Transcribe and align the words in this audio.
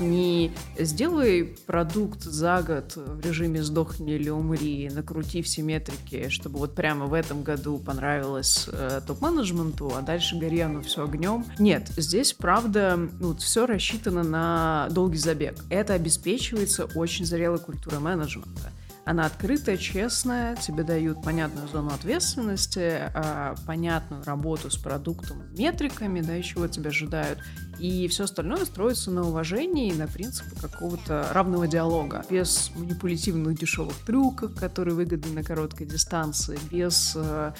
Не 0.00 0.52
сделай 0.78 1.56
продукт 1.66 2.22
за 2.22 2.62
год 2.62 2.96
в 2.96 3.20
режиме 3.20 3.62
«сдохни 3.62 4.14
или 4.14 4.28
умри», 4.28 4.90
накрути 4.92 5.42
все 5.42 5.62
метрики, 5.62 6.28
чтобы 6.28 6.58
вот 6.58 6.74
прямо 6.74 7.06
в 7.06 7.14
этом 7.14 7.42
году 7.42 7.78
понравилось 7.78 8.68
э, 8.70 9.00
топ-менеджменту, 9.06 9.92
а 9.96 10.02
дальше 10.02 10.36
гори 10.36 10.60
оно 10.60 10.82
все 10.82 11.04
огнем. 11.04 11.44
Нет, 11.58 11.88
здесь, 11.96 12.32
правда, 12.32 12.98
ну, 13.20 13.34
все 13.36 13.66
рассчитано 13.66 14.22
на 14.22 14.88
долгий 14.90 15.18
забег. 15.18 15.56
Это 15.70 15.94
обеспечивается 15.94 16.84
очень 16.94 17.24
зрелой 17.24 17.58
культурой 17.58 18.00
менеджмента. 18.00 18.72
Она 19.06 19.26
открытая, 19.26 19.76
честная, 19.76 20.56
тебе 20.56 20.82
дают 20.82 21.22
понятную 21.22 21.68
зону 21.68 21.94
ответственности, 21.94 23.02
а, 23.14 23.54
понятную 23.64 24.24
работу 24.24 24.68
с 24.68 24.76
продуктом, 24.76 25.44
метриками, 25.56 26.20
да, 26.20 26.34
еще 26.34 26.56
чего 26.56 26.68
тебя 26.68 26.88
ожидают. 26.88 27.38
И 27.78 28.08
все 28.08 28.24
остальное 28.24 28.64
строится 28.64 29.10
на 29.10 29.22
уважении 29.22 29.90
и 29.90 29.94
на 29.94 30.08
принципе 30.08 30.58
какого-то 30.60 31.28
равного 31.32 31.68
диалога. 31.68 32.24
Без 32.30 32.70
манипулятивных 32.74 33.58
дешевых 33.58 33.94
трюков, 34.06 34.58
которые 34.58 34.94
выгодны 34.94 35.32
на 35.32 35.44
короткой 35.44 35.86
дистанции, 35.86 36.58
без 36.70 37.12
э, 37.14 37.52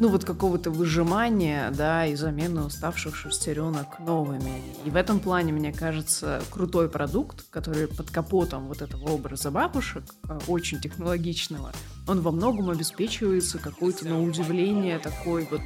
ну 0.00 0.08
вот 0.08 0.24
какого-то 0.24 0.72
выжимания, 0.72 1.70
да, 1.70 2.06
и 2.06 2.16
замены 2.16 2.64
уставших 2.64 3.14
шестеренок 3.14 4.00
новыми. 4.00 4.60
И 4.84 4.90
в 4.90 4.96
этом 4.96 5.20
плане, 5.20 5.52
мне 5.52 5.72
кажется, 5.72 6.42
крутой 6.50 6.88
продукт, 6.88 7.44
который 7.50 7.86
под 7.86 8.10
капотом 8.10 8.66
вот 8.66 8.82
этого 8.82 9.10
образа 9.10 9.52
бабушек, 9.52 10.02
э, 10.28 10.38
очень 10.48 10.80
технологичного, 10.80 11.70
он 12.08 12.20
во 12.20 12.32
многом 12.32 12.70
обеспечивается 12.70 13.58
какой-то, 13.58 14.08
на 14.08 14.20
удивление, 14.20 14.98
такой 14.98 15.46
вот 15.48 15.60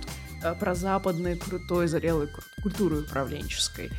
Э, 0.45 0.55
про 0.55 0.75
западной 0.75 1.37
крутой, 1.37 1.89
зрелой 1.89 2.29
культуры 2.63 3.01
управленческой. 3.01 3.91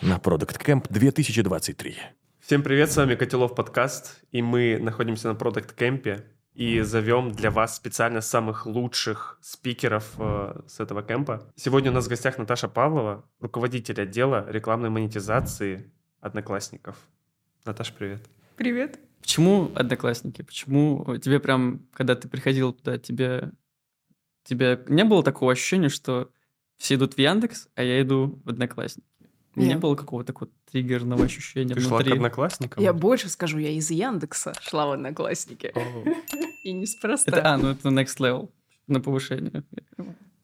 На 0.00 0.16
Product 0.18 0.64
Camp 0.64 0.86
2023. 0.88 1.96
Всем 2.40 2.62
привет, 2.62 2.92
с 2.92 2.96
вами 2.96 3.16
Котелов 3.16 3.56
подкаст, 3.56 4.20
и 4.30 4.40
мы 4.40 4.78
находимся 4.80 5.32
на 5.32 5.36
Product 5.36 5.74
Camp 5.76 6.22
и 6.54 6.80
зовем 6.80 7.32
для 7.32 7.50
вас 7.50 7.76
специально 7.76 8.20
самых 8.20 8.66
лучших 8.66 9.38
спикеров 9.40 10.14
э, 10.18 10.60
с 10.66 10.80
этого 10.80 11.02
кемпа. 11.02 11.50
Сегодня 11.56 11.90
у 11.90 11.94
нас 11.94 12.06
в 12.06 12.08
гостях 12.08 12.38
Наташа 12.38 12.68
Павлова, 12.68 13.24
руководитель 13.40 14.00
отдела 14.00 14.46
рекламной 14.48 14.90
монетизации 14.90 15.90
Одноклассников. 16.20 16.96
Наташа, 17.64 17.92
привет. 17.98 18.22
Привет. 18.56 18.98
Почему 19.20 19.70
Одноклассники? 19.74 20.42
Почему 20.42 21.16
тебе 21.18 21.40
прям, 21.40 21.86
когда 21.94 22.16
ты 22.16 22.28
приходил 22.28 22.72
туда, 22.72 22.98
тебе 22.98 23.52
тебя 24.44 24.80
не 24.88 25.04
было 25.04 25.22
такого 25.22 25.52
ощущения, 25.52 25.88
что 25.88 26.30
все 26.76 26.96
идут 26.96 27.14
в 27.14 27.18
Яндекс, 27.18 27.68
а 27.74 27.82
я 27.82 28.02
иду 28.02 28.40
в 28.44 28.50
Одноклассники? 28.50 29.06
Нет. 29.54 29.68
Не 29.68 29.76
было 29.76 29.94
какого-то 29.94 30.32
такого 30.32 30.50
триггерного 30.70 31.24
ощущения 31.24 31.74
Ты 31.74 31.80
внутри. 31.80 32.06
шла 32.06 32.14
к 32.14 32.16
Одноклассникам? 32.16 32.82
Я 32.82 32.92
больше 32.92 33.28
скажу, 33.28 33.58
я 33.58 33.70
из 33.70 33.90
Яндекса 33.90 34.54
шла 34.60 34.86
в 34.86 34.92
Одноклассники. 34.92 35.72
И 36.64 36.72
неспроста. 36.72 37.30
Это, 37.30 37.52
а, 37.52 37.58
ну 37.58 37.68
это 37.68 37.88
next 37.88 38.18
level 38.18 38.50
на 38.86 39.00
повышение. 39.00 39.64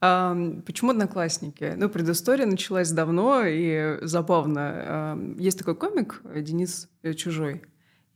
А, 0.01 0.37
почему 0.67 0.91
одноклассники? 0.91 1.75
Ну, 1.77 1.89
предыстория 1.89 2.47
началась 2.47 2.91
давно 2.91 3.45
и 3.45 3.99
забавно. 4.03 4.61
А, 4.63 5.35
есть 5.39 5.59
такой 5.59 5.75
комик 5.75 6.23
Денис 6.35 6.89
Чужой. 7.17 7.63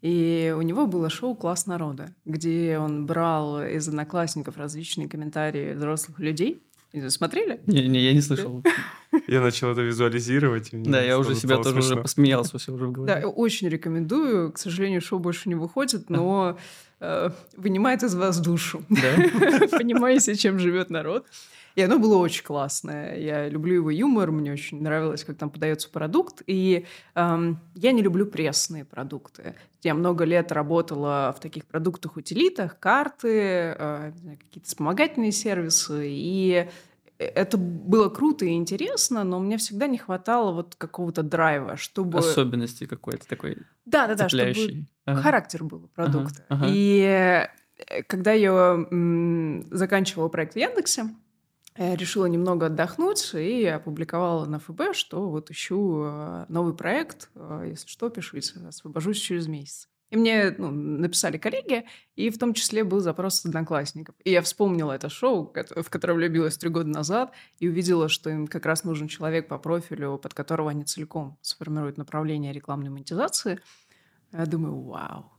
И 0.01 0.53
у 0.57 0.63
него 0.63 0.89
было 0.89 1.09
шоу 1.09 1.37
«Класс 1.37 1.67
народа», 1.67 2.13
где 2.25 2.77
он 2.79 3.07
брал 3.07 3.63
из 3.63 3.87
одноклассников 3.87 4.57
различные 4.57 5.09
комментарии 5.09 5.75
взрослых 5.75 6.19
людей. 6.19 6.61
Смотрели? 7.09 7.61
Не, 7.67 7.89
не, 7.89 8.01
я 8.01 8.13
не 8.13 8.21
слышал. 8.21 8.63
Я 9.27 9.41
начал 9.41 9.71
это 9.73 9.83
визуализировать. 9.83 10.71
Да, 10.73 11.03
я 11.03 11.19
уже 11.19 11.35
себя 11.35 11.59
тоже 11.59 11.81
уже 11.81 11.97
посмеялся 11.97 12.57
все 12.57 12.73
уже 12.73 12.87
в 12.87 12.93
голове. 12.93 13.21
Да, 13.21 13.29
очень 13.29 13.69
рекомендую. 13.69 14.53
К 14.53 14.59
сожалению, 14.59 15.03
шоу 15.03 15.19
больше 15.19 15.51
не 15.51 15.55
выходит, 15.55 16.09
но 16.09 16.59
э, 16.99 17.29
вынимает 17.59 18.03
из 18.03 18.15
вас 18.15 18.41
душу. 18.41 18.83
Понимаете, 18.89 20.35
чем 20.35 20.59
живет 20.59 20.89
народ. 20.89 21.27
И 21.75 21.83
оно 21.83 21.99
было 21.99 22.17
очень 22.19 22.45
классное. 22.45 23.17
Я 23.19 23.49
люблю 23.49 23.77
его 23.77 23.91
юмор, 23.91 24.31
мне 24.31 24.53
очень 24.53 24.83
нравилось, 24.83 25.25
как 25.25 25.39
там 25.39 25.51
подается 25.51 25.89
продукт. 25.89 26.43
И 26.47 26.85
эм, 27.15 27.61
я 27.75 27.93
не 27.93 28.03
люблю 28.03 28.27
пресные 28.27 28.85
продукты. 28.85 29.55
Я 29.83 29.95
много 29.95 30.25
лет 30.25 30.53
работала 30.53 31.35
в 31.37 31.41
таких 31.41 31.65
продуктах-утилитах, 31.65 32.79
карты, 32.79 33.75
э, 33.79 34.13
какие-то 34.39 34.69
вспомогательные 34.69 35.33
сервисы. 35.33 36.09
И 36.09 36.69
это 37.23 37.57
было 37.57 38.09
круто 38.09 38.45
и 38.45 38.51
интересно, 38.51 39.25
но 39.25 39.39
мне 39.39 39.57
всегда 39.57 39.87
не 39.87 39.99
хватало 39.99 40.53
вот 40.53 40.75
какого-то 40.77 41.23
драйва, 41.23 41.77
чтобы... 41.77 42.19
Особенности 42.19 42.87
какой-то 42.87 43.27
такой 43.27 43.59
Да-да-да, 43.85 44.29
чтобы 44.29 44.87
ага. 45.05 45.23
характер 45.23 45.65
был 45.65 45.89
продукта. 45.95 46.45
Ага, 46.49 46.65
ага. 46.65 46.73
И 46.75 47.49
э, 47.79 48.03
когда 48.05 48.33
я 48.33 48.87
заканчивала 49.71 50.29
проект 50.29 50.55
в 50.55 50.59
Яндексе, 50.59 51.07
я 51.77 51.97
решила 51.97 52.27
немного 52.27 52.67
отдохнуть 52.67 53.33
и 53.35 53.65
опубликовала 53.65 54.45
на 54.45 54.59
ФБ, 54.59 54.95
что 54.95 55.31
вот 55.31 55.51
ищу 55.51 56.03
э, 56.05 56.45
новый 56.49 56.75
проект, 56.75 57.31
э, 57.35 57.69
если 57.71 57.89
что, 57.89 58.11
пишите, 58.11 58.61
освобожусь 58.69 59.19
через 59.19 59.47
месяц. 59.47 59.89
И 60.13 60.17
мне 60.17 60.55
ну, 60.59 60.71
написали 60.71 61.39
коллеги, 61.39 61.87
и 62.17 62.29
в 62.29 62.37
том 62.37 62.53
числе 62.53 62.85
был 62.85 63.01
запрос 63.01 63.41
с 63.41 63.47
одноклассников. 63.47 64.15
И 64.25 64.31
я 64.31 64.43
вспомнила 64.43 64.93
это 64.93 65.09
шоу, 65.09 65.51
в 65.55 65.89
которое 65.89 66.13
влюбилась 66.13 66.59
три 66.59 66.69
года 66.69 66.91
назад, 66.91 67.33
и 67.61 67.67
увидела, 67.67 68.11
что 68.11 68.29
им 68.29 68.47
как 68.47 68.67
раз 68.67 68.85
нужен 68.85 69.09
человек 69.09 69.49
по 69.49 69.57
профилю, 69.57 70.19
под 70.19 70.35
которого 70.35 70.69
они 70.69 70.85
целиком 70.85 71.39
сформируют 71.41 71.97
направление 71.97 72.53
рекламной 72.53 72.91
монетизации. 72.91 73.61
Я 74.33 74.45
думаю, 74.45 74.83
вау, 74.83 75.33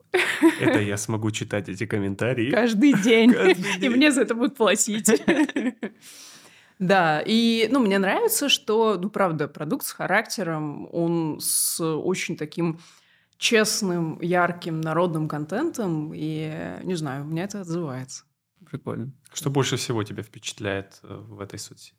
это 0.59 0.79
я 0.79 0.97
смогу 0.97 1.29
читать 1.29 1.69
эти 1.69 1.85
комментарии. 1.85 2.50
Каждый 2.50 2.94
день. 3.03 3.31
Каждый 3.31 3.53
день. 3.79 3.83
И 3.83 3.89
мне 3.89 4.12
за 4.12 4.23
это 4.23 4.33
будут 4.33 4.57
платить. 4.57 5.22
Да, 6.79 7.22
и, 7.23 7.69
ну, 7.72 7.79
мне 7.79 8.00
нравится, 8.00 8.50
что, 8.50 8.97
ну, 9.00 9.12
правда, 9.12 9.47
продукт 9.47 9.85
с 9.85 9.91
характером, 9.91 10.89
он 10.91 11.38
с 11.39 11.79
очень 11.79 12.35
таким 12.35 12.79
честным, 13.43 14.21
ярким, 14.21 14.79
народным 14.79 15.27
контентом, 15.27 16.13
и, 16.15 16.79
не 16.83 16.95
знаю, 16.95 17.25
у 17.25 17.27
меня 17.27 17.43
это 17.43 17.59
отзывается. 17.59 18.23
Прикольно. 18.65 19.11
Что 19.33 19.49
больше 19.49 19.75
всего 19.75 20.01
тебя 20.05 20.23
впечатляет 20.23 20.99
э, 21.03 21.13
в 21.13 21.41
этой 21.41 21.59
соцсети? 21.59 21.93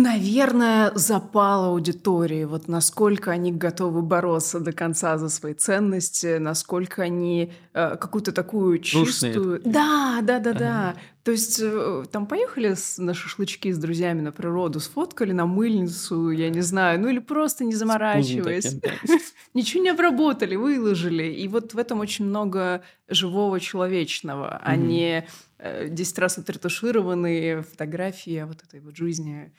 Наверное, 0.00 0.92
запал 0.94 1.64
аудитории, 1.64 2.44
вот 2.44 2.68
насколько 2.68 3.32
они 3.32 3.50
готовы 3.50 4.02
бороться 4.02 4.60
до 4.60 4.72
конца 4.72 5.18
за 5.18 5.28
свои 5.28 5.54
ценности, 5.54 6.38
насколько 6.38 7.02
они 7.02 7.52
э, 7.74 7.96
какую-то 7.96 8.30
такую 8.30 8.78
чистую... 8.78 9.60
Да, 9.64 10.20
да, 10.22 10.38
да, 10.38 10.52
да. 10.52 10.94
То 11.24 11.32
есть 11.32 11.60
э, 11.60 12.04
там 12.12 12.26
поехали 12.26 12.74
с, 12.74 12.98
на 12.98 13.12
шашлычки 13.12 13.72
с 13.72 13.78
друзьями 13.78 14.20
на 14.20 14.30
природу, 14.30 14.78
сфоткали 14.78 15.32
на 15.32 15.46
мыльницу, 15.46 16.30
я 16.30 16.48
не 16.48 16.60
знаю, 16.60 17.00
ну 17.00 17.08
или 17.08 17.18
просто 17.18 17.64
не 17.64 17.74
заморачиваясь. 17.74 18.76
Ничего 19.54 19.82
не 19.82 19.90
обработали, 19.90 20.54
выложили. 20.54 21.24
И 21.24 21.48
вот 21.48 21.74
в 21.74 21.78
этом 21.78 21.98
очень 21.98 22.24
много 22.24 22.82
живого, 23.08 23.58
человечного, 23.58 24.60
а 24.62 24.76
не 24.76 25.26
э, 25.58 25.88
10 25.88 26.18
раз 26.20 26.38
отретушированные 26.38 27.62
фотографии 27.62 28.44
вот 28.46 28.62
этой 28.62 28.78
вот 28.78 28.96
жизни 28.96 29.52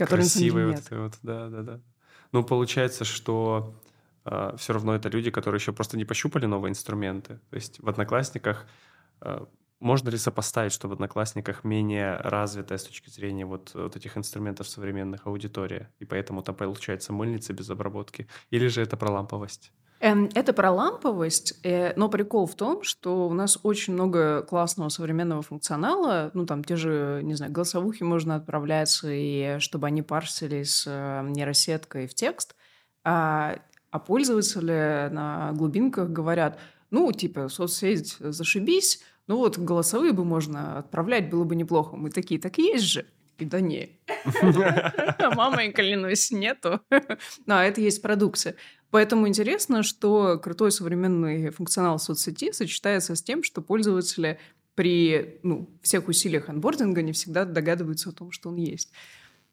который 0.00 0.20
Красивый 0.20 0.66
вот 0.66 0.76
это 0.76 1.00
вот, 1.02 1.18
да, 1.22 1.48
да, 1.48 1.62
да. 1.62 1.80
Ну, 2.32 2.44
получается, 2.44 3.04
что 3.04 3.74
э, 4.24 4.28
а, 4.30 4.56
все 4.56 4.72
равно 4.72 4.94
это 4.94 5.08
люди, 5.08 5.30
которые 5.30 5.58
еще 5.58 5.72
просто 5.72 5.96
не 5.96 6.04
пощупали 6.04 6.46
новые 6.46 6.70
инструменты. 6.70 7.40
То 7.50 7.56
есть 7.56 7.80
в 7.80 7.88
Одноклассниках 7.88 8.66
э, 9.20 9.44
можно 9.80 10.10
ли 10.10 10.18
сопоставить, 10.18 10.72
что 10.72 10.88
в 10.88 10.92
Одноклассниках 10.92 11.64
менее 11.64 12.16
развитая 12.16 12.78
с 12.78 12.84
точки 12.84 13.10
зрения 13.10 13.46
вот, 13.46 13.72
вот 13.74 13.96
этих 13.96 14.16
инструментов 14.16 14.68
современных 14.68 15.26
аудитория, 15.26 15.90
и 15.98 16.04
поэтому 16.04 16.42
там 16.42 16.54
получается 16.54 17.12
мыльница 17.12 17.52
без 17.52 17.68
обработки? 17.70 18.28
Или 18.50 18.68
же 18.68 18.82
это 18.82 18.96
про 18.96 19.10
ламповость? 19.10 19.72
Эм, 20.02 20.30
это 20.34 20.54
про 20.54 20.70
ламповость, 20.70 21.60
э, 21.62 21.92
но 21.94 22.08
прикол 22.08 22.46
в 22.46 22.54
том, 22.54 22.82
что 22.82 23.28
у 23.28 23.34
нас 23.34 23.58
очень 23.62 23.92
много 23.92 24.42
классного 24.42 24.88
современного 24.88 25.42
функционала. 25.42 26.30
Ну, 26.32 26.46
там 26.46 26.64
те 26.64 26.76
же, 26.76 27.20
не 27.22 27.34
знаю, 27.34 27.52
голосовухи 27.52 28.02
можно 28.02 28.36
отправлять, 28.36 28.98
и 29.04 29.56
чтобы 29.58 29.88
они 29.88 30.00
парсились 30.00 30.84
э, 30.86 31.26
нейросеткой 31.28 32.06
в 32.06 32.14
текст. 32.14 32.56
А, 33.04 33.58
а 33.90 33.98
пользователи 33.98 35.10
на 35.12 35.52
глубинках 35.52 36.08
говорят, 36.08 36.58
ну, 36.90 37.12
типа, 37.12 37.48
соцсеть 37.48 38.16
зашибись, 38.20 39.02
ну 39.26 39.36
вот 39.36 39.58
голосовые 39.58 40.12
бы 40.12 40.24
можно 40.24 40.78
отправлять, 40.78 41.28
было 41.28 41.44
бы 41.44 41.54
неплохо. 41.54 41.96
Мы 41.96 42.10
такие, 42.10 42.40
так 42.40 42.56
есть 42.56 42.84
же. 42.84 43.06
И 43.40 43.44
да 43.44 43.60
не. 43.60 43.98
Мама, 45.34 45.64
я 45.64 45.72
клянусь, 45.72 46.30
нету. 46.30 46.80
А 47.46 47.64
это 47.64 47.80
есть 47.80 48.02
продукция. 48.02 48.54
Поэтому 48.90 49.26
интересно, 49.26 49.82
что 49.82 50.38
крутой 50.38 50.72
современный 50.72 51.50
функционал 51.50 51.98
соцсети 51.98 52.52
сочетается 52.52 53.14
с 53.14 53.22
тем, 53.22 53.42
что 53.42 53.62
пользователи 53.62 54.38
при 54.74 55.40
ну, 55.42 55.70
всех 55.82 56.08
усилиях 56.08 56.48
анбординга 56.48 57.02
не 57.02 57.12
всегда 57.12 57.44
догадываются 57.44 58.10
о 58.10 58.12
том, 58.12 58.30
что 58.30 58.48
он 58.50 58.56
есть. 58.56 58.92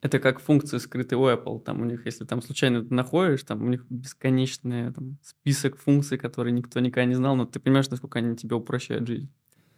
Это 0.01 0.19
как 0.19 0.39
функции 0.39 0.77
скрытые 0.77 1.17
у 1.17 1.27
Apple. 1.27 1.59
Там 1.59 1.81
у 1.81 1.85
них, 1.85 2.05
если 2.05 2.23
там 2.23 2.41
случайно 2.41 2.85
находишь, 2.89 3.43
там 3.43 3.63
у 3.63 3.67
них 3.67 3.85
бесконечный 3.89 4.93
там, 4.93 5.17
список 5.23 5.77
функций, 5.77 6.17
которые 6.17 6.53
никто 6.53 6.79
никогда 6.79 7.05
не 7.05 7.15
знал, 7.15 7.35
но 7.35 7.45
ты 7.45 7.59
понимаешь, 7.59 7.89
насколько 7.89 8.19
они 8.19 8.35
тебе 8.35 8.55
упрощают 8.55 9.07
жизнь. 9.07 9.29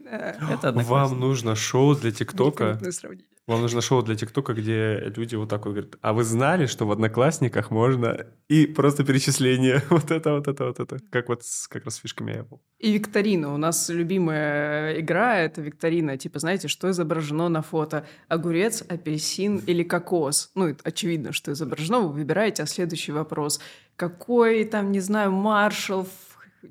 Это 0.02 0.72
Вам 0.72 1.20
нужно 1.20 1.56
шоу 1.56 1.96
для 1.96 2.12
ТикТока. 2.12 2.80
Вам 3.50 3.62
нужно 3.62 3.81
шоу 3.81 4.04
для 4.04 4.16
ТикТока, 4.16 4.54
где 4.54 5.12
люди 5.16 5.34
вот 5.34 5.50
так 5.50 5.66
вот 5.66 5.72
говорят, 5.72 5.96
а 6.01 6.13
вы 6.13 6.24
знали, 6.24 6.68
что 6.68 6.86
в 6.86 6.92
Одноклассниках 6.92 7.72
можно 7.72 8.28
и 8.48 8.68
просто 8.68 9.04
перечисление, 9.04 9.81
вот 9.90 10.12
это, 10.12 10.34
вот 10.34 10.48
это, 10.48 10.66
вот 10.66 10.80
это, 10.80 11.00
как 11.10 11.30
вот 11.30 11.44
с, 11.44 11.68
как 11.68 11.86
раз 11.86 11.96
с 11.96 11.98
фишками 11.98 12.34
Apple. 12.34 12.60
И 12.78 12.92
викторина. 12.92 13.51
У 13.51 13.57
нас 13.57 13.90
любимая 13.90 15.00
игра— 15.00 15.40
это 15.40 15.62
викторина. 15.62 16.16
Типа, 16.16 16.38
знаете, 16.38 16.68
что 16.68 16.92
изображено 16.92 17.50
на 17.50 17.63
фото? 17.63 18.06
Огурец, 18.28 18.84
апельсин 18.88 19.63
или 19.66 19.81
кокос? 19.81 20.51
Ну, 20.54 20.75
очевидно, 20.84 21.34
что 21.34 21.51
изображено. 21.51 22.01
Вы 22.01 22.10
выбираете, 22.10 22.62
а 22.62 22.68
следующий 22.68 23.13
вопрос. 23.13 23.60
Какой 23.96 24.63
там, 24.66 24.92
не 24.92 25.00
знаю, 25.00 25.31
маршал 25.31 26.07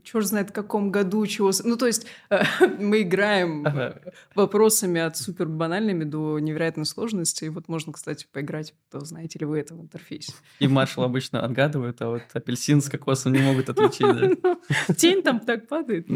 черт 0.02 0.26
знает 0.26 0.50
в 0.50 0.52
каком 0.52 0.90
году 0.90 1.26
чего. 1.26 1.50
Ну, 1.64 1.76
то 1.76 1.86
есть 1.86 2.06
э, 2.30 2.42
мы 2.78 3.02
играем 3.02 3.66
вопросами 4.34 5.00
от 5.00 5.16
супер 5.16 5.48
банальными 5.48 6.04
до 6.04 6.38
невероятной 6.38 6.86
сложности. 6.86 7.44
И 7.44 7.48
вот 7.48 7.68
можно, 7.68 7.92
кстати, 7.92 8.26
поиграть, 8.30 8.74
то 8.90 9.00
знаете 9.00 9.38
ли 9.38 9.46
вы 9.46 9.58
это 9.60 9.74
в 9.74 9.80
интерфейсе. 9.80 10.32
И 10.58 10.68
маршал 10.68 11.04
обычно 11.04 11.44
отгадывает, 11.44 12.00
а 12.02 12.08
вот 12.08 12.22
апельсин 12.32 12.80
с 12.80 12.88
кокосом 12.88 13.32
не 13.32 13.40
могут 13.40 13.68
отличить. 13.68 14.40
Тень 14.96 15.22
там 15.22 15.40
так 15.40 15.68
падает, 15.68 16.06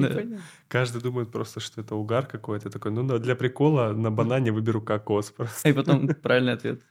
Каждый 0.69 1.03
думает 1.03 1.31
просто, 1.31 1.61
что 1.61 1.81
это 1.81 1.95
угар 1.95 2.27
какой-то. 2.27 2.71
Такой, 2.71 2.93
ну, 2.93 3.19
для 3.19 3.37
прикола 3.37 3.93
на 3.93 4.11
банане 4.11 4.53
выберу 4.53 4.81
кокос 4.81 5.31
просто. 5.31 5.69
И 5.69 5.73
потом 5.73 6.09
правильный 6.09 6.55
ответ. 6.55 6.83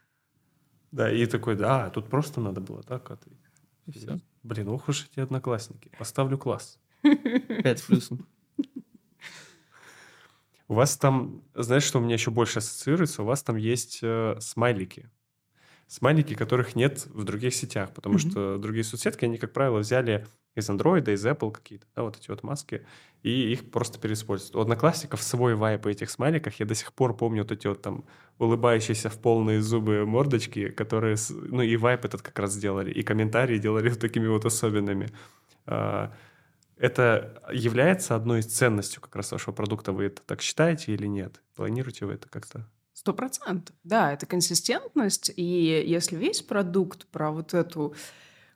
Да, 0.92 1.12
и 1.12 1.26
такой, 1.26 1.56
да, 1.56 1.90
тут 1.90 2.10
просто 2.10 2.42
надо 2.42 2.60
было 2.62 2.84
так 2.84 3.10
ответить. 3.12 3.40
И 3.88 3.92
все. 3.92 4.20
Блин, 4.44 4.70
ох 4.70 4.90
уж 4.90 5.08
эти 5.12 5.20
одноклассники. 5.20 5.92
Поставлю 5.98 6.38
класс. 6.38 6.80
Пять 7.02 7.84
плюсом. 7.86 8.28
У 10.68 10.74
вас 10.74 10.98
там, 10.98 11.44
знаешь, 11.54 11.84
что 11.84 12.00
у 12.00 12.02
меня 12.02 12.14
еще 12.14 12.32
больше 12.32 12.60
ассоциируется? 12.60 13.24
У 13.24 13.26
вас 13.26 13.44
там 13.44 13.58
есть 13.58 14.00
э, 14.02 14.38
смайлики. 14.40 15.10
Смайлики, 15.92 16.36
которых 16.36 16.78
нет 16.78 17.06
в 17.08 17.26
других 17.26 17.54
сетях, 17.54 17.94
потому 17.94 18.16
mm-hmm. 18.16 18.32
что 18.32 18.58
другие 18.58 18.86
соцсетки, 18.86 19.26
они, 19.26 19.38
как 19.38 19.52
правило, 19.52 19.80
взяли 19.80 20.26
из 20.56 20.70
Android, 20.70 21.12
из 21.12 21.26
Apple 21.26 21.52
какие-то, 21.52 21.86
да, 21.94 22.04
вот 22.04 22.16
эти 22.16 22.30
вот 22.30 22.44
маски, 22.44 22.86
и 23.24 23.52
их 23.52 23.70
просто 23.72 24.00
переиспользуют. 24.00 24.56
У 24.56 24.62
Одноклассников 24.62 25.22
свой 25.22 25.54
вайп 25.54 25.88
этих 25.88 26.10
смайликах. 26.10 26.58
Я 26.62 26.66
до 26.66 26.76
сих 26.76 26.94
пор 26.94 27.14
помню 27.18 27.42
вот 27.42 27.52
эти 27.52 27.68
вот 27.68 27.82
там 27.82 28.06
улыбающиеся 28.38 29.10
в 29.10 29.20
полные 29.20 29.62
зубы 29.62 30.06
мордочки, 30.06 30.70
которые, 30.70 31.18
ну 31.30 31.62
и 31.62 31.76
вайп 31.76 32.06
этот 32.06 32.22
как 32.22 32.40
раз 32.40 32.54
сделали, 32.54 32.90
и 32.90 33.04
комментарии 33.04 33.58
делали 33.58 33.90
вот 33.90 34.00
такими 34.00 34.28
вот 34.28 34.46
особенными. 34.46 35.10
А, 35.66 36.14
это 36.78 37.44
является 37.52 38.16
одной 38.16 38.40
из 38.40 38.46
ценностей 38.46 39.02
как 39.02 39.14
раз 39.18 39.34
вашего 39.34 39.54
продукта. 39.54 39.92
Вы 39.92 40.06
это 40.06 40.22
так 40.22 40.42
считаете 40.42 40.94
или 40.94 41.06
нет? 41.06 41.42
Планируете 41.54 42.06
вы 42.06 42.14
это 42.14 42.30
как-то? 42.30 42.66
Сто 42.94 43.14
процентов. 43.14 43.76
Да, 43.84 44.12
это 44.12 44.26
консистентность. 44.26 45.32
И 45.36 45.44
если 45.44 46.16
весь 46.16 46.42
продукт 46.42 47.08
про 47.08 47.32
вот 47.32 47.54
эту 47.54 47.96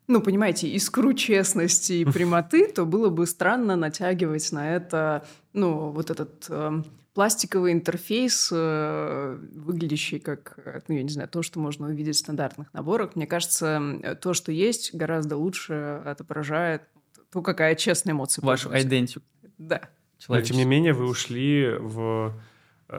ну, 0.08 0.22
понимаете, 0.22 0.68
искру 0.68 1.14
честности 1.14 1.94
и 1.94 2.06
прямоты, 2.06 2.72
то 2.72 2.86
было 2.86 3.10
бы 3.10 3.26
странно 3.26 3.76
натягивать 3.76 4.52
на 4.52 4.76
это, 4.76 5.26
ну, 5.54 5.90
вот 5.90 6.12
этот 6.12 6.46
э, 6.48 6.84
пластиковый 7.16 7.72
интерфейс, 7.74 8.50
э, 8.54 9.38
выглядящий 9.56 10.20
как, 10.20 10.60
ну, 10.88 10.96
я 10.96 11.02
не 11.02 11.10
знаю, 11.10 11.28
то, 11.28 11.42
что 11.42 11.60
можно 11.60 11.88
увидеть 11.88 12.18
в 12.18 12.20
стандартных 12.20 12.72
наборах. 12.74 13.16
Мне 13.16 13.26
кажется, 13.26 14.18
то, 14.22 14.34
что 14.34 14.52
есть, 14.52 14.94
гораздо 14.94 15.38
лучше 15.38 16.02
отображает 16.06 16.84
то, 17.32 17.42
какая 17.42 17.74
честная 17.76 18.14
эмоция. 18.14 18.46
Вашу 18.46 18.70
идентику. 18.78 19.26
Да. 19.58 19.90
Но, 20.28 20.40
тем 20.42 20.58
не 20.58 20.66
менее, 20.66 20.94
вы 20.94 21.06
ушли 21.06 21.70
в 21.80 22.34
э, 22.36 22.40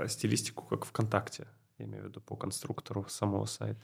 стилистику, 0.07 0.65
как 0.65 0.85
ВКонтакте, 0.85 1.47
я 1.79 1.87
имею 1.87 2.05
в 2.05 2.07
виду 2.09 2.21
по 2.21 2.37
конструктору 2.37 3.07
самого 3.09 3.47
сайта. 3.47 3.81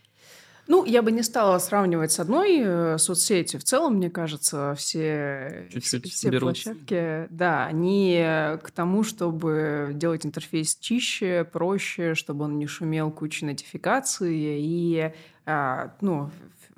Ну, 0.68 0.84
я 0.84 1.02
бы 1.02 1.10
не 1.10 1.22
стала 1.22 1.58
сравнивать 1.58 2.12
с 2.12 2.20
одной 2.20 2.60
э, 2.60 2.98
соцсетью. 2.98 3.58
В 3.58 3.64
целом, 3.64 3.96
мне 3.96 4.10
кажется, 4.10 4.74
все, 4.76 5.68
Чуть-чуть 5.72 6.12
все 6.12 6.30
площадки, 6.38 7.26
да, 7.30 7.66
они 7.66 8.24
к 8.62 8.70
тому, 8.70 9.02
чтобы 9.02 9.90
делать 9.92 10.24
интерфейс 10.24 10.76
чище, 10.76 11.44
проще, 11.44 12.14
чтобы 12.14 12.44
он 12.44 12.58
не 12.58 12.68
шумел 12.68 13.10
кучей 13.10 13.46
нотификаций, 13.46 14.36
и, 14.36 15.12
а, 15.46 15.96
ну, 16.00 16.30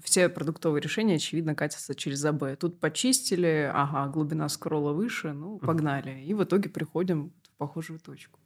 все 0.02 0.30
продуктовые 0.30 0.80
решения, 0.80 1.16
очевидно, 1.16 1.54
катятся 1.54 1.94
через 1.94 2.24
АБ. 2.24 2.58
Тут 2.58 2.80
почистили, 2.80 3.70
ага, 3.72 4.10
глубина 4.10 4.48
скролла 4.48 4.92
выше, 4.92 5.32
ну, 5.32 5.58
погнали. 5.58 6.22
И 6.22 6.32
в 6.32 6.42
итоге 6.42 6.70
приходим 6.70 7.32
в 7.42 7.50
похожую 7.58 7.98
точку. 8.00 8.38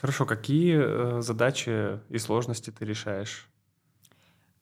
Хорошо, 0.00 0.26
какие 0.26 0.76
э, 0.78 1.20
задачи 1.22 2.00
и 2.10 2.18
сложности 2.18 2.70
ты 2.70 2.84
решаешь? 2.84 3.48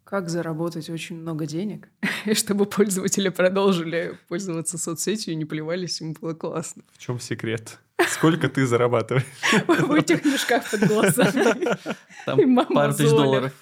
как 0.05 0.29
заработать 0.29 0.91
очень 0.91 1.17
много 1.17 1.45
денег, 1.45 1.89
чтобы 2.35 2.67
пользователи 2.67 3.31
продолжили 3.31 4.17
пользоваться 4.29 4.79
соцсетью 4.79 5.33
и 5.33 5.37
не 5.37 5.45
плевались, 5.45 6.01
им 6.01 6.13
было 6.13 6.35
классно. 6.35 6.85
В 6.93 6.99
чем 6.99 7.19
секрет? 7.19 7.81
Сколько 8.09 8.49
ты 8.49 8.65
зарабатываешь? 8.67 9.25
В 9.67 9.93
этих 9.93 10.25
мешках 10.25 10.71
под 10.71 10.87
глазами. 10.87 11.67
Там 12.27 12.67
пару 12.69 12.95
тысяч 12.95 13.11
долларов 13.11 13.53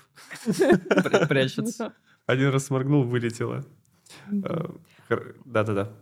прячется. 1.28 1.94
Один 2.26 2.50
раз 2.50 2.66
сморгнул, 2.66 3.04
вылетело. 3.04 3.64
А, 4.44 4.74
да-да-да. 5.44 5.92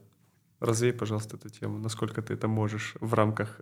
Развей, 0.58 0.93
пожалуйста, 0.93 1.37
эту 1.37 1.49
тему. 1.49 1.78
Насколько 1.78 2.23
ты 2.23 2.34
это 2.34 2.49
можешь 2.49 2.94
в 3.00 3.14
рамках 3.14 3.61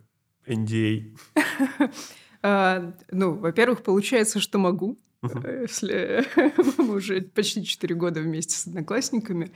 NDA? 0.49 1.17
А, 2.41 2.95
ну, 3.11 3.35
во-первых, 3.35 3.83
получается, 3.83 4.39
что 4.39 4.59
могу. 4.59 4.97
Э, 5.23 5.63
если 5.63 6.25
мы 6.79 6.95
уже 6.95 7.21
почти 7.23 7.65
4 7.65 7.95
года 7.97 8.21
вместе 8.21 8.55
с 8.55 8.69
одноклассниками. 8.69 9.51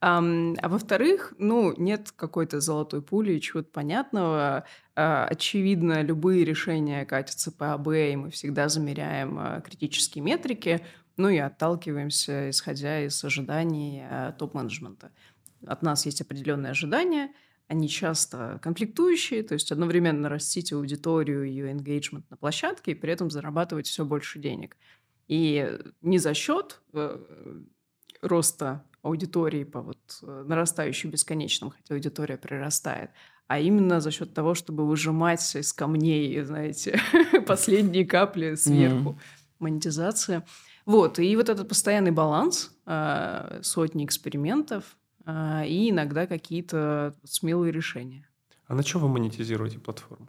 А, 0.00 0.18
а 0.18 0.68
во-вторых, 0.68 1.34
ну, 1.38 1.74
нет 1.76 2.12
какой-то 2.14 2.60
золотой 2.60 3.02
пули, 3.02 3.38
чего-то 3.40 3.70
понятного. 3.70 4.64
А, 4.94 5.26
очевидно, 5.26 6.02
любые 6.02 6.44
решения 6.44 7.04
катятся 7.04 7.50
по 7.50 7.72
АБ, 7.74 7.88
и 7.88 8.16
мы 8.16 8.30
всегда 8.30 8.68
замеряем 8.68 9.38
а, 9.38 9.60
критические 9.60 10.22
метрики, 10.22 10.84
ну 11.16 11.28
и 11.28 11.38
отталкиваемся, 11.38 12.50
исходя 12.50 13.04
из 13.04 13.22
ожиданий 13.24 14.02
а, 14.08 14.32
топ-менеджмента. 14.32 15.10
От 15.66 15.82
нас 15.82 16.06
есть 16.06 16.20
определенные 16.20 16.70
ожидания, 16.70 17.32
они 17.68 17.88
часто 17.88 18.58
конфликтующие, 18.62 19.42
то 19.42 19.52
есть 19.52 19.70
одновременно 19.70 20.28
растить 20.28 20.72
аудиторию, 20.72 21.44
ее 21.44 21.70
engagement 21.70 22.24
на 22.30 22.36
площадке 22.36 22.92
и 22.92 22.94
при 22.94 23.12
этом 23.12 23.30
зарабатывать 23.30 23.86
все 23.86 24.04
больше 24.04 24.38
денег. 24.38 24.76
И 25.28 25.78
не 26.00 26.18
за 26.18 26.32
счет 26.32 26.80
э, 26.94 27.18
роста 28.22 28.84
аудитории 29.02 29.64
по 29.64 29.82
вот 29.82 29.98
э, 30.22 30.44
нарастающему 30.46 31.12
бесконечному, 31.12 31.72
хотя 31.76 31.94
аудитория 31.94 32.38
прирастает, 32.38 33.10
а 33.46 33.60
именно 33.60 34.00
за 34.00 34.10
счет 34.10 34.32
того, 34.32 34.54
чтобы 34.54 34.86
выжимать 34.86 35.54
из 35.54 35.72
камней, 35.74 36.40
знаете, 36.42 36.98
последние 37.46 38.06
капли 38.06 38.54
сверху. 38.54 39.18
Монетизация. 39.58 40.46
Вот, 40.86 41.18
и 41.18 41.36
вот 41.36 41.48
этот 41.48 41.68
постоянный 41.68 42.12
баланс, 42.12 42.70
э, 42.86 43.60
сотни 43.62 44.04
экспериментов 44.06 44.97
и 45.28 45.90
иногда 45.90 46.26
какие-то 46.26 47.14
смелые 47.24 47.72
решения. 47.72 48.26
А 48.66 48.74
на 48.74 48.82
чем 48.82 49.02
вы 49.02 49.08
монетизируете 49.08 49.78
платформу? 49.78 50.28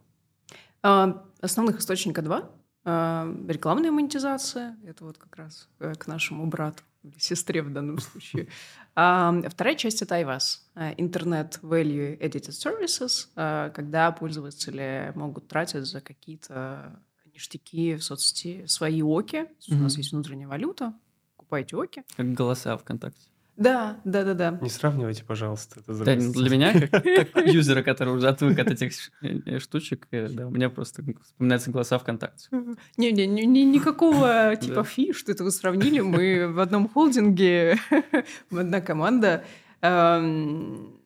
Основных 0.82 1.80
источника 1.80 2.22
два. 2.22 2.50
А, 2.86 3.28
рекламная 3.48 3.92
монетизация, 3.92 4.78
это 4.86 5.04
вот 5.04 5.18
как 5.18 5.36
раз 5.36 5.70
э, 5.80 5.94
к 5.96 6.08
нашему 6.08 6.48
брату 6.48 6.84
или 7.04 7.18
сестре 7.18 7.62
в 7.62 7.72
данном 7.72 8.00
случае. 8.00 8.48
А 8.96 9.34
вторая 9.48 9.76
часть— 9.76 10.02
это 10.02 10.20
iVAS, 10.20 10.60
Internet 10.98 11.62
Value 11.62 12.20
Edited 12.20 12.52
Services, 12.52 13.72
когда 13.72 14.12
пользователи 14.12 15.14
могут 15.16 15.48
тратить 15.48 15.86
за 15.86 16.02
какие-то 16.02 17.00
ништяки 17.34 17.96
в 17.96 18.04
соцсети 18.04 18.66
свои 18.66 19.02
оки. 19.02 19.46
У 19.70 19.76
нас 19.76 19.96
есть 19.96 20.12
внутренняя 20.12 20.50
валюта, 20.50 20.94
покупаете 21.38 21.78
оки. 21.78 22.04
Как 22.18 22.34
голоса 22.34 22.78
ВКонтакте. 22.78 23.30
Да, 23.60 24.00
да, 24.06 24.24
да, 24.24 24.34
да. 24.34 24.58
Не 24.62 24.70
сравнивайте, 24.70 25.26
пожалуйста. 25.26 25.82
Это 25.82 26.06
да, 26.06 26.16
для 26.16 26.50
меня, 26.50 26.88
как, 26.88 27.04
как 27.34 27.46
юзера, 27.46 27.84
который 27.84 28.14
уже 28.14 28.30
отвык 28.30 28.58
от 28.58 28.72
этих 28.72 28.94
э, 29.22 29.60
штучек, 29.60 30.08
э, 30.12 30.30
да, 30.30 30.48
у 30.48 30.50
меня 30.50 30.70
просто 30.70 31.04
вспоминается 31.22 31.70
голоса 31.70 32.00
ВКонтакте. 32.00 32.48
Не-не, 32.96 33.28
ни, 33.28 33.60
никакого 33.60 34.56
типа 34.62 34.86
фи, 34.86 35.12
что 35.12 35.34
это 35.34 35.44
вы 35.44 35.52
сравнили. 35.52 36.00
Мы 36.00 36.48
в 36.48 36.62
одном 36.62 36.88
холдинге, 36.88 37.78
мы 38.50 38.62
одна 38.62 38.80
команда. 38.80 39.44
Эм, 39.82 41.02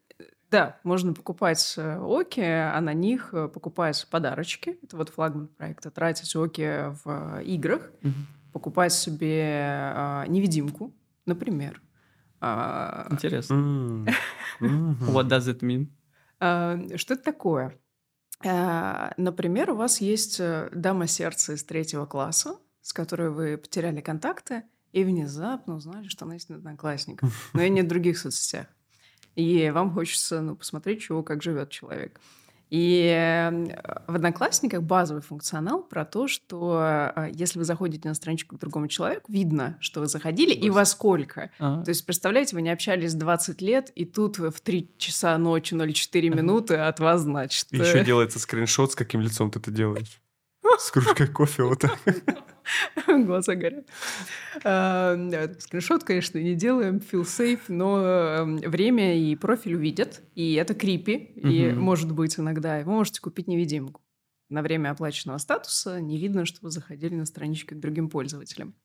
да, 0.51 0.77
можно 0.83 1.13
покупать 1.13 1.73
э, 1.77 1.97
оки, 1.97 2.41
а 2.41 2.79
на 2.81 2.93
них 2.93 3.33
покупать 3.51 4.07
подарочки. 4.11 4.77
Это 4.83 4.95
вот 4.95 5.09
флагман 5.09 5.47
проекта. 5.47 5.89
Тратить 5.89 6.35
оки 6.35 6.93
в 7.03 7.41
играх. 7.41 7.89
покупать 8.51 8.93
себе 8.93 9.41
э, 9.41 10.25
невидимку, 10.27 10.93
например. 11.25 11.81
Э, 12.43 13.07
Интересно. 13.09 14.05
What 14.59 15.27
does 15.29 15.47
it 15.47 15.61
mean? 15.61 15.87
Э, 16.39 16.97
что 16.97 17.13
это 17.13 17.23
такое? 17.23 17.79
Э, 18.43 19.11
например, 19.17 19.71
у 19.71 19.75
вас 19.75 20.01
есть 20.01 20.39
э, 20.39 20.69
дама 20.73 21.07
сердца 21.07 21.53
из 21.53 21.63
третьего 21.63 22.05
класса, 22.05 22.57
с 22.81 22.91
которой 22.91 23.29
вы 23.29 23.57
потеряли 23.57 24.01
контакты, 24.01 24.63
и 24.91 25.03
внезапно 25.03 25.75
узнали, 25.75 26.07
что 26.07 26.25
она 26.25 26.35
есть 26.35 26.49
на 26.49 26.57
Одноклассниках, 26.57 27.29
но 27.53 27.61
и 27.61 27.69
нет 27.69 27.85
в 27.85 27.89
других 27.89 28.17
соцсетях. 28.17 28.67
И 29.35 29.71
вам 29.71 29.91
хочется 29.91 30.41
ну, 30.41 30.55
посмотреть, 30.55 31.01
чего, 31.01 31.23
как 31.23 31.41
живет 31.41 31.69
человек. 31.69 32.19
И 32.73 33.05
эм, 33.05 33.67
в 34.07 34.15
Одноклассниках 34.15 34.81
базовый 34.81 35.21
функционал 35.21 35.83
про 35.83 36.05
то, 36.05 36.27
что 36.27 37.11
э, 37.15 37.29
если 37.31 37.59
вы 37.59 37.65
заходите 37.65 38.09
на 38.09 38.15
страничку 38.15 38.57
к 38.57 38.59
другому 38.59 38.87
человеку, 38.87 39.31
видно, 39.31 39.77
что 39.79 39.99
вы 39.99 40.07
заходили 40.07 40.55
и 40.55 40.71
во 40.71 40.83
сколько. 40.85 41.51
Ага. 41.59 41.83
То 41.83 41.89
есть, 41.89 42.03
представляете, 42.03 42.55
вы 42.55 42.63
не 42.63 42.71
общались 42.71 43.13
20 43.13 43.61
лет, 43.61 43.91
и 43.93 44.05
тут 44.05 44.39
в 44.39 44.59
3 44.59 44.89
часа 44.97 45.37
ночи 45.37 45.75
04 45.75 46.29
минуты 46.31 46.77
от 46.77 46.99
вас, 46.99 47.21
значит... 47.21 47.67
Еще 47.69 47.99
э, 47.99 48.03
делается 48.03 48.39
скриншот, 48.39 48.93
с 48.93 48.95
каким 48.95 49.21
лицом 49.21 49.51
ты 49.51 49.59
это 49.59 49.69
делаешь. 49.69 50.22
С 50.77 50.91
кружкой 50.91 51.27
кофе 51.27 51.63
вот 51.63 51.79
так. 51.79 51.99
Глаза 53.07 53.55
горят. 53.55 53.87
А, 54.63 55.17
скриншот, 55.59 56.03
конечно, 56.03 56.37
не 56.37 56.55
делаем, 56.55 56.97
feel 56.97 57.23
safe, 57.23 57.61
но 57.67 58.01
эм, 58.01 58.57
время 58.57 59.17
и 59.17 59.35
профиль 59.35 59.75
увидят, 59.75 60.21
и 60.35 60.53
это 60.53 60.73
крипи, 60.73 61.15
и 61.15 61.71
может 61.71 62.11
быть 62.11 62.39
иногда 62.39 62.79
вы 62.79 62.91
можете 62.91 63.21
купить 63.21 63.47
невидимку. 63.47 64.01
На 64.49 64.61
время 64.61 64.91
оплаченного 64.91 65.37
статуса 65.37 65.99
не 65.99 66.17
видно, 66.17 66.45
что 66.45 66.59
вы 66.61 66.69
заходили 66.69 67.15
на 67.15 67.25
страничку 67.25 67.75
к 67.75 67.79
другим 67.79 68.09
пользователям. 68.09 68.75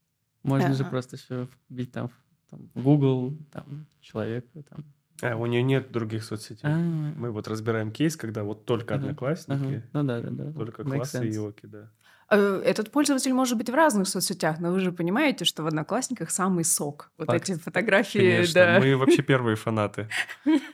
Можно 0.43 0.75
же 0.75 0.85
просто 0.85 1.17
все 1.17 1.49
вбить 1.69 1.93
там, 1.93 2.11
там 2.51 2.71
Google, 2.75 3.37
там 3.53 3.87
человека, 4.01 4.63
там 4.63 4.85
а, 5.23 5.37
у 5.37 5.47
нее 5.47 5.63
нет 5.63 5.91
других 5.91 6.25
соцсетей. 6.25 6.69
А-а-а. 6.69 7.13
Мы 7.17 7.31
вот 7.31 7.49
разбираем 7.49 7.91
кейс, 7.91 8.17
когда 8.17 8.45
вот 8.45 8.65
только 8.65 8.95
одноклассники, 8.95 9.77
ага. 9.77 9.83
ну 9.93 10.03
да, 10.05 10.21
да, 10.21 10.31
да. 10.31 10.53
только 10.53 10.83
Make 10.83 10.97
классы 10.97 11.19
sense. 11.19 11.35
и 11.35 11.39
оки, 11.39 11.67
да. 11.67 11.91
Э, 12.31 12.61
этот 12.65 12.91
пользователь 12.91 13.33
может 13.33 13.57
быть 13.57 13.71
в 13.71 13.75
разных 13.75 14.07
соцсетях, 14.07 14.61
но 14.61 14.71
вы 14.71 14.81
же 14.81 14.93
понимаете, 14.93 15.45
что 15.45 15.63
в 15.63 15.67
Одноклассниках 15.67 16.31
самый 16.31 16.65
сок. 16.65 17.11
Вот 17.17 17.27
Факт. 17.27 17.49
эти 17.49 17.59
фотографии, 17.59 18.19
Конечно. 18.19 18.55
да. 18.55 18.81
Мы 18.81 18.97
вообще 18.97 19.23
первые 19.23 19.57
фанаты. 19.57 20.09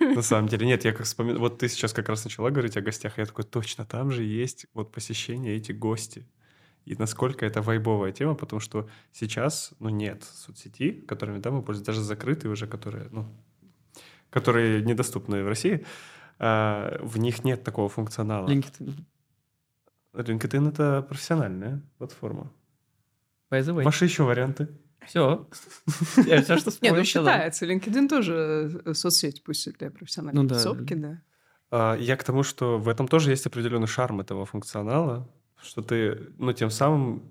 На 0.00 0.22
самом 0.22 0.48
деле. 0.48 0.66
Нет, 0.66 0.84
я 0.84 0.92
как 0.92 1.06
вспоминаю... 1.06 1.38
Вот 1.38 1.58
ты 1.58 1.68
сейчас 1.68 1.92
как 1.92 2.08
раз 2.08 2.24
начала 2.24 2.50
говорить 2.50 2.76
о 2.76 2.80
гостях, 2.80 3.18
я 3.18 3.26
такой, 3.26 3.44
точно, 3.44 3.84
там 3.84 4.10
же 4.10 4.24
есть 4.24 4.66
вот 4.74 4.90
посещение 4.90 5.56
эти 5.56 5.70
гости. 5.70 6.26
И 6.84 6.96
насколько 6.96 7.46
это 7.46 7.62
вайбовая 7.62 8.12
тема, 8.12 8.34
потому 8.34 8.60
что 8.60 8.88
сейчас, 9.12 9.72
ну, 9.78 9.88
нет 9.88 10.24
соцсети, 10.24 10.92
которыми, 10.92 11.38
да, 11.38 11.50
мы 11.50 11.62
пользуемся, 11.62 11.92
даже 11.92 12.02
закрытые 12.02 12.52
уже, 12.52 12.66
которые, 12.66 13.08
ну, 13.10 13.26
которые 14.34 14.82
недоступны 14.82 15.44
в 15.44 15.48
России, 15.48 15.86
а, 16.40 16.98
в 17.00 17.18
них 17.18 17.44
нет 17.44 17.62
такого 17.62 17.88
функционала. 17.88 18.48
LinkedIn. 18.48 18.92
LinkedIn— 20.12 20.68
это 20.70 21.06
профессиональная 21.08 21.80
платформа. 21.98 22.52
By 23.48 23.60
the 23.60 23.76
way. 23.76 23.84
Ваши 23.84 24.06
еще 24.06 24.24
варианты? 24.24 24.68
Все. 25.06 25.48
Я 26.26 26.42
все, 26.42 26.56
что 26.56 26.72
Нет, 26.80 26.96
ну 26.96 27.04
считается. 27.04 27.64
LinkedIn 27.64 28.08
тоже 28.08 28.82
э, 28.84 28.94
соцсеть, 28.94 29.44
пусть 29.44 29.72
для 29.78 29.90
профессиональной 29.92 30.42
ну, 30.42 30.48
тусовки, 30.48 30.94
да. 30.94 31.22
А, 31.70 31.94
я 31.94 32.16
к 32.16 32.24
тому, 32.24 32.42
что 32.42 32.78
в 32.78 32.88
этом 32.88 33.06
тоже 33.06 33.30
есть 33.30 33.46
определенный 33.46 33.86
шарм 33.86 34.20
этого 34.20 34.46
функционала, 34.46 35.28
что 35.62 35.82
ты, 35.82 36.32
ну, 36.38 36.52
тем 36.52 36.70
самым, 36.70 37.22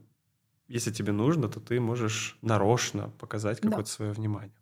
если 0.70 0.92
тебе 0.92 1.12
нужно, 1.12 1.50
то 1.50 1.60
ты 1.60 1.82
можешь 1.82 2.38
нарочно 2.42 3.10
показать 3.20 3.60
какое-то 3.60 3.90
свое 3.90 4.14
внимание. 4.14 4.56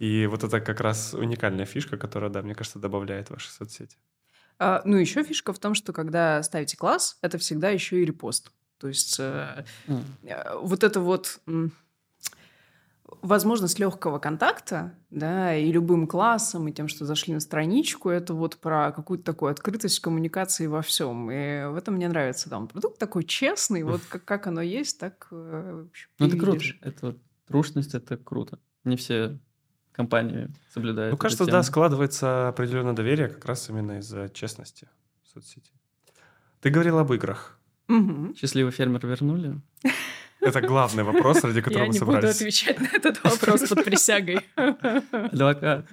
И 0.00 0.26
вот 0.26 0.42
это 0.42 0.60
как 0.60 0.80
раз 0.80 1.14
уникальная 1.14 1.66
фишка, 1.66 1.98
которая, 1.98 2.30
да, 2.30 2.42
мне 2.42 2.54
кажется, 2.54 2.78
добавляет 2.78 3.28
в 3.28 3.32
ваши 3.32 3.50
соцсети. 3.50 3.96
А, 4.58 4.80
ну, 4.84 4.96
еще 4.96 5.22
фишка 5.22 5.52
в 5.52 5.58
том, 5.58 5.74
что 5.74 5.92
когда 5.92 6.42
ставите 6.42 6.76
класс, 6.76 7.18
это 7.20 7.38
всегда 7.38 7.68
еще 7.68 8.00
и 8.00 8.04
репост. 8.04 8.50
То 8.78 8.88
есть 8.88 9.20
э, 9.20 9.64
mm. 9.86 10.60
вот 10.62 10.84
это 10.84 11.00
вот 11.00 11.40
возможность 13.20 13.78
легкого 13.78 14.18
контакта, 14.18 14.94
да, 15.10 15.54
и 15.54 15.70
любым 15.70 16.06
классом, 16.06 16.68
и 16.68 16.72
тем, 16.72 16.88
что 16.88 17.04
зашли 17.04 17.34
на 17.34 17.40
страничку, 17.40 18.08
это 18.08 18.32
вот 18.32 18.56
про 18.56 18.92
какую-то 18.92 19.24
такую 19.24 19.50
открытость 19.50 20.00
коммуникации 20.00 20.66
во 20.66 20.80
всем. 20.80 21.30
И 21.30 21.66
в 21.66 21.76
этом 21.76 21.96
мне 21.96 22.08
нравится 22.08 22.48
там 22.48 22.68
продукт 22.68 22.98
такой 22.98 23.24
честный, 23.24 23.82
вот 23.82 24.00
как, 24.08 24.24
как 24.24 24.46
оно 24.46 24.62
есть, 24.62 24.98
так 24.98 25.28
э, 25.30 25.86
Ну, 26.18 26.26
это 26.26 26.38
круто. 26.38 26.64
Это 26.80 27.06
вот 27.06 27.18
трушность, 27.46 27.94
это 27.94 28.16
круто. 28.16 28.58
Не 28.84 28.96
все 28.96 29.38
компании 30.00 30.48
соблюдают. 30.74 31.12
Ну, 31.12 31.18
кажется, 31.18 31.46
да, 31.46 31.62
складывается 31.62 32.48
определенное 32.48 32.94
доверие 32.94 33.28
как 33.28 33.44
раз 33.44 33.68
именно 33.70 33.98
из-за 33.98 34.28
честности 34.28 34.88
в 35.22 35.28
соцсети. 35.28 35.72
Ты 36.60 36.70
говорил 36.70 36.98
об 36.98 37.12
играх. 37.12 37.58
Угу. 37.88 38.34
Счастливый 38.36 38.72
фермер 38.72 39.06
вернули? 39.06 39.60
Это 40.40 40.60
главный 40.62 41.02
вопрос, 41.02 41.44
ради 41.44 41.60
которого 41.60 41.86
мы 41.86 41.92
собрались. 41.92 42.40
Я 42.40 42.46
не 42.46 42.50
буду 42.62 42.76
отвечать 42.76 42.80
на 42.80 42.88
этот 42.96 43.24
вопрос 43.24 43.68
под 43.68 43.84
присягой. 43.84 44.40
Адвокат. 45.32 45.86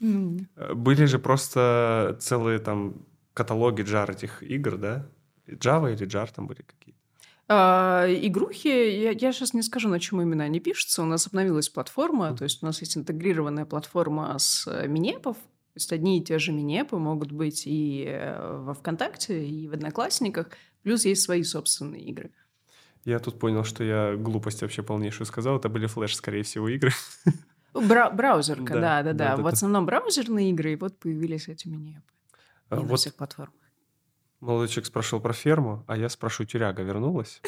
Были 0.00 1.06
же 1.06 1.18
просто 1.18 2.16
целые 2.20 2.58
там 2.58 3.06
каталоги 3.34 3.82
джар 3.82 4.10
этих 4.10 4.42
игр, 4.42 4.76
да? 4.76 5.06
Java 5.46 5.92
или 5.92 6.06
Jar 6.06 6.28
там 6.34 6.46
были 6.48 6.62
какие-то? 6.62 7.00
А, 7.48 8.06
игрухи, 8.08 8.68
я, 8.68 9.10
я 9.12 9.32
сейчас 9.32 9.54
не 9.54 9.62
скажу, 9.62 9.88
на 9.88 10.00
чем 10.00 10.20
именно 10.20 10.44
они 10.44 10.58
пишутся. 10.58 11.02
У 11.02 11.06
нас 11.06 11.26
обновилась 11.26 11.68
платформа, 11.68 12.36
то 12.36 12.44
есть 12.44 12.62
у 12.62 12.66
нас 12.66 12.80
есть 12.80 12.96
интегрированная 12.96 13.66
платформа 13.66 14.36
с 14.38 14.66
э, 14.66 14.88
минепов. 14.88 15.36
То 15.36 15.78
есть 15.78 15.92
одни 15.92 16.18
и 16.18 16.24
те 16.24 16.38
же 16.38 16.52
минепы 16.52 16.96
могут 16.96 17.30
быть 17.30 17.66
и 17.66 18.04
э, 18.08 18.58
во 18.62 18.74
ВКонтакте, 18.74 19.46
и 19.46 19.68
в 19.68 19.74
Одноклассниках. 19.74 20.48
Плюс 20.82 21.04
есть 21.04 21.22
свои 21.22 21.42
собственные 21.42 22.02
игры. 22.02 22.32
Я 23.04 23.20
тут 23.20 23.38
понял, 23.38 23.62
что 23.62 23.84
я 23.84 24.16
глупость 24.16 24.62
вообще 24.62 24.82
полнейшую 24.82 25.26
сказал. 25.26 25.58
Это 25.58 25.68
были 25.68 25.86
флеш, 25.86 26.16
скорее 26.16 26.42
всего, 26.42 26.68
игры. 26.68 26.90
Бра- 27.74 28.10
браузерка, 28.10 28.74
да, 28.74 29.02
да, 29.02 29.12
да. 29.12 29.36
да. 29.36 29.42
В 29.42 29.46
основном 29.46 29.86
браузерные 29.86 30.50
игры, 30.50 30.72
и 30.72 30.76
вот 30.76 30.98
появились 30.98 31.46
эти 31.46 31.68
минепы. 31.68 32.02
А, 32.70 32.76
вот 32.76 32.90
на 32.90 32.96
всех 32.96 33.14
платформах. 33.14 33.54
Молодой 34.40 34.68
человек 34.68 34.86
спрашивал 34.86 35.22
про 35.22 35.32
ферму, 35.32 35.84
а 35.86 35.96
я 35.96 36.08
спрашиваю, 36.08 36.46
тюряга 36.46 36.82
вернулась? 36.82 37.40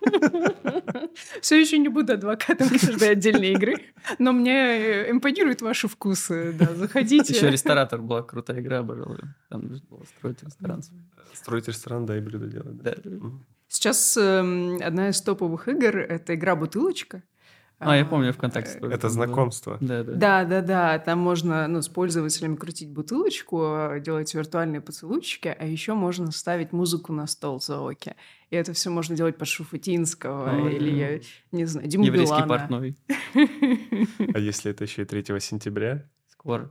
Все 1.40 1.60
еще 1.60 1.78
не 1.78 1.88
буду 1.88 2.14
адвокатом 2.14 2.68
каждой 2.68 3.10
отдельной 3.10 3.52
игры, 3.52 3.76
но 4.18 4.32
мне 4.32 4.52
э, 4.52 5.10
импонируют 5.10 5.62
ваши 5.62 5.88
вкусы. 5.88 6.52
Да, 6.52 6.74
заходите. 6.74 7.32
Еще 7.32 7.50
ресторатор 7.50 8.00
была 8.00 8.22
крутая 8.22 8.60
игра, 8.60 8.78
обожал. 8.78 9.16
Там 9.48 9.68
было 9.90 10.04
строить 10.04 10.42
ресторан. 10.42 10.82
Строить 11.34 11.68
ресторан, 11.68 12.06
да, 12.06 12.16
и 12.16 12.20
блюдо 12.20 12.46
делать. 12.46 12.76
Да. 12.82 12.94
Сейчас 13.68 14.16
э, 14.16 14.76
одна 14.82 15.08
из 15.10 15.20
топовых 15.22 15.68
игр— 15.68 15.96
это 15.98 16.34
игра 16.34 16.56
«Бутылочка». 16.56 17.22
А, 17.84 17.96
я 17.96 18.04
помню, 18.04 18.32
ВКонтакте. 18.32 18.78
Это 18.78 19.08
знакомство. 19.08 19.78
Да, 19.80 20.02
да. 20.04 20.12
Да, 20.12 20.44
да, 20.44 20.60
да. 20.60 20.98
Там 20.98 21.18
можно 21.18 21.66
ну, 21.68 21.82
с 21.82 21.88
пользователями 21.88 22.56
крутить 22.56 22.90
бутылочку, 22.90 23.90
делать 24.00 24.32
виртуальные 24.34 24.80
поцелуйчики, 24.80 25.54
а 25.58 25.64
еще 25.66 25.94
можно 25.94 26.30
ставить 26.32 26.72
музыку 26.72 27.12
на 27.12 27.26
стол 27.26 27.60
Зооки. 27.60 28.14
И 28.50 28.56
это 28.56 28.72
все 28.72 28.90
можно 28.90 29.16
делать 29.16 29.38
под 29.38 29.48
Шуфутинского 29.48 30.50
О, 30.50 30.68
или, 30.68 30.90
да. 30.90 30.96
я 30.96 31.20
не 31.52 31.64
знаю, 31.64 31.88
Диму 31.88 32.04
Еврейский 32.04 32.34
Билана. 32.34 32.48
портной. 32.48 32.96
А 34.34 34.38
если 34.38 34.70
это 34.70 34.84
еще 34.84 35.02
и 35.02 35.04
3 35.04 35.40
сентября? 35.40 36.08
Скоро. 36.28 36.70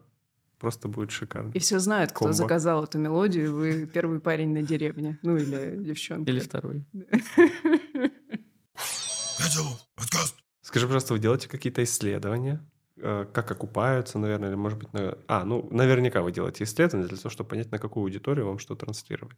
Просто 0.60 0.88
будет 0.88 1.10
шикарно. 1.10 1.52
И 1.56 1.60
все 1.60 1.80
знают, 1.80 2.12
кто 2.12 2.26
Комбо. 2.26 2.34
заказал 2.34 2.84
эту 2.84 3.00
мелодию. 3.00 3.56
Вы 3.56 3.88
первый 3.88 4.20
парень 4.20 4.54
на 4.54 4.62
деревне. 4.62 5.18
Ну, 5.24 5.36
или 5.36 5.76
девчонка. 5.84 6.30
Или 6.30 6.40
второй. 6.40 6.86
Скажи, 10.72 10.86
пожалуйста, 10.86 11.12
вы 11.12 11.20
делаете 11.20 11.50
какие-то 11.50 11.84
исследования? 11.84 12.66
Э, 12.96 13.26
как 13.34 13.52
окупаются, 13.52 14.18
наверное, 14.18 14.48
или, 14.48 14.56
может 14.56 14.80
быть, 14.80 14.94
на... 14.94 15.18
А, 15.28 15.44
ну, 15.44 15.68
наверняка 15.70 16.22
вы 16.22 16.32
делаете 16.32 16.64
исследования 16.64 17.10
для 17.10 17.18
того, 17.18 17.30
чтобы 17.30 17.50
понять, 17.50 17.70
на 17.74 17.78
какую 17.78 18.06
аудиторию 18.06 18.48
вам 18.48 18.58
что 18.58 18.74
транслировать. 18.76 19.36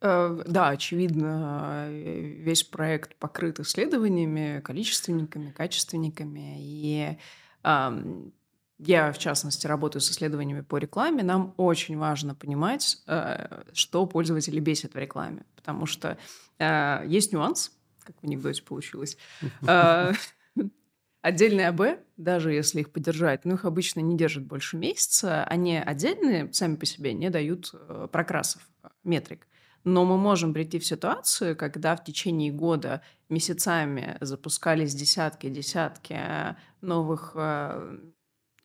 Э, 0.00 0.42
да, 0.46 0.68
очевидно, 0.68 1.88
весь 1.90 2.62
проект 2.62 3.16
покрыт 3.16 3.60
исследованиями, 3.60 4.62
количественниками, 4.62 5.50
качественниками. 5.50 6.56
И 6.58 7.18
я, 7.62 9.12
в 9.12 9.18
частности, 9.18 9.66
работаю 9.66 10.00
с 10.00 10.10
исследованиями 10.10 10.62
по 10.62 10.78
рекламе. 10.78 11.22
Нам 11.22 11.52
очень 11.58 11.98
важно 11.98 12.34
понимать, 12.34 13.02
э, 13.06 13.62
что 13.74 14.06
пользователи 14.06 14.58
бесит 14.58 14.94
в 14.94 14.96
рекламе. 14.96 15.44
Потому 15.54 15.84
что 15.84 16.16
есть 16.58 17.34
нюанс, 17.34 17.72
как 18.02 18.16
в 18.22 18.24
анекдоте 18.24 18.62
получилось. 18.62 19.18
Отдельные 21.26 21.70
АБ, 21.70 21.98
даже 22.16 22.52
если 22.52 22.82
их 22.82 22.92
поддержать, 22.92 23.44
ну, 23.44 23.54
их 23.54 23.64
обычно 23.64 23.98
не 23.98 24.16
держат 24.16 24.44
больше 24.44 24.76
месяца, 24.76 25.42
они 25.42 25.76
отдельные 25.76 26.52
сами 26.52 26.76
по 26.76 26.86
себе 26.86 27.14
не 27.14 27.30
дают 27.30 27.70
э, 27.72 28.06
прокрасов, 28.12 28.62
э, 28.84 28.90
метрик. 29.02 29.48
Но 29.82 30.04
мы 30.04 30.18
можем 30.18 30.54
прийти 30.54 30.78
в 30.78 30.86
ситуацию, 30.86 31.56
когда 31.56 31.96
в 31.96 32.04
течение 32.04 32.52
года 32.52 33.02
месяцами 33.28 34.18
запускались 34.20 34.94
десятки-десятки 34.94 36.16
новых 36.80 37.32
э, 37.34 37.98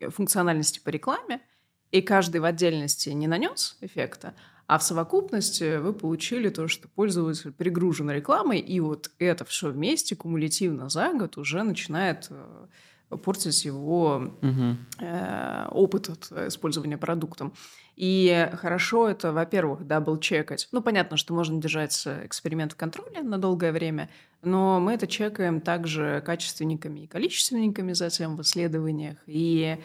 функциональностей 0.10 0.84
по 0.84 0.90
рекламе, 0.90 1.42
и 1.90 2.02
каждый 2.04 2.42
в 2.42 2.46
отдельности 2.46 3.10
не 3.10 3.26
нанес 3.26 3.76
эффекта, 3.82 4.36
а 4.72 4.78
в 4.78 4.84
совокупности 4.84 5.80
вы 5.80 5.92
получили 5.92 6.48
то, 6.48 6.70
что 6.70 6.88
пользователь 6.88 7.52
перегружен 7.52 8.10
рекламой, 8.10 8.60
и 8.60 8.80
вот 8.80 9.12
это 9.20 9.44
все 9.44 9.70
вместе 9.70 10.16
кумулятивно 10.16 10.88
за 10.88 11.12
год 11.12 11.36
уже 11.36 11.62
начинает 11.64 12.28
э, 12.30 13.18
портить 13.18 13.66
его 13.66 14.32
угу. 14.42 14.78
э, 15.00 15.68
опыт 15.72 16.08
от 16.08 16.32
использования 16.48 16.98
продуктом. 16.98 17.52
И 17.98 18.50
хорошо 18.54 19.10
это, 19.10 19.34
во-первых, 19.34 19.86
дабл-чекать. 19.86 20.70
Ну, 20.72 20.82
понятно, 20.82 21.18
что 21.18 21.34
можно 21.34 21.60
держать 21.60 22.08
эксперимент 22.24 22.72
в 22.72 22.78
контроле 22.78 23.24
на 23.24 23.38
долгое 23.38 23.74
время, 23.74 24.10
но 24.42 24.80
мы 24.80 24.94
это 24.94 25.06
чекаем 25.06 25.60
также 25.60 26.24
качественниками 26.26 27.02
и 27.02 27.08
количественниками 27.08 27.92
затем 27.92 28.38
в 28.38 28.42
исследованиях. 28.42 29.18
И 29.28 29.78
э, 29.78 29.82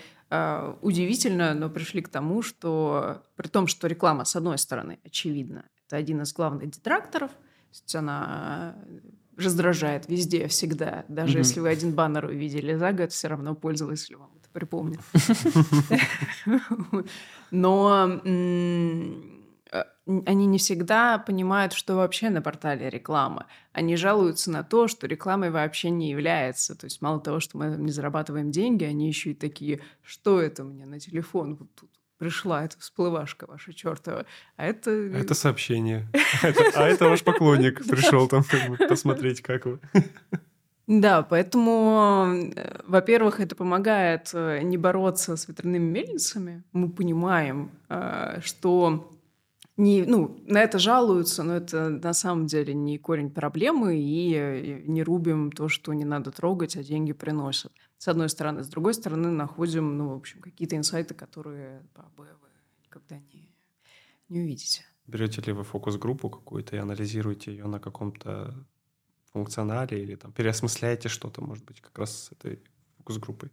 удивительно, 0.83 1.55
но 1.55 1.71
пришли 1.71 2.03
к 2.03 2.09
тому, 2.09 2.43
что 2.43 3.23
при 3.37 3.49
том, 3.49 3.67
что 3.67 3.87
реклама, 3.87 4.25
с 4.25 4.35
одной 4.37 4.59
стороны, 4.59 4.99
очевидно, 5.05 5.65
это 5.87 5.97
один 5.97 6.23
из 6.23 6.33
главных 6.33 6.71
детракторов, 6.71 7.31
то 7.31 7.37
есть 7.73 7.95
она 7.95 8.77
раздражает 9.37 10.09
везде, 10.09 10.49
всегда. 10.49 11.05
Даже 11.09 11.35
mm-hmm. 11.35 11.39
если 11.39 11.61
вы 11.61 11.69
один 11.69 11.93
баннер 11.95 12.25
увидели 12.25 12.75
за 12.75 12.93
год, 12.93 13.13
все 13.13 13.29
равно 13.29 13.55
пользователь 13.55 14.17
вам 14.17 14.31
это 14.41 14.49
припомнит. 14.51 15.01
Но 17.51 18.21
э, 18.25 19.13
они 20.07 20.47
не 20.47 20.59
всегда 20.59 21.19
понимают, 21.19 21.73
что 21.73 21.97
вообще 21.97 22.31
на 22.31 22.41
портале 22.41 22.89
реклама. 22.89 23.47
Они 23.73 23.97
жалуются 23.97 24.51
на 24.51 24.63
то, 24.63 24.87
что 24.87 25.07
рекламой 25.07 25.51
вообще 25.51 25.91
не 25.91 26.11
является. 26.11 26.77
То 26.77 26.87
есть 26.87 27.03
мало 27.03 27.21
того, 27.21 27.41
что 27.41 27.59
мы 27.59 27.77
не 27.77 27.91
зарабатываем 27.91 28.51
деньги, 28.51 28.85
они 28.85 29.09
еще 29.09 29.31
и 29.31 29.35
такие, 29.35 29.81
что 30.03 30.41
это 30.41 30.63
мне 30.65 30.87
на 30.87 31.01
телефон 31.01 31.57
вот 31.57 31.69
тут 31.75 31.91
пришла 32.19 32.65
эта 32.65 32.79
всплывашка 32.79 33.47
ваша 33.47 33.75
чертова. 33.75 34.27
А 34.57 34.65
это... 34.65 34.91
А 34.91 35.19
это 35.19 35.35
сообщение. 35.35 36.09
А 36.75 36.89
это 36.89 37.09
ваш 37.09 37.23
поклонник 37.23 37.85
пришел 37.87 38.29
там 38.29 38.45
посмотреть, 38.89 39.43
как 39.43 39.67
вы. 39.67 39.81
Да, 40.87 41.23
поэтому, 41.23 42.53
э, 42.55 42.81
во-первых, 42.87 43.41
это 43.41 43.57
помогает 43.57 44.31
э, 44.33 44.61
не 44.63 44.77
бороться 44.77 45.37
с 45.37 45.49
ветряными 45.49 45.91
мельницами. 45.91 46.63
Мы 46.73 46.89
понимаем, 46.89 47.73
э, 47.89 48.39
что 48.41 49.16
не, 49.77 50.05
ну, 50.05 50.43
на 50.47 50.63
это 50.63 50.79
жалуются, 50.79 51.43
но 51.43 51.57
это 51.57 51.91
на 51.91 52.15
самом 52.15 52.47
деле 52.47 52.73
не 52.73 52.99
корень 52.99 53.31
проблемы, 53.31 53.99
и 53.99 54.83
не 54.87 55.03
рубим 55.03 55.53
то, 55.53 55.69
что 55.69 55.93
не 55.93 56.05
надо 56.05 56.31
трогать, 56.31 56.77
а 56.77 56.83
деньги 56.83 57.13
приносят. 57.13 57.73
С 57.99 58.09
одной 58.09 58.29
стороны. 58.29 58.65
С 58.65 58.69
другой 58.69 58.95
стороны, 58.95 59.31
находим, 59.31 59.99
ну, 59.99 60.11
в 60.11 60.17
общем, 60.17 60.41
какие-то 60.41 60.77
инсайты, 60.77 61.15
которые 61.15 61.83
вы 62.17 62.27
никогда 62.83 63.19
не, 63.19 63.51
не 64.29 64.41
увидите. 64.41 64.85
Берете 65.07 65.41
ли 65.43 65.53
вы 65.53 65.63
фокус-группу 65.63 66.31
какую-то 66.31 66.77
и 66.77 66.79
анализируете 66.79 67.53
ее 67.53 67.67
на 67.67 67.79
каком-то 67.79 68.55
функционале 69.33 70.03
или 70.03 70.15
там 70.15 70.33
переосмысляете 70.33 71.09
что-то, 71.09 71.43
может 71.43 71.65
быть, 71.65 71.81
как 71.81 71.99
раз 71.99 72.25
с 72.25 72.33
этой 72.33 72.63
фокус-группой? 72.97 73.51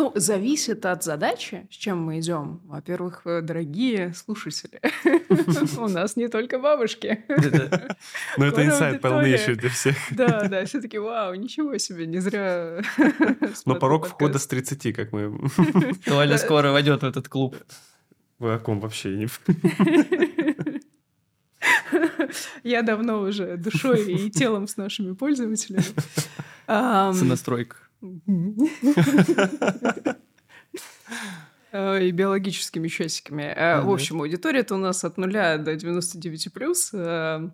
Ну, 0.00 0.12
зависит 0.14 0.86
от 0.86 1.04
задачи, 1.04 1.68
с 1.70 1.74
чем 1.74 2.02
мы 2.02 2.20
идем. 2.20 2.62
Во-первых, 2.64 3.20
э, 3.26 3.42
дорогие 3.42 4.14
слушатели, 4.14 4.80
у 5.78 5.88
нас 5.88 6.16
не 6.16 6.28
только 6.28 6.58
бабушки. 6.58 7.22
Ну, 8.38 8.46
это 8.46 8.64
инсайт 8.64 9.02
полнейший 9.02 9.56
для 9.56 9.68
всех. 9.68 9.96
Да, 10.10 10.48
да, 10.48 10.64
все 10.64 10.80
таки 10.80 10.96
вау, 10.96 11.34
ничего 11.34 11.76
себе, 11.76 12.06
не 12.06 12.18
зря. 12.20 12.80
Но 13.66 13.74
порог 13.74 14.06
входа 14.06 14.38
с 14.38 14.46
30, 14.46 14.96
как 14.96 15.12
мы... 15.12 15.38
Толя 16.06 16.38
скоро 16.38 16.72
войдет 16.72 17.02
в 17.02 17.06
этот 17.06 17.28
клуб. 17.28 17.56
Вы 18.38 18.54
о 18.54 18.58
ком 18.58 18.80
вообще 18.80 19.16
не... 19.16 19.28
Я 22.64 22.80
давно 22.82 23.20
уже 23.20 23.58
душой 23.58 24.10
и 24.10 24.30
телом 24.30 24.66
с 24.66 24.78
нашими 24.78 25.12
пользователями. 25.12 25.84
Сонастройка. 26.66 27.76
Э, 31.72 32.02
и 32.02 32.10
биологическими 32.10 32.88
часиками. 32.88 33.42
Э, 33.42 33.80
в 33.82 33.90
общем, 33.90 34.20
аудитория-то 34.20 34.74
у 34.74 34.78
нас 34.78 35.04
от 35.04 35.16
нуля 35.18 35.56
до 35.58 35.76
99 35.76 36.52
плюс. 36.52 36.90
Э, 36.92 37.48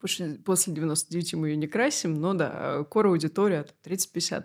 после 0.00 0.72
99 0.72 1.34
мы 1.34 1.50
ее 1.50 1.56
не 1.56 1.66
красим, 1.66 2.14
но 2.14 2.34
да, 2.34 2.84
кора 2.90 3.10
аудитория 3.10 3.66
30-50. 3.84 4.44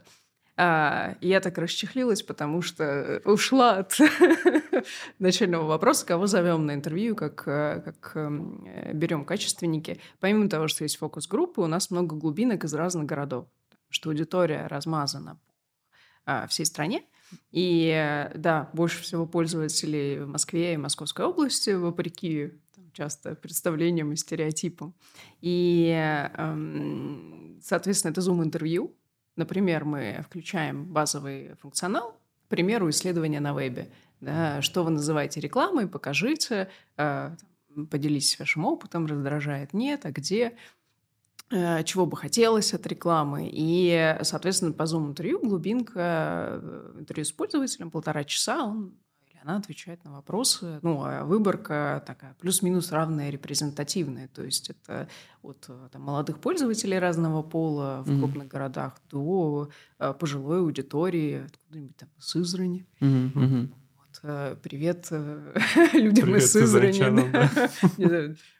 А, 0.59 1.15
я 1.21 1.39
так 1.39 1.57
расчехлилась, 1.57 2.23
потому 2.23 2.61
что 2.61 3.21
ушла 3.25 3.77
от 3.77 3.97
начального 5.19 5.67
вопроса, 5.67 6.05
кого 6.05 6.25
зовем 6.25 6.65
на 6.65 6.73
интервью, 6.73 7.15
как, 7.15 7.43
как 7.43 8.11
эм, 8.15 8.67
берем 8.93 9.23
качественники. 9.23 9.99
Помимо 10.19 10.49
того, 10.49 10.67
что 10.67 10.83
есть 10.83 10.97
фокус-группы, 10.97 11.61
у 11.61 11.67
нас 11.67 11.91
много 11.91 12.15
глубинок 12.15 12.63
из 12.63 12.73
разных 12.73 13.05
городов 13.05 13.47
что 13.89 14.09
аудитория 14.09 14.67
размазана 14.67 15.35
по 15.35 15.53
а, 16.25 16.47
всей 16.47 16.65
стране. 16.65 17.03
И 17.51 18.29
да, 18.35 18.69
больше 18.73 19.01
всего 19.01 19.25
пользователей 19.25 20.19
в 20.19 20.27
Москве 20.27 20.73
и 20.73 20.77
Московской 20.77 21.25
области, 21.25 21.71
вопреки 21.71 22.53
там, 22.75 22.89
часто 22.93 23.35
представлениям 23.35 24.11
и 24.13 24.15
стереотипам. 24.15 24.93
И, 25.41 25.89
эм, 26.37 27.59
соответственно, 27.61 28.11
это 28.11 28.21
зум-интервью. 28.21 28.95
Например, 29.35 29.85
мы 29.85 30.21
включаем 30.25 30.85
базовый 30.85 31.55
функционал, 31.61 32.17
к 32.45 32.49
примеру, 32.49 32.89
исследования 32.89 33.39
на 33.39 33.53
вебе. 33.53 33.91
Да, 34.19 34.61
что 34.61 34.83
вы 34.83 34.91
называете 34.91 35.39
рекламой, 35.41 35.87
покажите, 35.87 36.69
э, 36.97 37.35
поделитесь 37.91 38.39
вашим 38.39 38.65
опытом, 38.65 39.05
раздражает, 39.05 39.73
нет, 39.73 40.05
а 40.05 40.11
где. 40.11 40.57
Э, 41.49 41.81
чего 41.83 42.05
бы 42.05 42.17
хотелось 42.17 42.73
от 42.73 42.85
рекламы. 42.87 43.49
И, 43.49 44.17
соответственно, 44.23 44.73
по 44.73 44.83
Zoom-интервью 44.83 45.39
глубинка 45.39 46.59
э, 46.61 46.95
интервью 46.99 47.23
с 47.23 47.31
пользователем, 47.31 47.89
полтора 47.89 48.25
часа, 48.25 48.65
он 48.65 48.95
или 49.29 49.39
она 49.41 49.55
отвечает 49.55 50.03
на 50.03 50.11
вопросы. 50.11 50.79
Ну, 50.81 51.03
а 51.05 51.23
выборка 51.23 52.03
такая 52.05 52.35
плюс-минус 52.41 52.91
равная, 52.91 53.29
репрезентативная. 53.29 54.27
То 54.27 54.43
есть 54.43 54.71
это 54.71 55.07
от 55.41 55.65
э, 55.69 55.87
там, 55.89 56.01
молодых 56.01 56.39
пользователей 56.39 56.99
разного 56.99 57.43
пола 57.43 58.03
в 58.03 58.11
mm-hmm. 58.11 58.19
крупных 58.19 58.47
городах 58.49 58.97
до 59.09 59.69
пожилой 60.19 60.59
аудитории, 60.59 61.45
откуда-нибудь 61.45 61.95
там 61.95 62.09
Сызрани. 62.19 62.85
Mm-hmm. 62.99 63.73
Вот, 63.95 64.61
привет 64.61 65.07
людям 65.93 66.25
Привет, 66.25 66.43
из 66.43 66.51
Сызрани. 66.51 67.31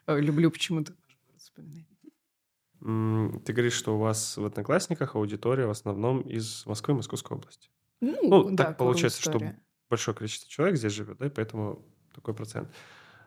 Да. 0.08 0.16
Люблю 0.20 0.52
почему-то 0.52 0.94
вспоминать. 1.38 1.88
Ты 2.88 3.52
говоришь, 3.52 3.74
что 3.74 3.96
у 3.96 4.00
вас 4.00 4.38
в 4.38 4.46
Одноклассниках 4.46 5.16
аудитория 5.16 5.66
в 5.66 5.72
основном 5.72 6.22
из 6.22 6.66
Москвы 6.66 6.94
и 6.94 6.98
Московской 6.98 7.36
области. 7.36 7.70
Ну, 8.00 8.18
ну 8.24 8.50
да, 8.52 8.66
так 8.66 8.78
получается, 8.78 9.22
что 9.22 9.42
большое 9.90 10.16
количество 10.16 10.50
человек 10.50 10.78
здесь 10.78 10.94
живет, 10.94 11.18
да, 11.18 11.26
и 11.26 11.30
поэтому 11.30 11.86
такой 12.16 12.34
процент. 12.34 12.70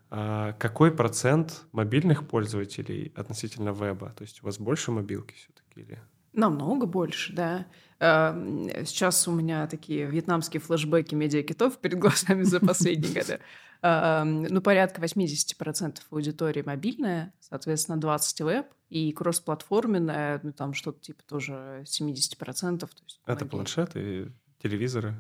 А 0.09 0.55
какой 0.55 0.91
процент 0.91 1.67
мобильных 1.73 2.27
пользователей 2.27 3.13
относительно 3.15 3.71
веба? 3.71 4.15
То 4.17 4.23
есть 4.23 4.43
у 4.43 4.47
вас 4.47 4.59
больше 4.59 4.93
мобилки 4.93 5.35
все-таки 5.35 5.81
или? 5.81 6.01
Намного 6.33 6.87
больше, 6.87 7.35
да. 7.35 7.67
Сейчас 8.01 9.29
у 9.29 9.33
меня 9.33 9.67
такие 9.67 10.07
вьетнамские 10.07 10.61
флешбеки 10.61 11.15
медиакитов 11.15 11.79
перед 11.79 11.99
глазами 11.99 12.45
за 12.45 12.61
последние 12.61 13.13
годы. 13.13 13.41
Ну, 13.83 14.61
порядка 14.61 15.01
80% 15.01 16.01
аудитории 16.11 16.61
мобильная, 16.61 17.33
соответственно, 17.41 17.97
20% 17.97 18.45
веб, 18.45 18.67
и 18.91 19.11
кроссплатформенная, 19.13 20.39
ну, 20.43 20.53
там 20.53 20.75
что-то 20.75 21.01
типа 21.01 21.23
тоже 21.27 21.83
70%. 21.87 22.79
То 22.81 22.89
есть 23.03 23.23
Это 23.25 23.47
планшеты, 23.47 24.33
телевизоры? 24.63 25.15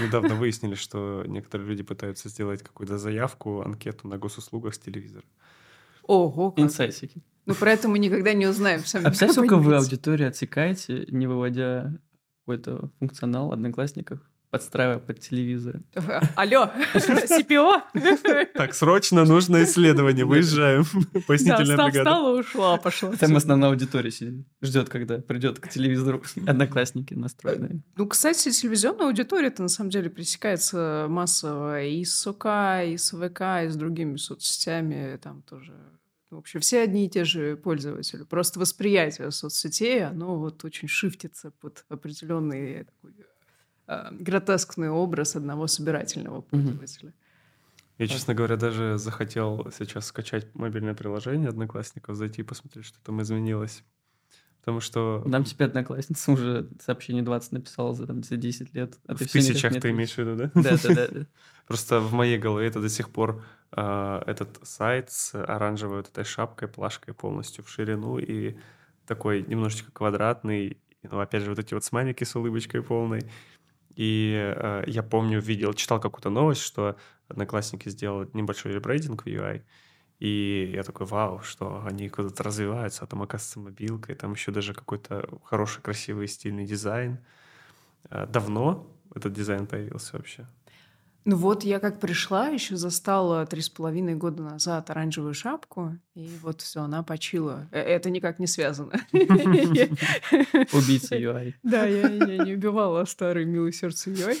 Недавно 0.00 0.34
выяснили, 0.34 0.74
что 0.74 1.22
некоторые 1.28 1.68
люди 1.68 1.84
пытаются 1.84 2.28
сделать 2.28 2.64
какую-то 2.64 2.98
заявку, 2.98 3.60
анкету 3.60 4.08
на 4.08 4.18
госуслугах 4.18 4.74
с 4.74 4.80
телевизора. 4.80 5.24
Ого, 6.02 6.52
Инсайтики. 6.56 7.22
Ну, 7.46 7.54
про 7.54 7.72
это 7.72 7.88
мы 7.88 7.98
никогда 7.98 8.32
не 8.32 8.46
узнаем. 8.46 8.84
Сами 8.84 9.04
а 9.04 9.08
представляете, 9.10 9.38
сколько 9.38 9.56
вы 9.58 9.76
аудитории 9.76 10.26
отсекаете, 10.26 11.06
не 11.08 11.28
выводя 11.28 11.92
какой-то 12.44 12.90
функционал 12.98 13.52
Одноклассников? 13.52 14.20
подстраивая 14.52 14.98
под 14.98 15.18
телевизор. 15.18 15.80
Алло, 16.36 16.70
CPO? 16.94 17.82
Так, 18.54 18.74
срочно 18.74 19.24
нужно 19.24 19.64
исследование, 19.64 20.26
выезжаем. 20.26 20.84
Пояснительная 21.26 21.76
бригада. 21.76 22.10
Встала, 22.10 22.38
ушла, 22.38 22.76
пошла. 22.76 23.12
Там 23.12 23.34
основная 23.34 23.70
аудитория 23.70 24.10
сидит, 24.10 24.46
ждет, 24.60 24.90
когда 24.90 25.18
придет 25.18 25.58
к 25.58 25.70
телевизору 25.70 26.22
одноклассники 26.46 27.14
настроенные. 27.14 27.80
Ну, 27.96 28.06
кстати, 28.06 28.50
телевизионная 28.50 29.06
аудитория 29.06 29.48
это 29.48 29.62
на 29.62 29.68
самом 29.68 29.88
деле 29.88 30.10
пресекается 30.10 31.06
массово 31.08 31.82
и 31.84 32.04
с 32.04 32.20
СОК, 32.20 32.44
и 32.84 32.98
с 32.98 33.10
ВК, 33.12 33.64
и 33.64 33.68
с 33.68 33.76
другими 33.76 34.16
соцсетями, 34.16 35.16
там 35.16 35.40
тоже 35.42 35.72
В 36.32 36.38
общем, 36.38 36.60
все 36.60 36.80
одни 36.80 37.06
и 37.06 37.08
те 37.10 37.24
же 37.24 37.56
пользователи. 37.56 38.22
Просто 38.24 38.58
восприятие 38.58 39.30
соцсетей, 39.30 40.04
оно 40.04 40.38
вот 40.38 40.64
очень 40.64 40.88
шифтится 40.88 41.50
под 41.50 41.84
определенный 41.88 42.84
такой 42.84 43.12
э, 43.86 44.08
гротескный 44.12 44.88
образ 44.88 45.36
одного 45.36 45.66
собирательного 45.66 46.40
пользователя. 46.40 47.10
Mm-hmm. 47.10 47.22
Я, 47.98 48.08
честно 48.08 48.34
говоря, 48.34 48.56
даже 48.56 48.96
захотел 48.98 49.70
сейчас 49.76 50.06
скачать 50.06 50.52
мобильное 50.54 50.94
приложение 50.94 51.50
Одноклассников, 51.50 52.16
зайти 52.16 52.40
и 52.40 52.44
посмотреть, 52.44 52.86
что 52.86 52.98
там 53.02 53.20
изменилось. 53.20 53.84
Потому 54.62 54.78
что... 54.78 55.24
Нам 55.26 55.42
тебе 55.42 55.64
одноклассница 55.64 56.30
уже 56.30 56.68
сообщение 56.80 57.24
20 57.24 57.50
написала 57.50 57.94
за, 57.94 58.06
там, 58.06 58.22
за 58.22 58.36
10 58.36 58.72
лет. 58.74 58.96
А 59.08 59.14
в 59.16 59.18
ты 59.18 59.26
тысячах 59.26 59.80
ты 59.80 59.90
имеешь 59.90 60.12
в 60.12 60.18
виду, 60.18 60.36
да? 60.36 60.52
Да, 60.54 60.76
да, 60.80 61.08
да. 61.08 61.26
Просто 61.66 61.98
в 61.98 62.12
моей 62.12 62.38
голове 62.38 62.68
это 62.68 62.80
до 62.80 62.88
сих 62.88 63.10
пор 63.10 63.44
э, 63.72 64.22
этот 64.24 64.60
сайт 64.62 65.10
с 65.10 65.34
оранжевой 65.34 65.96
вот 65.96 66.08
этой 66.08 66.22
шапкой, 66.22 66.68
плашкой 66.68 67.12
полностью 67.12 67.64
в 67.64 67.70
ширину 67.70 68.18
и 68.18 68.56
такой 69.04 69.42
немножечко 69.42 69.90
квадратный. 69.90 70.78
Ну, 71.02 71.18
опять 71.18 71.42
же, 71.42 71.50
вот 71.50 71.58
эти 71.58 71.74
вот 71.74 71.82
смайлики 71.82 72.22
с 72.22 72.36
улыбочкой 72.36 72.84
полной. 72.84 73.22
И 73.96 74.32
э, 74.56 74.84
я 74.86 75.02
помню, 75.02 75.40
видел, 75.40 75.74
читал 75.74 75.98
какую-то 75.98 76.30
новость, 76.30 76.62
что 76.62 76.96
одноклассники 77.26 77.88
сделали 77.88 78.28
небольшой 78.32 78.72
ребрейдинг 78.74 79.24
в 79.24 79.26
UI, 79.26 79.62
и 80.22 80.70
я 80.72 80.84
такой, 80.84 81.04
вау, 81.04 81.40
что 81.40 81.82
они 81.84 82.08
куда-то 82.08 82.44
развиваются, 82.44 83.02
а 83.02 83.08
там, 83.08 83.22
оказывается, 83.22 83.58
мобилка, 83.58 84.12
и 84.12 84.14
там 84.14 84.34
еще 84.34 84.52
даже 84.52 84.72
какой-то 84.72 85.28
хороший, 85.42 85.82
красивый, 85.82 86.28
стильный 86.28 86.64
дизайн. 86.64 87.18
А, 88.08 88.24
давно 88.26 88.86
этот 89.12 89.32
дизайн 89.32 89.66
появился 89.66 90.16
вообще? 90.16 90.46
Ну 91.24 91.34
вот 91.34 91.64
я 91.64 91.80
как 91.80 91.98
пришла, 91.98 92.46
еще 92.46 92.76
застала 92.76 93.44
три 93.46 93.62
с 93.62 93.68
половиной 93.68 94.14
года 94.14 94.44
назад 94.44 94.90
оранжевую 94.90 95.34
шапку, 95.34 95.98
и 96.14 96.30
вот 96.40 96.60
все, 96.60 96.82
она 96.82 97.02
почила. 97.02 97.66
Э, 97.72 97.80
это 97.80 98.08
никак 98.08 98.38
не 98.38 98.46
связано. 98.46 98.92
Убийца 100.72 101.16
UI. 101.16 101.54
Да, 101.64 101.84
я 101.84 102.08
не 102.44 102.54
убивала 102.54 103.04
старый 103.06 103.44
милый 103.44 103.72
сердце 103.72 104.10
UI. 104.10 104.38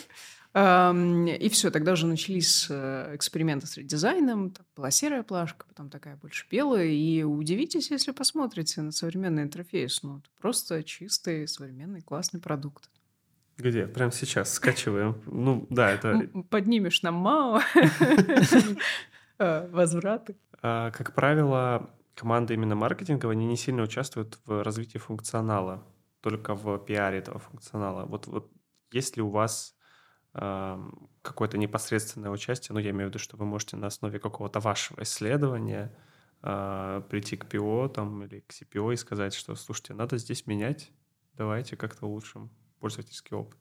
И 0.54 1.48
все, 1.50 1.70
тогда 1.70 1.92
уже 1.92 2.06
начались 2.06 2.66
э, 2.68 3.14
эксперименты 3.14 3.66
с 3.66 3.78
редизайном. 3.78 4.50
Там 4.50 4.66
была 4.76 4.90
серая 4.90 5.22
плашка, 5.22 5.64
потом 5.66 5.88
такая 5.88 6.16
больше 6.16 6.46
белая. 6.50 6.88
И 6.88 7.22
удивитесь, 7.22 7.90
если 7.90 8.12
посмотрите 8.12 8.82
на 8.82 8.92
современный 8.92 9.44
интерфейс. 9.44 10.02
Ну, 10.02 10.18
это 10.18 10.28
просто 10.38 10.82
чистый, 10.84 11.48
современный, 11.48 12.02
классный 12.02 12.38
продукт. 12.38 12.90
Где? 13.56 13.86
Прямо 13.86 14.12
сейчас 14.12 14.52
скачиваем. 14.52 15.22
Ну, 15.24 15.66
да, 15.70 15.90
это... 15.90 16.28
Поднимешь 16.50 17.00
нам 17.02 17.14
МАО, 17.14 17.62
э, 19.38 19.68
возвраты. 19.72 20.36
А, 20.60 20.90
как 20.90 21.14
правило, 21.14 21.90
команды 22.14 22.52
именно 22.52 22.74
маркетинговые, 22.74 23.36
они 23.36 23.46
не 23.46 23.56
сильно 23.56 23.82
участвуют 23.82 24.38
в 24.44 24.62
развитии 24.62 24.98
функционала, 24.98 25.82
только 26.20 26.54
в 26.54 26.78
пиаре 26.78 27.18
этого 27.18 27.38
функционала. 27.38 28.04
Вот, 28.04 28.26
вот 28.26 28.50
есть 28.90 29.16
ли 29.16 29.22
у 29.22 29.30
вас 29.30 29.74
какое-то 30.34 31.58
непосредственное 31.58 32.30
участие, 32.30 32.74
ну, 32.74 32.80
я 32.80 32.90
имею 32.90 33.06
в 33.06 33.10
виду, 33.10 33.18
что 33.18 33.36
вы 33.36 33.44
можете 33.44 33.76
на 33.76 33.88
основе 33.88 34.18
какого-то 34.18 34.60
вашего 34.60 35.02
исследования 35.02 35.92
э, 36.42 37.02
прийти 37.10 37.36
к 37.36 37.46
ПО 37.46 37.88
там, 37.88 38.24
или 38.24 38.40
к 38.40 38.52
CPO 38.52 38.94
и 38.94 38.96
сказать, 38.96 39.34
что, 39.34 39.54
слушайте, 39.56 39.94
надо 39.94 40.16
здесь 40.16 40.46
менять, 40.46 40.90
давайте 41.34 41.76
как-то 41.76 42.06
улучшим 42.06 42.50
пользовательский 42.80 43.36
опыт. 43.36 43.58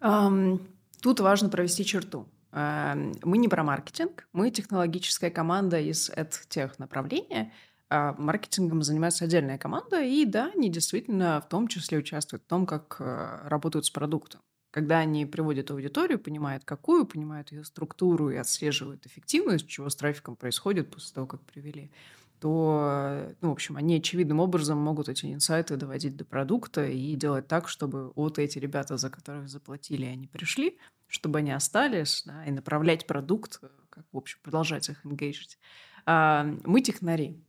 Um, 0.00 0.60
тут 1.02 1.20
важно 1.20 1.48
провести 1.48 1.84
черту. 1.84 2.26
Мы 2.52 3.38
не 3.38 3.46
про 3.46 3.62
маркетинг, 3.62 4.26
мы 4.32 4.50
технологическая 4.50 5.30
команда 5.30 5.78
из 5.78 6.10
тех 6.48 6.80
направления, 6.80 7.52
а 7.88 8.14
маркетингом 8.18 8.82
занимается 8.82 9.24
отдельная 9.24 9.58
команда, 9.58 10.02
и 10.02 10.24
да, 10.24 10.50
они 10.54 10.68
действительно 10.68 11.40
в 11.40 11.48
том 11.48 11.68
числе 11.68 11.98
участвуют 11.98 12.44
в 12.44 12.46
том, 12.46 12.66
как 12.66 12.96
э, 13.00 13.48
работают 13.48 13.86
с 13.86 13.90
продуктом. 13.90 14.40
Когда 14.70 14.98
они 14.98 15.26
приводят 15.26 15.70
аудиторию, 15.70 16.18
понимают 16.18 16.64
какую, 16.64 17.04
понимают 17.06 17.50
ее 17.50 17.64
структуру 17.64 18.30
и 18.30 18.36
отслеживают 18.36 19.06
эффективность, 19.06 19.66
чего 19.66 19.88
с 19.88 19.96
трафиком 19.96 20.36
происходит 20.36 20.90
после 20.90 21.14
того, 21.14 21.26
как 21.26 21.40
привели, 21.42 21.90
то, 22.38 23.34
ну, 23.40 23.48
в 23.50 23.52
общем, 23.52 23.76
они 23.76 23.96
очевидным 23.96 24.40
образом 24.40 24.78
могут 24.78 25.08
эти 25.08 25.26
инсайты 25.26 25.76
доводить 25.76 26.16
до 26.16 26.24
продукта 26.24 26.86
и 26.86 27.14
делать 27.14 27.48
так, 27.48 27.68
чтобы 27.68 28.12
вот 28.14 28.38
эти 28.38 28.58
ребята, 28.58 28.96
за 28.96 29.10
которых 29.10 29.48
заплатили, 29.48 30.06
они 30.06 30.26
пришли, 30.26 30.78
чтобы 31.06 31.40
они 31.40 31.50
остались, 31.50 32.22
да, 32.24 32.44
и 32.46 32.50
направлять 32.50 33.06
продукт, 33.06 33.60
как, 33.90 34.06
в 34.12 34.16
общем, 34.16 34.38
продолжать 34.42 34.88
их 34.88 35.04
engagить. 35.04 35.58
А 36.06 36.44
мы 36.64 36.80
технари, 36.80 37.44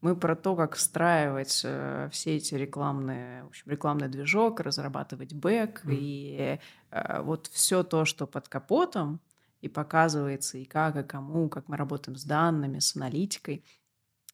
мы 0.00 0.16
про 0.16 0.34
то, 0.34 0.56
как 0.56 0.76
встраивать 0.76 1.60
э, 1.64 2.08
все 2.12 2.36
эти 2.36 2.54
рекламные, 2.54 3.44
в 3.44 3.48
общем, 3.48 3.70
рекламный 3.70 4.08
движок, 4.08 4.60
разрабатывать 4.60 5.34
бэк 5.34 5.82
mm. 5.84 5.94
и 5.94 6.58
э, 6.90 7.22
вот 7.22 7.48
все 7.48 7.82
то, 7.82 8.04
что 8.04 8.26
под 8.26 8.48
капотом 8.48 9.20
и 9.60 9.68
показывается, 9.68 10.58
и 10.58 10.64
как, 10.64 10.96
и 10.96 11.02
кому, 11.02 11.48
как 11.48 11.68
мы 11.68 11.76
работаем 11.76 12.16
с 12.16 12.24
данными, 12.24 12.78
с 12.78 12.96
аналитикой. 12.96 13.62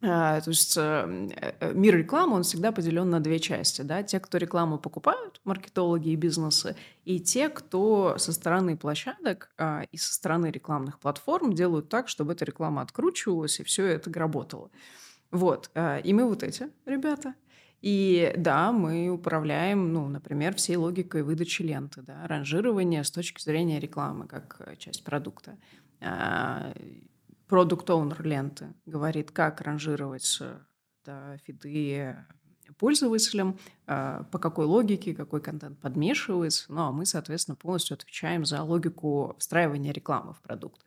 А, 0.02 0.40
то 0.40 0.50
есть 0.50 0.76
э, 0.76 1.29
э, 1.61 1.72
мир 1.72 1.96
рекламы, 1.96 2.37
он 2.37 2.42
всегда 2.42 2.70
поделен 2.70 3.09
на 3.09 3.20
две 3.20 3.40
части. 3.40 3.83
Да? 3.83 4.02
Те, 4.02 4.20
кто 4.20 4.37
рекламу 4.38 4.79
покупают, 4.79 5.40
маркетологи 5.44 6.11
и 6.11 6.16
бизнесы, 6.16 6.76
и 7.05 7.18
те, 7.18 7.48
кто 7.48 8.18
со 8.18 8.33
стороны 8.33 8.76
площадок 8.76 9.50
а, 9.57 9.85
и 9.90 9.96
со 9.96 10.12
стороны 10.12 10.50
рекламных 10.50 11.00
платформ 11.00 11.55
делают 11.55 11.88
так, 11.88 12.09
чтобы 12.09 12.35
эта 12.35 12.44
реклама 12.44 12.83
откручивалась 12.83 13.59
и 13.59 13.64
все 13.64 13.87
это 13.87 14.12
работало. 14.12 14.70
Вот. 15.37 15.70
Э, 15.75 16.01
и 16.01 16.12
мы 16.12 16.25
вот 16.27 16.42
эти 16.42 16.68
ребята. 16.87 17.35
И 17.83 18.33
да, 18.37 18.72
мы 18.72 19.11
управляем, 19.11 19.92
ну, 19.92 20.09
например, 20.09 20.55
всей 20.55 20.77
логикой 20.77 21.22
выдачи 21.22 21.62
ленты, 21.62 22.03
да, 22.03 22.27
ранжирования 22.27 23.03
с 23.03 23.11
точки 23.11 23.42
зрения 23.42 23.79
рекламы 23.79 24.27
как 24.27 24.57
э, 24.61 24.77
часть 24.77 25.05
продукта. 25.05 25.59
Продукт 27.49 27.88
оунер 27.88 28.22
ленты 28.22 28.75
говорит, 28.87 29.31
как 29.31 29.61
ранжировать 29.61 30.38
э, 30.40 30.59
да, 31.05 31.37
фиды 31.44 32.16
пользователям, 32.79 33.59
по 33.87 34.38
какой 34.40 34.66
логике, 34.66 35.14
какой 35.14 35.40
контент 35.40 35.79
подмешивается. 35.79 36.64
Ну, 36.68 36.81
а 36.81 36.90
мы, 36.90 37.07
соответственно, 37.07 37.55
полностью 37.55 37.94
отвечаем 37.94 38.44
за 38.44 38.61
логику 38.64 39.37
встраивания 39.38 39.92
рекламы 39.92 40.35
в 40.35 40.42
продукт. 40.42 40.83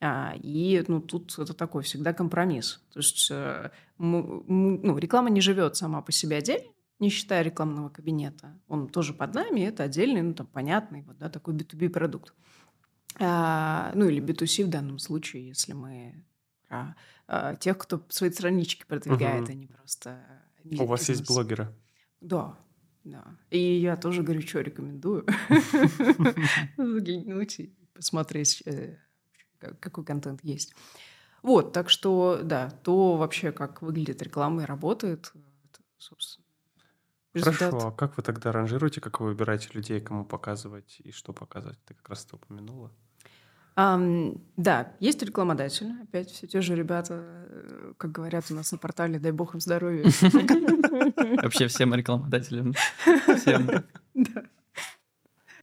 А, 0.00 0.34
и 0.36 0.84
ну, 0.88 1.00
тут 1.00 1.38
это 1.38 1.54
такой 1.54 1.82
всегда 1.82 2.12
компромисс. 2.12 2.82
То 2.92 2.98
есть 2.98 3.28
э, 3.30 3.70
ну, 3.98 4.98
реклама 4.98 5.30
не 5.30 5.40
живет 5.40 5.76
сама 5.76 6.02
по 6.02 6.12
себе 6.12 6.36
отдельно, 6.36 6.68
не 6.98 7.08
считая 7.08 7.42
рекламного 7.42 7.88
кабинета. 7.88 8.58
Он 8.68 8.88
тоже 8.88 9.14
под 9.14 9.34
нами, 9.34 9.60
это 9.60 9.84
отдельный, 9.84 10.22
ну, 10.22 10.34
там, 10.34 10.46
понятный, 10.46 11.02
вот, 11.02 11.18
да, 11.18 11.28
такой 11.28 11.54
B2B 11.54 11.88
продукт. 11.88 12.34
А, 13.18 13.92
ну, 13.94 14.08
или 14.08 14.22
B2C 14.22 14.64
в 14.64 14.70
данном 14.70 14.98
случае, 14.98 15.48
если 15.48 15.72
мы 15.72 16.24
про 16.68 16.96
а, 17.26 17.54
тех, 17.56 17.78
кто 17.78 18.04
свои 18.08 18.30
странички 18.30 18.84
продвигает, 18.86 19.44
угу. 19.44 19.52
а 19.52 19.54
не 19.54 19.66
просто... 19.66 20.20
У 20.78 20.86
вас 20.86 21.08
есть 21.08 21.26
блогеры? 21.26 21.68
Да, 22.20 22.58
да. 23.04 23.24
И 23.50 23.58
я 23.58 23.96
тоже 23.96 24.22
горячо 24.22 24.60
рекомендую 24.60 25.26
заглянуть 26.76 27.60
и 27.60 27.74
посмотреть 27.92 28.62
э, 28.64 28.96
какой 29.80 30.04
контент 30.04 30.40
есть. 30.42 30.74
Вот, 31.42 31.72
так 31.72 31.90
что, 31.90 32.40
да, 32.42 32.70
то 32.82 33.16
вообще, 33.16 33.52
как 33.52 33.82
выглядит 33.82 34.22
реклама 34.22 34.62
и 34.62 34.66
работает, 34.66 35.30
это, 35.34 35.82
собственно, 35.98 36.46
результат. 37.34 37.70
Хорошо, 37.70 37.88
а 37.88 37.92
как 37.92 38.16
вы 38.16 38.22
тогда 38.22 38.50
ранжируете, 38.50 39.00
как 39.00 39.20
вы 39.20 39.26
выбираете 39.26 39.68
людей, 39.74 40.00
кому 40.00 40.24
показывать 40.24 41.00
и 41.04 41.12
что 41.12 41.32
показывать? 41.32 41.78
Ты 41.84 41.94
как 41.94 42.08
раз 42.08 42.24
это 42.24 42.36
упомянула. 42.36 42.90
Um, 43.76 44.40
да, 44.56 44.92
есть 45.00 45.20
рекламодатель, 45.22 45.90
опять 46.02 46.30
все 46.30 46.46
те 46.46 46.60
же 46.60 46.76
ребята, 46.76 47.24
э, 47.24 47.92
как 47.98 48.12
говорят 48.12 48.44
у 48.50 48.54
нас 48.54 48.70
на 48.70 48.78
портале, 48.78 49.18
дай 49.18 49.32
бог 49.32 49.54
им 49.54 49.60
здоровья. 49.60 50.04
Вообще 51.42 51.66
всем 51.66 51.92
рекламодателям. 51.92 52.72
Всем. 53.36 53.84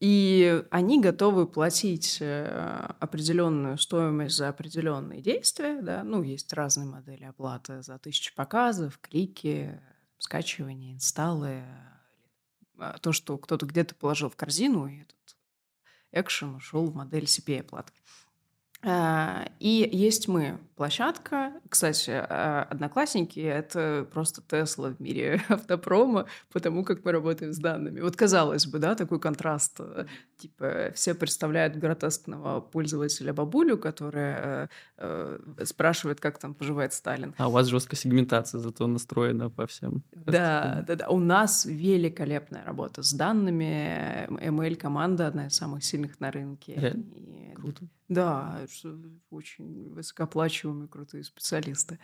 И 0.02 0.64
они 0.72 1.00
готовы 1.00 1.46
платить 1.46 2.18
э, 2.22 2.88
определенную 3.00 3.78
стоимость 3.78 4.36
за 4.36 4.50
определенные 4.50 5.22
действия. 5.22 5.80
Да? 5.80 6.04
Ну, 6.04 6.24
есть 6.24 6.52
разные 6.54 6.88
модели 6.88 7.24
оплаты 7.24 7.84
за 7.84 8.00
тысячи 8.00 8.34
показов, 8.34 8.98
клики, 9.00 9.80
скачивания, 10.18 10.96
инсталлы. 10.96 11.62
А, 12.80 12.98
то, 12.98 13.12
что 13.12 13.38
кто-то 13.38 13.68
где-то 13.68 13.94
положил 13.94 14.30
в 14.32 14.36
корзину, 14.36 14.88
и 14.88 15.02
этот 15.02 15.38
экшен 16.12 16.56
ушел 16.56 16.90
в 16.90 16.96
модель 16.96 17.26
CPA 17.26 17.60
оплаты. 17.60 17.94
Э, 17.94 18.31
и 18.84 19.90
есть 19.92 20.28
мы, 20.28 20.60
площадка. 20.82 21.54
Кстати, 21.70 22.10
э, 22.10 22.66
одноклассники— 22.68 23.40
это 23.40 24.08
просто 24.12 24.42
Тесла 24.42 24.90
в 24.90 25.00
мире 25.00 25.40
автопрома, 25.50 26.26
потому 26.52 26.84
как 26.84 27.06
мы 27.06 27.12
работаем 27.12 27.54
с 27.54 27.60
данными. 27.60 28.02
Вот 28.02 28.16
казалось 28.16 28.66
бы, 28.66 28.80
да, 28.80 28.96
такой 28.96 29.20
контраст. 29.20 29.80
Э, 29.80 30.06
типа 30.38 30.92
все 30.96 31.14
представляют 31.14 31.76
гротескного 31.76 32.62
пользователя 32.62 33.32
бабулю, 33.32 33.78
которая 33.78 34.72
э, 34.98 35.40
спрашивает, 35.66 36.20
как 36.20 36.40
там 36.40 36.56
поживает 36.56 36.94
Сталин. 36.94 37.36
А 37.38 37.48
у 37.48 37.52
вас 37.52 37.68
жесткая 37.68 38.00
сегментация 38.00 38.58
зато 38.58 38.88
настроена 38.88 39.52
по 39.52 39.68
всем. 39.68 40.04
Да, 40.26 40.84
да, 40.88 40.96
да. 40.96 41.10
У 41.10 41.20
нас 41.20 41.66
великолепная 41.66 42.66
работа 42.66 43.04
с 43.04 43.14
данными. 43.14 44.28
ML-команда 44.30 45.28
одна 45.28 45.46
из 45.48 45.56
самых 45.56 45.84
сильных 45.84 46.20
на 46.20 46.32
рынке. 46.32 46.74
Реально? 46.76 47.04
Круто. 47.56 47.86
Да, 48.12 48.60
очень 49.30 49.94
высокооплачиваемые 49.94 50.88
крутые 50.88 51.24
специалисты. 51.24 52.00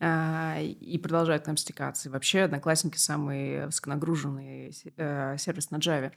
А, 0.00 0.58
и 0.60 0.98
продолжают 0.98 1.44
там 1.44 1.56
стекаться. 1.56 2.08
И 2.08 2.12
вообще 2.12 2.42
Одноклассники 2.42 2.98
самый 2.98 3.66
высоконагруженный 3.66 4.74
э, 4.96 5.36
сервис 5.38 5.70
на 5.70 5.76
Java 5.76 6.12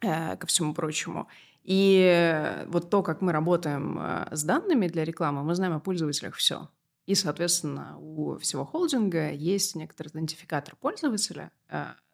э, 0.00 0.36
ко 0.36 0.46
всему 0.46 0.74
прочему. 0.74 1.28
И 1.62 2.64
вот 2.68 2.90
то, 2.90 3.02
как 3.02 3.20
мы 3.20 3.32
работаем 3.32 3.98
э, 3.98 4.28
с 4.32 4.42
данными 4.44 4.88
для 4.88 5.04
рекламы, 5.04 5.42
мы 5.42 5.54
знаем 5.54 5.74
о 5.74 5.80
пользователях 5.80 6.34
все. 6.36 6.70
И, 7.06 7.14
соответственно, 7.14 7.96
у 7.98 8.38
всего 8.38 8.64
холдинга 8.64 9.30
есть 9.30 9.76
некоторый 9.76 10.08
идентификатор 10.08 10.74
пользователя, 10.74 11.52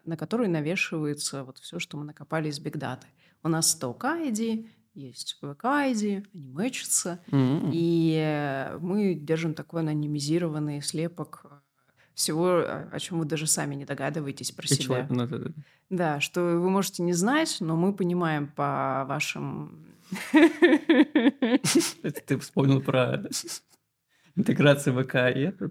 на 0.04 0.18
который 0.18 0.48
навешивается 0.48 1.44
вот 1.44 1.56
все, 1.60 1.78
что 1.78 1.96
мы 1.96 2.04
накопали 2.04 2.50
из 2.50 2.58
бигдаты. 2.58 3.06
У 3.42 3.48
нас 3.48 3.70
100 3.70 3.96
ID, 3.98 4.68
есть 4.94 5.38
VK-ID, 5.42 6.26
они 6.34 6.48
мэчатся, 6.48 7.20
mm-hmm. 7.28 7.70
и 7.72 8.78
мы 8.80 9.14
держим 9.14 9.54
такой 9.54 9.80
анонимизированный 9.80 10.82
слепок 10.82 11.42
э, 11.44 11.48
всего, 12.14 12.62
о 12.92 12.98
чем 13.00 13.18
вы 13.18 13.24
даже 13.24 13.46
сами 13.46 13.74
не 13.74 13.84
догадываетесь 13.84 14.52
про 14.52 14.66
себя. 14.66 14.84
Человек, 14.84 15.10
ну, 15.10 15.26
да, 15.26 15.38
да. 15.38 15.50
да, 15.90 16.20
что 16.20 16.42
вы 16.42 16.68
можете 16.68 17.02
не 17.02 17.12
знать, 17.12 17.56
но 17.60 17.76
мы 17.76 17.94
понимаем 17.94 18.48
по 18.48 19.04
вашим... 19.08 19.86
Это 20.32 22.20
ты 22.26 22.38
вспомнил 22.38 22.82
про 22.82 23.24
интеграцию 24.36 25.02
ВК 25.02 25.14
и 25.34 25.40
это? 25.40 25.70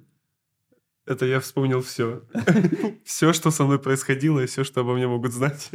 Это 1.06 1.26
я 1.26 1.40
вспомнил 1.40 1.82
все. 1.82 2.24
Все, 3.04 3.34
что 3.34 3.52
со 3.52 3.66
мной 3.66 3.80
происходило, 3.80 4.40
и 4.40 4.46
все, 4.46 4.64
что 4.64 4.82
обо 4.82 4.94
мне 4.94 5.08
могут 5.08 5.34
знать. 5.34 5.70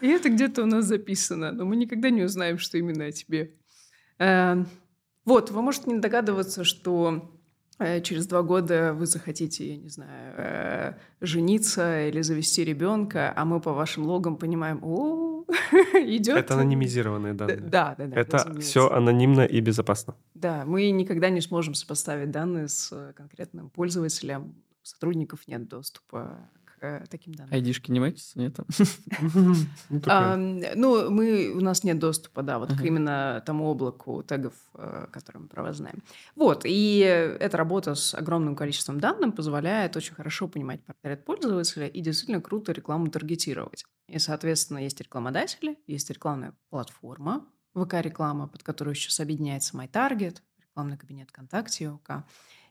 И 0.00 0.08
это 0.08 0.28
где-то 0.28 0.62
у 0.62 0.66
нас 0.66 0.84
записано, 0.84 1.52
но 1.52 1.64
мы 1.64 1.76
никогда 1.76 2.10
не 2.10 2.22
узнаем, 2.22 2.58
что 2.58 2.78
именно 2.78 3.06
о 3.06 3.12
тебе. 3.12 3.54
Эм, 4.18 4.66
вот, 5.24 5.50
вы 5.50 5.62
можете 5.62 5.90
не 5.90 5.98
догадываться, 5.98 6.64
что 6.64 7.30
э, 7.78 8.00
через 8.00 8.26
два 8.26 8.42
года 8.42 8.94
вы 8.94 9.06
захотите, 9.06 9.68
я 9.68 9.76
не 9.76 9.88
знаю, 9.88 10.34
э, 10.36 10.94
жениться 11.20 12.08
или 12.08 12.22
завести 12.22 12.64
ребенка, 12.64 13.32
а 13.36 13.44
мы 13.44 13.60
по 13.60 13.72
вашим 13.72 14.06
логам 14.06 14.36
понимаем, 14.36 14.80
о, 14.82 15.44
идет. 15.94 16.36
Это 16.36 16.54
анонимизированные 16.54 17.34
данные. 17.34 17.60
Да, 17.60 17.94
да, 17.98 18.06
да. 18.06 18.20
Это 18.20 18.60
все 18.60 18.90
анонимно 18.90 19.42
и 19.42 19.60
безопасно. 19.60 20.14
Да, 20.34 20.64
мы 20.66 20.90
никогда 20.90 21.30
не 21.30 21.40
сможем 21.40 21.74
сопоставить 21.74 22.30
данные 22.30 22.68
с 22.68 23.12
конкретным 23.16 23.70
пользователем. 23.70 24.54
У 24.82 24.86
сотрудников 24.86 25.46
нет 25.46 25.68
доступа 25.68 26.50
э, 26.80 27.04
таким 27.10 27.34
данным. 27.34 27.52
Айдишки 27.54 27.90
не 27.90 28.00
мэчатся, 28.00 28.38
нет? 28.38 28.56
Ну, 29.88 30.62
ну, 30.74 31.10
мы, 31.10 31.52
у 31.54 31.60
нас 31.60 31.84
нет 31.84 31.98
доступа, 31.98 32.42
да, 32.42 32.58
вот 32.58 32.72
к 32.72 32.80
именно 32.82 33.42
тому 33.44 33.66
облаку 33.66 34.22
тегов, 34.22 34.54
э, 34.74 35.06
которые 35.10 35.42
мы 35.42 35.48
провознаем. 35.48 36.02
Вот, 36.36 36.62
и 36.64 36.98
эта 36.98 37.56
работа 37.56 37.94
с 37.94 38.14
огромным 38.14 38.56
количеством 38.56 39.00
данных 39.00 39.34
позволяет 39.34 39.96
очень 39.96 40.14
хорошо 40.14 40.48
понимать 40.48 40.84
портрет 40.84 41.24
пользователя 41.24 41.86
и 41.86 42.00
действительно 42.00 42.40
круто 42.40 42.72
рекламу 42.72 43.08
таргетировать. 43.08 43.84
И, 44.08 44.18
соответственно, 44.18 44.78
есть 44.78 45.00
рекламодатели, 45.00 45.78
есть 45.86 46.10
рекламная 46.10 46.54
платформа, 46.70 47.46
ВК-реклама, 47.74 48.48
под 48.48 48.62
которую 48.62 48.94
сейчас 48.94 49.20
объединяется 49.20 49.76
MyTarget, 49.76 50.38
рекламный 50.58 50.96
кабинет 50.96 51.30
ВКонтакте, 51.30 51.90
ОК, 51.90 52.24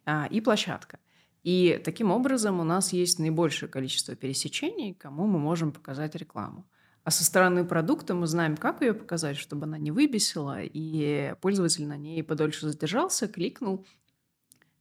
а, 0.05 0.27
и 0.29 0.41
площадка. 0.41 0.99
И 1.43 1.81
таким 1.83 2.11
образом 2.11 2.59
у 2.59 2.63
нас 2.63 2.93
есть 2.93 3.19
наибольшее 3.19 3.69
количество 3.69 4.15
пересечений, 4.15 4.93
кому 4.93 5.27
мы 5.27 5.39
можем 5.39 5.71
показать 5.71 6.15
рекламу. 6.15 6.67
А 7.03 7.11
со 7.11 7.23
стороны 7.23 7.63
продукта 7.63 8.13
мы 8.13 8.27
знаем, 8.27 8.57
как 8.57 8.81
ее 8.81 8.93
показать, 8.93 9.37
чтобы 9.37 9.63
она 9.63 9.77
не 9.77 9.91
выбесила, 9.91 10.57
и 10.61 11.35
пользователь 11.39 11.87
на 11.87 11.95
ней 11.95 12.21
подольше 12.21 12.67
задержался, 12.67 13.29
кликнул. 13.29 13.85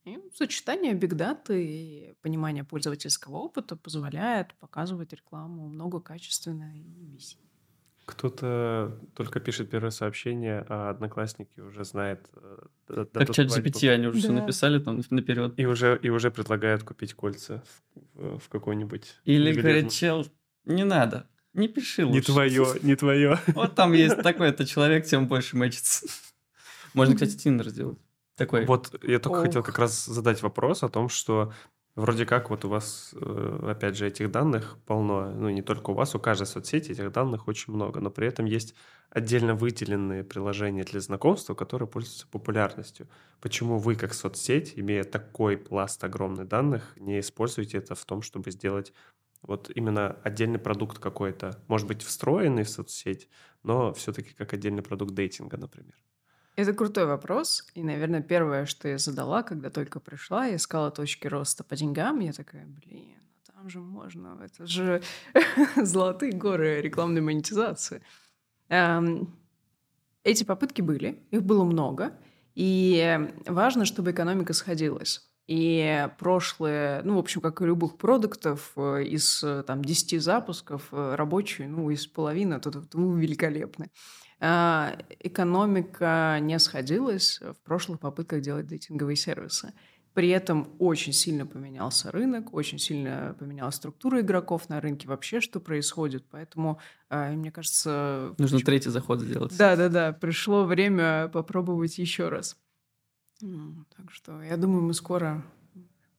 И 0.05 0.19
сочетание 0.35 0.95
бигдаты 0.95 1.65
и 1.65 2.15
понимание 2.23 2.65
пользовательского 2.65 3.37
опыта 3.37 3.77
позволяет 3.77 4.55
показывать 4.55 5.13
рекламу 5.13 5.69
много 5.69 6.01
качественно 6.01 6.77
и 6.77 7.07
веселее. 7.07 7.46
Кто-то 8.07 8.99
только 9.15 9.41
пишет 9.41 9.69
первое 9.69 9.91
сообщение, 9.91 10.65
а 10.69 10.91
одноклассники 10.91 11.59
уже 11.59 11.85
знает... 11.85 12.25
Э, 12.89 13.05
как 13.13 13.35
чат 13.35 13.49
GPT, 13.49 13.91
они 13.91 14.07
уже 14.07 14.21
да. 14.21 14.23
все 14.23 14.33
написали 14.33 14.79
там 14.79 15.03
наперед. 15.11 15.55
И 15.57 15.67
уже, 15.67 15.99
и 16.01 16.09
уже 16.09 16.31
предлагают 16.31 16.85
купить 16.85 17.15
кольца 17.15 17.65
в, 18.15 18.39
в 18.39 18.49
какой-нибудь... 18.49 19.17
Или 19.25 19.53
говорит, 19.53 19.91
чел, 19.91 20.25
не 20.65 20.85
надо, 20.85 21.29
не 21.53 21.67
пиши 21.67 22.07
лучше. 22.07 22.17
Не 22.17 22.21
твое, 22.21 22.67
не 22.83 22.95
твое. 22.95 23.41
Вот 23.49 23.75
там 23.75 23.93
есть 23.93 24.23
такой-то 24.23 24.65
человек, 24.65 25.05
тем 25.05 25.27
больше 25.27 25.57
мэчится. 25.57 26.07
Можно, 26.95 27.15
кстати, 27.15 27.37
Тиндер 27.37 27.69
сделать. 27.71 27.99
Такой. 28.37 28.67
Вот 28.67 29.03
я 29.03 29.19
только 29.19 29.41
хотел 29.43 29.63
как 29.63 29.79
раз 29.79 30.05
задать 30.05 30.43
вопрос 30.43 30.83
о 30.83 30.89
том, 30.89 31.09
что 31.09 31.53
Вроде 31.97 32.27
как 32.27 32.51
вот 32.51 32.65
у 32.67 32.69
вас, 32.69 33.15
э, 33.15 33.59
опять 33.71 33.97
же, 33.97 34.07
этих 34.07 34.31
данных 34.31 34.77
полно, 34.85 35.33
ну 35.33 35.49
не 35.49 35.63
только 35.63 35.91
у 35.91 35.95
вас, 35.95 36.15
у 36.15 36.19
каждой 36.21 36.47
соцсети 36.47 36.93
этих 36.93 37.11
данных 37.11 37.49
очень 37.49 37.73
много, 37.73 38.01
но 38.01 38.11
при 38.11 38.27
этом 38.29 38.45
есть 38.45 38.75
отдельно 39.09 39.55
выделенные 39.55 40.23
приложения 40.23 40.85
для 40.85 41.01
знакомства, 41.01 41.55
которые 41.55 41.89
пользуются 41.89 42.29
популярностью. 42.29 43.09
Почему 43.41 43.79
вы, 43.79 43.97
как 43.97 44.13
соцсеть, 44.13 44.75
имея 44.77 45.05
такой 45.05 45.57
пласт 45.57 46.05
огромных 46.05 46.47
данных, 46.49 46.93
не 46.97 47.19
используете 47.21 47.79
это 47.79 47.95
в 47.95 48.05
том, 48.05 48.21
чтобы 48.21 48.51
сделать 48.51 48.93
вот 49.41 49.71
именно 49.75 50.11
отдельный 50.23 50.59
продукт 50.59 50.99
какой-то, 50.99 51.63
может 51.67 51.87
быть, 51.89 52.03
встроенный 52.03 52.65
в 52.65 52.69
соцсеть, 52.69 53.29
но 53.63 53.95
все-таки 53.95 54.35
как 54.35 54.53
отдельный 54.53 54.83
продукт 54.83 55.15
дейтинга, 55.15 55.57
например? 55.57 55.97
Это 56.57 56.73
крутой 56.73 57.05
вопрос. 57.05 57.67
И, 57.75 57.83
наверное, 57.83 58.23
первое, 58.23 58.65
что 58.65 58.89
я 58.89 58.97
задала, 58.97 59.43
когда 59.43 59.69
только 59.69 60.01
пришла, 60.01 60.47
я 60.47 60.57
искала 60.57 60.91
точки 60.91 61.27
роста 61.27 61.63
по 61.65 61.77
деньгам. 61.77 62.21
Я 62.21 62.33
такая, 62.33 62.65
блин, 62.65 63.19
ну 63.21 63.55
там 63.55 63.69
же 63.69 63.81
можно, 63.81 64.39
это 64.43 64.67
же 64.67 65.03
золотые 65.77 66.33
горы 66.33 66.81
рекламной 66.81 67.21
монетизации. 67.21 68.01
Эти 70.25 70.45
попытки 70.45 70.81
были, 70.81 71.23
их 71.31 71.43
было 71.43 71.65
много. 71.65 72.19
И 72.55 73.31
важно, 73.47 73.85
чтобы 73.85 74.13
экономика 74.13 74.55
сходилась. 74.55 75.29
И 75.47 76.09
прошлые, 76.19 77.03
ну, 77.05 77.17
в 77.17 77.19
общем, 77.19 77.43
как 77.43 77.61
и 77.61 77.67
любых 77.67 77.99
продуктов, 77.99 78.73
э, 78.77 79.05
из 79.05 79.45
там, 79.67 79.85
10 79.85 80.21
запусков 80.21 80.89
э, 80.91 81.15
рабочие, 81.15 81.69
ну, 81.69 81.91
из 81.91 82.07
половины, 82.09 82.59
то, 82.59 82.73
то, 82.73 82.81
то 82.81 82.99
великолепны. 82.99 83.91
А, 84.39 84.99
экономика 85.21 86.39
не 86.41 86.59
сходилась 86.59 87.41
в 87.41 87.57
прошлых 87.65 88.01
попытках 88.01 88.43
делать 88.43 88.67
дейтинговые 88.67 89.17
сервисы. 89.17 89.73
При 90.13 90.29
этом 90.29 90.69
очень 90.79 91.13
сильно 91.13 91.47
поменялся 91.47 92.11
рынок, 92.11 92.55
очень 92.55 92.79
сильно 92.79 93.37
поменялась 93.39 93.75
структура 93.75 94.21
игроков 94.21 94.69
на 94.71 94.81
рынке, 94.81 95.09
вообще 95.09 95.41
что 95.41 95.61
происходит. 95.61 96.25
Поэтому, 96.31 96.79
а, 97.11 97.31
мне 97.33 97.51
кажется... 97.51 98.35
Нужно 98.39 98.57
почему... 98.57 98.67
третий 98.67 98.91
заход 98.91 99.21
сделать. 99.21 99.57
Да-да-да, 99.57 100.13
пришло 100.13 100.65
время 100.65 101.29
попробовать 101.29 101.99
еще 101.99 102.29
раз. 102.29 102.57
Так 103.41 104.11
что 104.11 104.43
я 104.43 104.57
думаю, 104.57 104.83
мы 104.83 104.95
скоро 104.95 105.45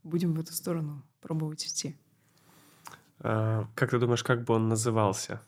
будем 0.04 0.34
в 0.34 0.40
эту 0.40 0.54
сторону 0.54 1.04
пробовать 1.20 1.66
идти. 1.66 1.98
А, 3.20 3.68
как 3.76 3.90
ты 3.90 4.00
думаешь, 4.00 4.24
как 4.24 4.44
бы 4.44 4.54
он 4.54 4.68
назывался? 4.70 5.42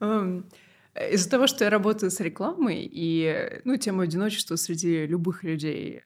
Эм, 0.00 0.48
из-за 1.10 1.30
того, 1.30 1.46
что 1.46 1.64
я 1.64 1.70
работаю 1.70 2.10
с 2.10 2.20
рекламой, 2.20 2.88
и 2.90 3.60
ну, 3.64 3.76
тема 3.76 4.04
одиночества 4.04 4.56
среди 4.56 5.06
любых 5.06 5.44
людей, 5.44 6.02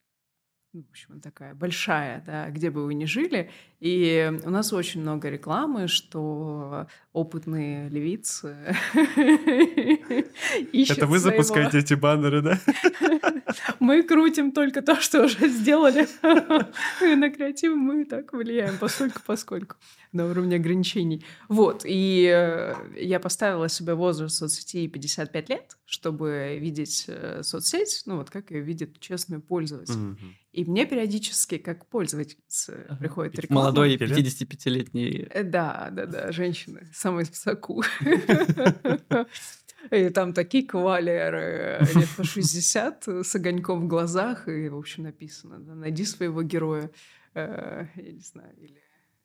ну, 0.73 0.83
в 0.85 0.91
общем, 0.91 1.21
такая 1.21 1.55
большая, 1.55 2.23
да, 2.25 2.49
где 2.51 2.71
бы 2.71 2.85
вы 2.85 2.95
ни 2.95 3.05
жили, 3.05 3.51
И 3.83 4.33
у 4.45 4.51
нас 4.51 4.73
очень 4.73 5.01
много 5.01 5.29
рекламы, 5.29 5.89
что 5.89 6.87
опытные 7.13 7.89
левицы 7.89 8.57
Это 10.73 11.07
вы 11.09 11.19
запускаете 11.19 11.81
эти 11.81 11.95
баннеры, 11.95 12.43
да? 12.43 12.61
Мы 13.81 14.05
крутим 14.05 14.53
только 14.53 14.83
то, 14.83 15.01
что 15.01 15.25
уже 15.25 15.49
сделали. 15.49 16.07
На 17.17 17.31
креатив 17.31 17.75
мы 17.75 18.05
так 18.05 18.33
влияем, 18.33 18.79
поскольку 18.79 19.21
поскольку 19.27 19.77
на 20.13 20.27
уровне 20.27 20.57
ограничений. 20.57 21.25
Вот, 21.49 21.83
и 21.85 22.31
э, 22.33 22.75
я 23.01 23.19
поставила 23.19 23.69
себе 23.69 23.95
возраст 23.95 24.37
соцсети 24.37 24.87
55 24.87 25.49
лет, 25.49 25.77
чтобы 25.87 26.59
видеть 26.61 27.07
э, 27.09 27.43
соцсеть, 27.43 28.03
ну 28.07 28.19
вот 28.19 28.31
как 28.31 28.51
ее 28.51 28.61
видит 28.61 29.01
честный 29.01 29.41
пользователь. 29.41 30.17
И 30.53 30.67
мне 30.67 30.85
периодически, 30.85 31.57
как 31.57 31.87
пользовательница, 31.87 32.73
uh-huh. 32.73 32.99
приходит 32.99 33.39
реклама. 33.39 33.72
Молодой 33.73 33.97
55-летний. 33.97 35.27
Э, 35.31 35.43
да, 35.43 35.89
да, 35.91 36.07
да, 36.07 36.33
женщины, 36.33 36.89
самые 36.93 37.27
в 37.27 37.37
соку. 37.37 37.83
И 39.91 40.09
там 40.11 40.33
такие 40.33 40.65
кавалеры 40.65 41.85
лет 41.95 42.09
по 42.17 42.23
60 42.23 43.09
с 43.09 43.35
огоньком 43.35 43.81
в 43.81 43.89
глазах, 43.89 44.47
и, 44.47 44.69
в 44.69 44.77
общем, 44.77 45.03
написано, 45.03 45.59
да, 45.59 45.75
найди 45.75 46.05
своего 46.05 46.45
героя, 46.45 46.89
я 47.35 47.89
не 47.97 48.21
знаю, 48.21 48.55
или 48.59 48.81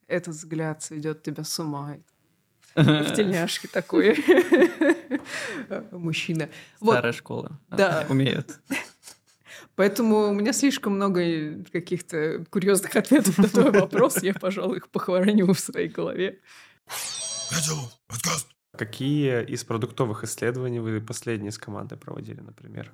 этот 0.07 0.33
взгляд 0.33 0.81
сведет 0.81 1.21
тебя 1.21 1.43
с 1.43 1.59
ума. 1.59 1.97
В 2.75 3.15
тельняшке 3.15 3.67
такой 3.67 4.17
мужчина. 5.91 6.49
Старая 6.81 7.13
школа. 7.13 7.59
Да. 7.69 8.05
Умеют. 8.09 8.59
Поэтому 9.75 10.29
у 10.29 10.33
меня 10.33 10.53
слишком 10.53 10.93
много 10.93 11.63
каких-то 11.71 12.45
курьезных 12.49 12.95
ответов 12.95 13.37
на 13.37 13.47
твой 13.47 13.71
вопрос. 13.71 14.21
Я, 14.23 14.33
пожалуй, 14.33 14.77
их 14.77 14.89
похороню 14.89 15.53
в 15.53 15.59
своей 15.59 15.87
голове. 15.87 16.39
Какие 18.77 19.45
из 19.45 19.63
продуктовых 19.63 20.23
исследований 20.23 20.79
вы 20.79 21.01
последние 21.01 21.51
с 21.51 21.57
командой 21.57 21.97
проводили, 21.97 22.41
например? 22.41 22.93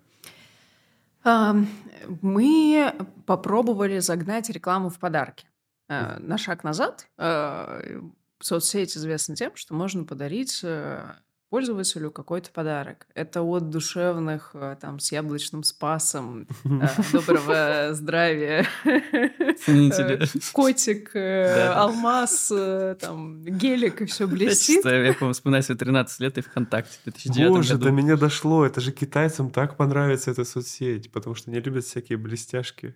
Мы 2.21 2.93
попробовали 3.25 3.99
загнать 3.99 4.49
рекламу 4.49 4.89
в 4.89 4.99
подарки. 4.99 5.47
Э, 5.89 6.17
на 6.19 6.37
шаг 6.37 6.63
назад. 6.63 7.07
Э, 7.17 8.01
соцсеть 8.39 8.97
известна 8.97 9.35
тем, 9.35 9.55
что 9.55 9.73
можно 9.73 10.05
подарить 10.05 10.61
э, 10.63 11.15
пользователю 11.53 12.09
какой-то 12.09 12.49
подарок. 12.49 13.05
Это 13.13 13.43
от 13.43 13.69
душевных, 13.69 14.55
там, 14.81 14.99
с 14.99 15.11
яблочным 15.11 15.61
спасом, 15.61 16.47
доброго 17.13 17.89
здравия, 17.91 18.65
котик, 20.51 21.15
алмаз, 21.15 22.51
там, 22.99 23.43
гелик 23.45 24.01
и 24.01 24.05
все 24.05 24.25
блестит. 24.25 24.83
Я, 24.83 25.13
помню, 25.13 25.35
вспоминаю 25.35 25.61
свои 25.61 25.77
13 25.77 26.19
лет 26.21 26.39
и 26.39 26.41
ВКонтакте 26.41 26.97
в 27.01 27.03
2009 27.03 27.49
Боже, 27.51 27.77
до 27.77 27.91
меня 27.91 28.17
дошло. 28.17 28.65
Это 28.65 28.81
же 28.81 28.91
китайцам 28.91 29.51
так 29.51 29.77
понравится 29.77 30.31
эта 30.31 30.45
соцсеть, 30.45 31.11
потому 31.11 31.35
что 31.35 31.51
они 31.51 31.59
любят 31.59 31.85
всякие 31.85 32.17
блестяшки. 32.17 32.95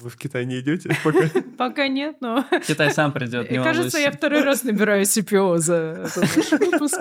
Вы 0.00 0.10
в 0.10 0.16
Китай 0.16 0.46
не 0.46 0.60
идете 0.60 0.96
пока? 1.04 1.28
Пока 1.58 1.88
нет, 1.88 2.16
но... 2.20 2.44
Китай 2.66 2.92
сам 2.92 3.12
придет, 3.12 3.50
не 3.50 3.62
Кажется, 3.62 3.98
я 3.98 4.10
второй 4.10 4.42
раз 4.42 4.64
набираю 4.64 5.02
CPO 5.02 5.58
за 5.58 5.74
этот 6.06 6.60
выпуск. 6.60 7.00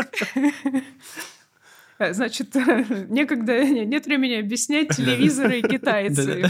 Значит, 2.11 2.55
некогда 3.09 3.65
нет 3.65 4.05
времени 4.05 4.35
объяснять 4.35 4.95
телевизоры 4.95 5.59
и 5.59 5.61
китайцы. 5.61 6.49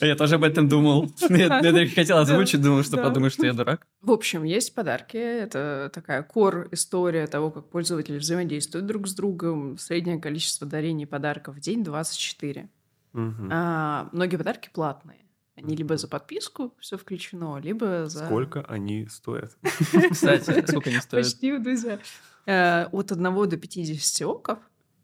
Я 0.00 0.14
тоже 0.14 0.36
об 0.36 0.44
этом 0.44 0.68
думал. 0.68 1.10
Я 1.28 1.60
только 1.60 1.92
хотел 1.92 2.18
озвучить, 2.18 2.62
думал, 2.62 2.84
что 2.84 2.96
подумаешь, 2.96 3.32
что 3.32 3.46
я 3.46 3.52
дурак. 3.52 3.86
В 4.02 4.12
общем, 4.12 4.44
есть 4.44 4.72
подарки. 4.72 5.16
Это 5.16 5.90
такая 5.92 6.22
кор 6.22 6.68
история 6.70 7.26
того, 7.26 7.50
как 7.50 7.68
пользователи 7.68 8.18
взаимодействуют 8.18 8.86
друг 8.86 9.08
с 9.08 9.14
другом. 9.14 9.78
Среднее 9.78 10.20
количество 10.20 10.64
дарений 10.64 11.06
подарков 11.06 11.56
в 11.56 11.60
день 11.60 11.82
24. 11.82 12.68
Угу. 13.16 13.48
А, 13.50 14.08
многие 14.12 14.36
подарки 14.36 14.70
платные. 14.72 15.18
Они 15.56 15.74
либо 15.74 15.96
за 15.96 16.06
подписку 16.06 16.74
все 16.78 16.98
включено, 16.98 17.58
либо 17.58 18.06
за... 18.08 18.26
Сколько 18.26 18.60
они 18.68 19.08
стоят? 19.08 19.56
Кстати, 20.10 20.66
сколько 20.66 20.90
они 20.90 21.00
стоят? 21.00 21.24
Почти, 21.24 21.56
друзья. 21.56 21.98
Э, 22.44 22.84
от 22.92 23.10
1 23.10 23.48
до 23.48 23.56
50 23.56 24.28
оков, 24.28 24.58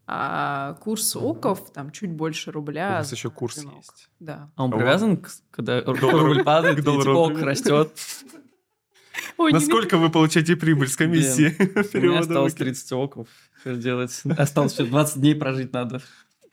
а 0.05 0.73
курс 0.75 1.15
оков 1.15 1.73
там 1.73 1.89
чуть 1.91 2.11
больше 2.11 2.51
рубля. 2.51 2.89
У 2.89 2.91
нас 2.91 3.11
еще 3.11 3.31
курс 3.31 3.57
есть. 3.57 4.09
Да. 4.19 4.51
А 4.55 4.65
он 4.65 4.71
привязан, 4.71 5.17
к, 5.17 5.31
когда 5.49 5.81
рубль 5.81 6.43
падает, 6.43 6.77
типа 6.77 7.09
ок 7.09 7.39
растет? 7.39 7.91
Насколько 9.39 9.97
вы 9.97 10.11
получаете 10.11 10.55
прибыль 10.55 10.87
с 10.87 10.95
комиссии? 10.95 11.55
У 11.97 12.01
меня 12.01 12.19
осталось 12.19 12.53
30 12.53 12.91
оков. 12.91 13.27
Что 13.61 13.75
делать? 13.75 14.21
Осталось 14.37 14.73
еще 14.73 14.85
20 14.85 15.19
дней 15.19 15.35
прожить 15.35 15.73
надо. 15.73 16.01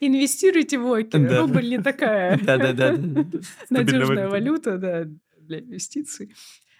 Инвестируйте 0.03 0.79
в 0.79 0.91
Оки. 0.91 1.17
Да. 1.17 1.41
Рубль 1.41 1.69
не 1.69 1.81
такая 1.81 2.37
надежная 3.69 4.27
валюта 4.27 4.77
да, 4.77 5.05
для 5.37 5.59
инвестиций. 5.59 6.33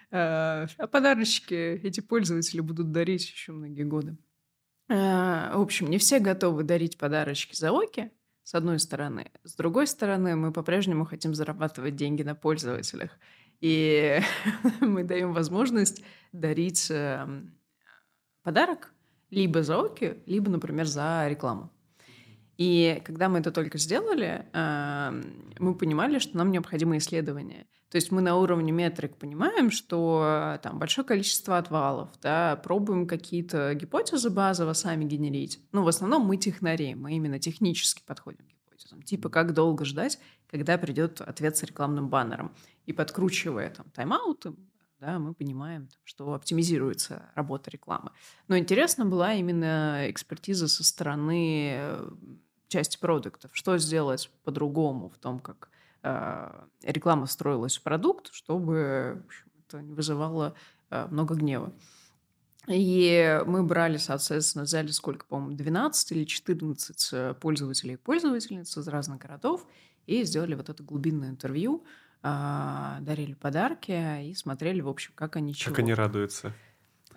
А, 0.10 0.66
а 0.78 0.88
подарочки 0.88 1.54
эти 1.54 2.00
пользователи 2.00 2.62
будут 2.62 2.92
дарить 2.92 3.30
еще 3.30 3.52
многие 3.52 3.84
годы. 3.84 4.18
А, 4.90 5.56
в 5.56 5.62
общем, 5.62 5.88
не 5.88 6.00
все 6.00 6.20
готовы 6.20 6.64
дарить 6.64 6.98
подарочки 6.98 7.56
за 7.56 7.72
Оки, 7.72 8.12
с 8.44 8.56
одной 8.56 8.80
стороны. 8.80 9.32
С 9.44 9.56
другой 9.56 9.86
стороны, 9.86 10.36
мы 10.36 10.52
по-прежнему 10.52 11.06
хотим 11.06 11.36
зарабатывать 11.36 11.96
деньги 11.96 12.24
на 12.24 12.34
пользователях. 12.34 13.12
И 13.60 14.20
мы 14.82 15.04
даем 15.04 15.32
возможность 15.32 16.04
дарить 16.32 16.88
эм, 16.90 17.56
подарок 18.42 18.92
либо 19.30 19.62
за 19.62 19.80
Оки, 19.80 20.18
либо, 20.26 20.50
например, 20.50 20.88
за 20.88 21.28
рекламу. 21.30 21.72
И 22.62 23.02
когда 23.06 23.28
мы 23.28 23.40
это 23.40 23.52
только 23.52 23.80
сделали, 23.80 24.46
мы 24.54 25.74
понимали, 25.74 26.20
что 26.20 26.38
нам 26.38 26.52
необходимо 26.52 26.98
исследование. 26.98 27.66
То 27.90 27.96
есть 27.96 28.12
мы 28.12 28.22
на 28.22 28.38
уровне 28.38 28.72
метрик 28.72 29.18
понимаем, 29.18 29.72
что 29.72 30.60
там 30.62 30.78
большое 30.78 31.04
количество 31.08 31.58
отвалов, 31.58 32.10
да, 32.22 32.58
пробуем 32.58 33.08
какие-то 33.08 33.74
гипотезы 33.74 34.30
базово 34.30 34.74
сами 34.74 35.06
генерить. 35.06 35.60
Ну, 35.72 35.82
в 35.82 35.88
основном 35.88 36.22
мы 36.22 36.38
технари, 36.38 36.94
мы 36.94 37.14
именно 37.14 37.40
технически 37.40 38.04
подходим 38.06 38.46
к 38.46 38.52
гипотезам. 38.52 39.02
Типа, 39.02 39.30
как 39.30 39.56
долго 39.56 39.84
ждать, 39.84 40.20
когда 40.48 40.78
придет 40.78 41.20
ответ 41.20 41.58
с 41.58 41.64
рекламным 41.64 42.10
баннером. 42.10 42.54
И 42.86 42.94
подкручивая 42.94 43.72
там 43.72 43.88
тайм-ауты, 43.90 44.54
да, 45.00 45.18
мы 45.18 45.34
понимаем, 45.34 45.90
что 46.04 46.32
оптимизируется 46.36 47.32
работа 47.34 47.72
рекламы. 47.72 48.12
Но 48.48 48.56
интересно 48.56 49.04
была 49.04 49.34
именно 49.34 50.04
экспертиза 50.12 50.68
со 50.68 50.84
стороны 50.84 51.72
э, 51.74 52.10
части 52.72 52.98
продуктов. 52.98 53.52
Что 53.54 53.78
сделать 53.78 54.32
по-другому 54.44 55.10
в 55.10 55.18
том, 55.18 55.40
как 55.40 55.70
э, 56.04 56.52
реклама 56.84 57.28
строилась 57.28 57.78
в 57.78 57.84
продукт, 57.84 58.34
чтобы 58.34 59.22
в 59.22 59.26
общем, 59.26 59.46
это 59.68 59.82
не 59.82 59.94
вызывало 59.94 60.56
э, 60.90 61.08
много 61.12 61.36
гнева. 61.36 61.74
И 62.68 63.42
мы 63.46 63.64
брали, 63.64 63.98
соответственно, 63.98 64.66
взяли 64.66 64.92
сколько, 64.92 65.26
по-моему, 65.26 65.56
12 65.56 66.12
или 66.12 66.24
14 66.24 67.10
э, 67.12 67.34
пользователей 67.40 67.96
и 67.96 67.98
пользовательниц 67.98 68.78
из 68.78 68.88
разных 68.88 69.20
городов 69.20 69.66
и 70.06 70.24
сделали 70.24 70.56
вот 70.56 70.70
это 70.70 70.82
глубинное 70.84 71.30
интервью, 71.30 71.84
э, 72.24 72.98
дарили 73.02 73.34
подарки 73.34 74.30
и 74.30 74.34
смотрели, 74.34 74.82
в 74.82 74.88
общем, 74.88 75.12
как 75.16 75.36
они 75.36 75.54
чего. 75.54 75.74
Как 75.74 75.80
они 75.80 75.94
радуются. 75.94 76.54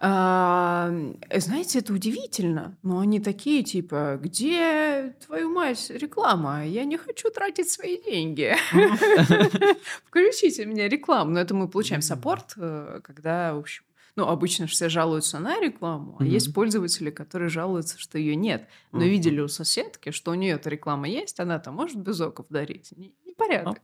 А, 0.06 0.90
знаете, 1.34 1.78
это 1.78 1.94
удивительно, 1.94 2.76
но 2.82 2.98
они 2.98 3.20
такие, 3.20 3.62
типа, 3.62 4.20
где, 4.22 5.16
твою 5.24 5.48
мать, 5.48 5.88
реклама? 5.88 6.66
Я 6.66 6.84
не 6.84 6.98
хочу 6.98 7.30
тратить 7.30 7.70
свои 7.70 7.96
деньги. 8.02 8.54
Включите 10.04 10.66
мне 10.66 10.90
рекламу. 10.90 11.30
Но 11.30 11.40
это 11.40 11.54
мы 11.54 11.68
получаем 11.68 12.02
саппорт, 12.02 12.52
э, 12.58 13.00
когда, 13.02 13.54
в 13.54 13.60
общем, 13.60 13.84
ну, 14.14 14.28
обычно 14.28 14.66
все 14.66 14.90
жалуются 14.90 15.38
на 15.38 15.58
рекламу, 15.58 16.16
а 16.20 16.24
есть 16.24 16.52
пользователи, 16.52 17.10
которые 17.10 17.48
жалуются, 17.48 17.98
что 17.98 18.18
ее 18.18 18.36
нет. 18.36 18.68
Но 18.92 19.04
видели 19.04 19.40
у 19.40 19.48
соседки, 19.48 20.10
что 20.10 20.32
у 20.32 20.34
нее 20.34 20.52
эта 20.52 20.68
реклама 20.68 21.08
есть, 21.08 21.40
она-то 21.40 21.72
может 21.72 21.96
без 21.96 22.20
оков 22.20 22.44
дарить. 22.50 22.92
Непорядок. 23.24 23.80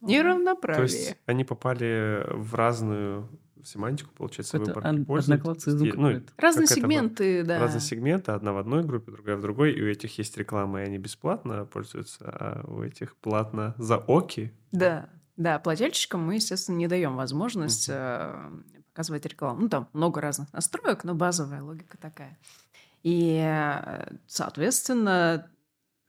Неравноправие. 0.00 0.88
То 0.88 0.92
есть 0.92 1.16
они 1.26 1.44
попали 1.44 2.26
в 2.30 2.54
разную 2.54 3.28
семантику, 3.64 4.10
получается, 4.16 4.56
это 4.56 4.66
выбор 4.66 4.86
ан- 4.86 5.04
пользователей. 5.04 5.92
Ну, 5.94 6.22
разные 6.36 6.66
сегменты, 6.66 7.40
это, 7.40 7.48
да. 7.48 7.58
Разные 7.58 7.80
сегменты, 7.80 8.32
одна 8.32 8.52
в 8.52 8.58
одной 8.58 8.84
группе, 8.84 9.12
другая 9.12 9.36
в 9.36 9.40
другой, 9.40 9.72
и 9.72 9.82
у 9.82 9.86
этих 9.86 10.18
есть 10.18 10.36
реклама, 10.36 10.82
и 10.82 10.84
они 10.84 10.98
бесплатно 10.98 11.64
пользуются, 11.64 12.24
а 12.24 12.64
у 12.66 12.82
этих 12.82 13.16
платно 13.16 13.74
за 13.78 13.96
оки. 13.96 14.52
Да, 14.72 15.08
да, 15.36 15.58
плательщикам 15.58 16.24
мы, 16.24 16.36
естественно, 16.36 16.76
не 16.76 16.86
даем 16.86 17.16
возможность 17.16 17.88
uh-huh. 17.88 18.62
показывать 18.92 19.26
рекламу. 19.26 19.62
Ну, 19.62 19.68
там 19.68 19.88
много 19.92 20.20
разных 20.20 20.52
настроек, 20.52 21.04
но 21.04 21.14
базовая 21.14 21.62
логика 21.62 21.98
такая. 21.98 22.38
И, 23.02 23.38
э, 23.44 24.16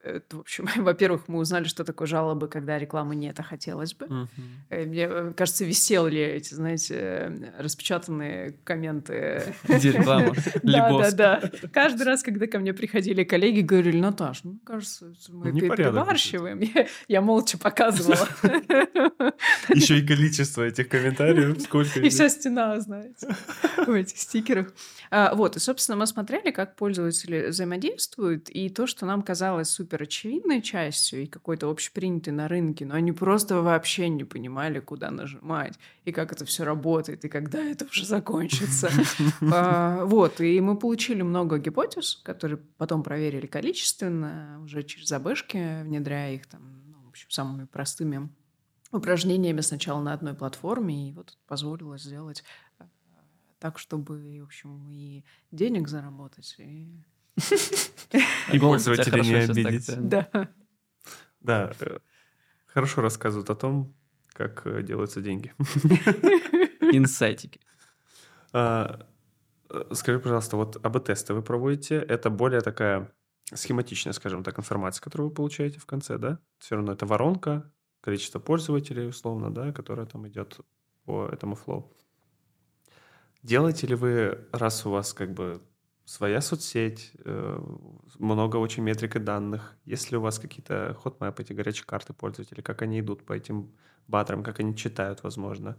соответственно, 0.06 0.38
в 0.38 0.40
общем, 0.40 0.70
во-первых, 0.84 1.28
мы 1.28 1.40
узнали, 1.40 1.66
что 1.66 1.84
такое 1.84 2.08
жалобы, 2.08 2.48
когда 2.48 2.78
рекламы 2.78 3.16
нет, 3.16 3.40
а 3.40 3.44
хотелось 3.44 3.94
бы. 3.94 4.06
Mm-hmm. 4.06 4.86
Мне 4.86 5.08
э, 5.10 5.34
кажется, 5.36 5.66
висели 5.66 6.20
эти, 6.20 6.54
знаете, 6.54 7.52
распечатанные 7.58 8.56
комменты. 8.64 9.44
Где 9.68 9.92
реклама? 9.92 10.34
Да, 10.64 10.90
да, 10.90 11.12
да. 11.12 11.52
Каждый 11.72 12.04
раз, 12.04 12.24
когда 12.24 12.48
ко 12.48 12.60
мне 12.60 12.74
приходили 12.74 13.24
коллеги, 13.24 13.62
говорили, 13.62 14.00
Наташ, 14.00 14.44
ну, 14.44 14.60
кажется, 14.66 15.14
мы 15.30 15.52
ну, 15.52 15.60
перебарщиваем. 15.60 16.62
Я 17.08 17.22
молча 17.22 17.58
показывала. 17.58 18.28
Еще 19.70 20.00
и 20.00 20.06
количество 20.06 20.64
этих 20.64 20.90
комментариев, 20.90 21.62
сколько 21.62 22.00
И 22.00 22.10
вся 22.10 22.30
стена, 22.30 22.80
знаете, 22.80 23.36
в 23.86 23.92
этих 23.92 24.18
стикерах. 24.18 24.74
А, 25.12 25.36
вот, 25.36 25.56
и, 25.56 25.60
собственно, 25.60 25.98
мы 25.98 26.08
смотрели, 26.08 26.52
как 26.52 26.76
пользователи 26.76 27.48
взаимодействуют, 27.48 28.50
и 28.50 28.70
то, 28.70 28.88
что 28.88 29.06
нам 29.06 29.22
казалось 29.22 29.70
супер 29.70 29.95
очевидной 30.04 30.62
частью 30.62 31.24
и 31.24 31.28
какой-то 31.28 31.70
общепринятой 31.70 32.34
на 32.34 32.48
рынке, 32.48 32.86
но 32.86 32.96
они 32.96 33.12
просто 33.12 33.62
вообще 33.62 34.10
не 34.10 34.24
понимали, 34.24 34.80
куда 34.80 35.12
нажимать, 35.12 35.78
и 36.04 36.12
как 36.12 36.32
это 36.32 36.46
все 36.46 36.64
работает, 36.64 37.26
и 37.26 37.30
когда 37.30 37.64
это 37.64 37.86
уже 37.86 38.06
закончится. 38.06 38.90
А, 39.52 40.06
вот, 40.06 40.42
и 40.42 40.60
мы 40.60 40.78
получили 40.78 41.22
много 41.22 41.58
гипотез, 41.58 42.16
которые 42.24 42.58
потом 42.78 43.04
проверили 43.04 43.46
количественно, 43.46 44.60
уже 44.64 44.84
через 44.84 45.08
забышки, 45.08 45.84
внедряя 45.84 46.34
их 46.34 46.48
там, 46.48 46.62
ну, 46.88 46.98
в 47.06 47.10
общем, 47.10 47.30
самыми 47.30 47.66
простыми 47.66 48.30
упражнениями 48.92 49.62
сначала 49.62 50.02
на 50.02 50.14
одной 50.14 50.34
платформе, 50.34 51.10
и 51.10 51.14
вот 51.14 51.38
позволило 51.48 51.98
сделать 51.98 52.44
так, 53.60 53.80
чтобы, 53.80 54.40
в 54.42 54.44
общем, 54.44 54.90
и 54.92 55.24
денег 55.52 55.88
заработать, 55.88 56.56
и... 56.60 57.04
И 58.54 58.60
пользователей 58.60 59.22
не 59.22 59.36
обидеть. 59.36 60.08
Да. 60.10 60.30
Да, 61.42 61.74
э, 61.80 62.00
хорошо 62.66 63.02
рассказывают 63.02 63.50
о 63.50 63.56
том, 63.56 63.96
как 64.34 64.66
э, 64.66 64.82
делаются 64.82 65.22
деньги. 65.22 65.54
Инсайтики. 66.92 67.60
А, 68.52 69.08
э, 69.70 69.84
скажи, 69.94 70.20
пожалуйста, 70.20 70.58
вот 70.58 70.84
АБ-тесты 70.84 71.34
вы 71.34 71.44
проводите, 71.44 71.96
это 71.98 72.30
более 72.32 72.62
такая 72.62 73.14
схематичная, 73.54 74.14
скажем 74.14 74.44
так, 74.44 74.58
информация, 74.58 75.04
которую 75.04 75.30
вы 75.30 75.36
получаете 75.36 75.80
в 75.80 75.86
конце, 75.86 76.18
да? 76.18 76.40
Все 76.58 76.76
равно 76.76 76.94
это 76.94 77.06
воронка, 77.06 77.72
количество 78.02 78.40
пользователей, 78.40 79.08
условно, 79.08 79.54
да, 79.54 79.72
которая 79.72 80.08
там 80.08 80.28
идет 80.28 80.60
по 81.06 81.28
этому 81.28 81.56
флоу. 81.56 81.96
Делаете 83.44 83.86
ли 83.86 83.96
вы, 83.96 84.48
раз 84.52 84.86
у 84.88 84.90
вас 84.90 85.14
как 85.14 85.32
бы 85.34 85.62
своя 86.06 86.40
соцсеть, 86.40 87.12
э, 87.26 87.60
много 88.20 88.58
очень 88.58 88.84
метрик 88.84 89.16
и 89.16 89.20
данных, 89.20 89.76
есть 89.86 90.12
ли 90.12 90.18
у 90.18 90.22
вас 90.22 90.40
какие-то 90.40 90.96
ходмэпы, 91.04 91.42
эти 91.42 91.54
горячие 91.54 91.86
карты 91.86 92.14
пользователей, 92.14 92.62
как 92.62 92.84
они 92.84 93.00
идут 93.00 93.26
по 93.26 93.34
этим 93.34 93.72
баттерам, 94.08 94.44
как 94.44 94.60
они 94.60 94.76
читают, 94.76 95.24
возможно, 95.24 95.78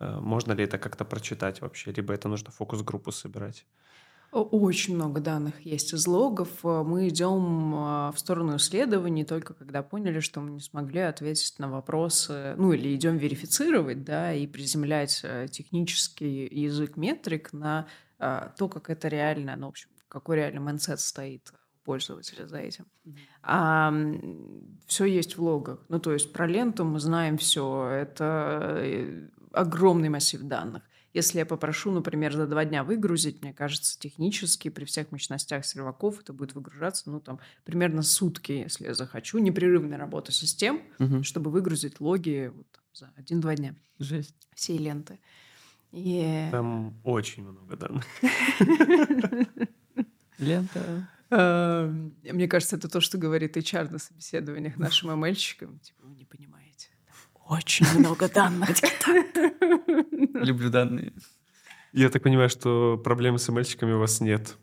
э, 0.00 0.18
можно 0.18 0.52
ли 0.52 0.64
это 0.64 0.78
как-то 0.78 1.04
прочитать 1.04 1.60
вообще, 1.60 1.92
либо 1.92 2.14
это 2.14 2.28
нужно 2.28 2.50
фокус-группу 2.50 3.12
собирать? 3.12 3.66
Очень 4.32 4.96
много 4.96 5.20
данных 5.20 5.64
есть 5.64 5.92
из 5.92 6.06
логов. 6.06 6.48
Э, 6.64 6.82
мы 6.82 7.08
идем 7.08 8.12
в 8.12 8.14
сторону 8.16 8.56
исследований 8.56 9.24
только 9.24 9.52
когда 9.52 9.82
поняли, 9.82 10.20
что 10.20 10.40
мы 10.40 10.52
не 10.52 10.60
смогли 10.60 11.00
ответить 11.00 11.58
на 11.58 11.68
вопросы, 11.68 12.54
ну 12.56 12.72
или 12.72 12.94
идем 12.94 13.18
верифицировать, 13.18 14.04
да, 14.04 14.32
и 14.32 14.46
приземлять 14.46 15.24
технический 15.50 16.48
язык 16.50 16.96
метрик 16.96 17.52
на 17.52 17.86
то, 18.18 18.68
как 18.68 18.90
это 18.90 19.08
реально, 19.08 19.56
ну, 19.56 19.66
в 19.66 19.70
общем, 19.70 19.88
какой 20.08 20.36
реальный 20.36 20.60
mindset 20.60 21.00
стоит 21.00 21.52
у 21.52 21.84
пользователя 21.84 22.46
за 22.46 22.58
этим. 22.58 22.86
А 23.42 23.94
все 24.86 25.04
есть 25.04 25.36
в 25.36 25.42
логах. 25.42 25.84
Ну, 25.88 25.98
то 26.00 26.12
есть 26.12 26.32
про 26.32 26.46
ленту 26.46 26.84
мы 26.84 27.00
знаем 27.00 27.38
все. 27.38 27.88
Это 27.88 28.78
э, 28.82 29.28
огромный 29.52 30.08
массив 30.08 30.42
данных. 30.42 30.82
Если 31.14 31.38
я 31.38 31.46
попрошу, 31.46 31.92
например, 31.92 32.34
за 32.34 32.46
два 32.46 32.66
дня 32.66 32.84
выгрузить, 32.84 33.40
мне 33.40 33.54
кажется, 33.54 33.98
технически 33.98 34.68
при 34.68 34.84
всех 34.84 35.12
мощностях 35.12 35.64
серваков 35.64 36.20
это 36.20 36.34
будет 36.34 36.54
выгружаться, 36.54 37.10
ну, 37.10 37.20
там, 37.20 37.40
примерно 37.64 38.02
сутки, 38.02 38.52
если 38.52 38.84
я 38.84 38.92
захочу. 38.92 39.38
Непрерывная 39.38 39.96
работа 39.96 40.30
систем, 40.30 40.82
угу. 40.98 41.22
чтобы 41.22 41.50
выгрузить 41.50 42.00
логи 42.00 42.52
вот, 42.54 42.66
за 42.92 43.10
один-два 43.16 43.54
дня. 43.54 43.74
Жесть. 43.98 44.34
Всей 44.54 44.76
ленты. 44.76 45.18
И... 45.92 46.48
Там 46.50 46.94
очень 47.04 47.42
много 47.42 47.76
данных. 47.76 48.04
Лента. 50.38 51.08
Мне 51.30 52.48
кажется, 52.48 52.76
это 52.76 52.88
то, 52.88 53.00
что 53.00 53.18
говорит 53.18 53.56
HR 53.56 53.90
на 53.90 53.98
собеседованиях 53.98 54.76
нашим 54.76 55.10
ML-щикам. 55.10 55.78
Типа, 55.80 56.04
вы 56.04 56.14
не 56.14 56.24
понимаете 56.24 56.56
очень 57.48 57.86
много 57.98 58.28
данных. 58.28 58.70
Люблю 60.34 60.70
данные. 60.70 61.12
Я 61.92 62.10
так 62.10 62.22
понимаю, 62.22 62.48
что 62.48 62.98
проблемы 62.98 63.38
с 63.38 63.48
эмейльщиками 63.48 63.92
у 63.92 63.98
вас 63.98 64.20
нет. 64.20 64.56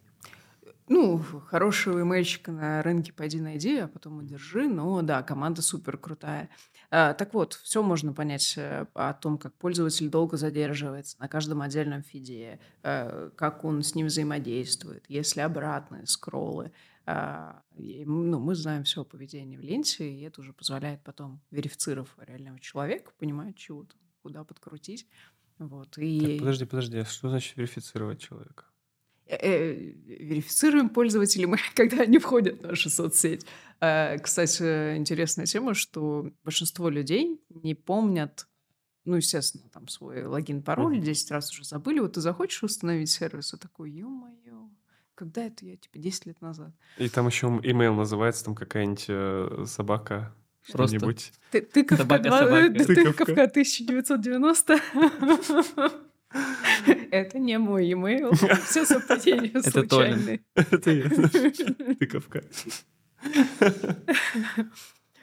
Ну, 0.90 1.20
хорошего 1.48 2.02
имейльщика 2.02 2.52
на 2.52 2.84
рынке 2.84 3.14
пойди 3.14 3.40
найди, 3.40 3.78
а 3.78 3.88
потом 3.88 4.20
удержи. 4.20 4.68
Но 4.68 5.02
да, 5.02 5.24
команда 5.24 5.62
супер 5.62 5.98
крутая. 5.98 6.50
А, 6.96 7.16
так 7.16 7.34
вот, 7.34 7.54
все 7.56 7.82
можно 7.82 8.14
понять 8.14 8.54
э, 8.56 8.86
о 8.94 9.16
том, 9.16 9.40
как 9.40 9.56
пользователь 9.56 10.10
долго 10.10 10.38
задерживается 10.38 11.20
на 11.20 11.28
каждом 11.28 11.64
отдельном 11.64 12.04
фиде, 12.04 12.60
э, 12.84 13.32
как 13.36 13.66
он 13.66 13.82
с 13.82 13.96
ним 13.96 14.06
взаимодействует, 14.06 15.04
есть 15.10 15.36
ли 15.36 15.42
обратные 15.42 16.06
скроллы. 16.06 16.72
А, 17.08 17.64
ну, 17.76 18.40
мы 18.40 18.54
знаем 18.54 18.84
все 18.84 19.02
о 19.02 19.06
поведении 19.06 19.58
в 19.58 19.62
ленте, 19.62 20.08
и 20.08 20.22
это 20.22 20.42
уже 20.42 20.54
позволяет 20.54 21.04
потом, 21.04 21.42
верифицировав 21.50 22.16
реального 22.20 22.60
человека, 22.60 23.12
понимать, 23.18 23.56
чего 23.56 23.88
куда 24.22 24.44
подкрутить. 24.44 25.08
Вот, 25.58 25.98
и... 25.98 26.20
Так, 26.20 26.40
подожди, 26.42 26.66
подожди, 26.66 26.98
а 27.00 27.06
что 27.06 27.28
значит 27.28 27.58
верифицировать 27.58 28.22
человека? 28.22 28.66
Э, 29.26 29.38
э, 29.42 29.74
верифицируем 30.06 30.90
пользователей 30.90 31.46
мы, 31.46 31.58
когда 31.76 32.04
они 32.04 32.20
входят 32.20 32.60
в 32.60 32.64
нашу 32.64 32.90
соцсеть. 32.90 33.46
А, 33.80 34.18
кстати, 34.18 34.98
интересная 34.98 35.46
тема, 35.46 35.74
что 35.74 36.32
большинство 36.44 36.90
людей 36.90 37.42
не 37.50 37.74
помнят, 37.74 38.48
ну, 39.06 39.16
естественно, 39.16 39.70
там 39.74 39.88
свой 39.88 40.24
логин, 40.26 40.62
пароль, 40.62 41.00
10 41.00 41.32
раз 41.32 41.52
уже 41.52 41.64
забыли. 41.64 42.00
Вот 42.00 42.14
ты 42.14 42.22
захочешь 42.22 42.64
установить 42.64 43.10
сервис, 43.10 43.54
и 43.54 43.58
такой, 43.58 43.92
ё-моё, 43.92 44.70
когда 45.16 45.44
это 45.46 45.66
я, 45.66 45.76
типа, 45.76 46.00
10 46.00 46.26
лет 46.28 46.42
назад. 46.42 46.74
И 46.98 47.10
там 47.10 47.28
еще 47.28 47.48
имейл 47.64 47.94
называется, 47.94 48.46
там 48.46 48.56
какая-нибудь 48.56 49.06
э, 49.08 49.66
собака, 49.68 50.34
что-нибудь. 50.62 51.34
Ты, 51.52 51.62
тыковка, 51.62 52.04
собака, 52.04 52.30
собака. 52.30 52.86
тыковка 52.86 53.44
1990. 53.44 54.80
Это 57.14 57.38
не 57.38 57.60
мой 57.60 57.92
имейл. 57.94 58.32
Все 58.66 58.86
совпадения 58.86 59.62
случайные. 59.62 60.44
Это 60.56 60.90
я. 60.90 61.10
Тыковка. 62.00 62.44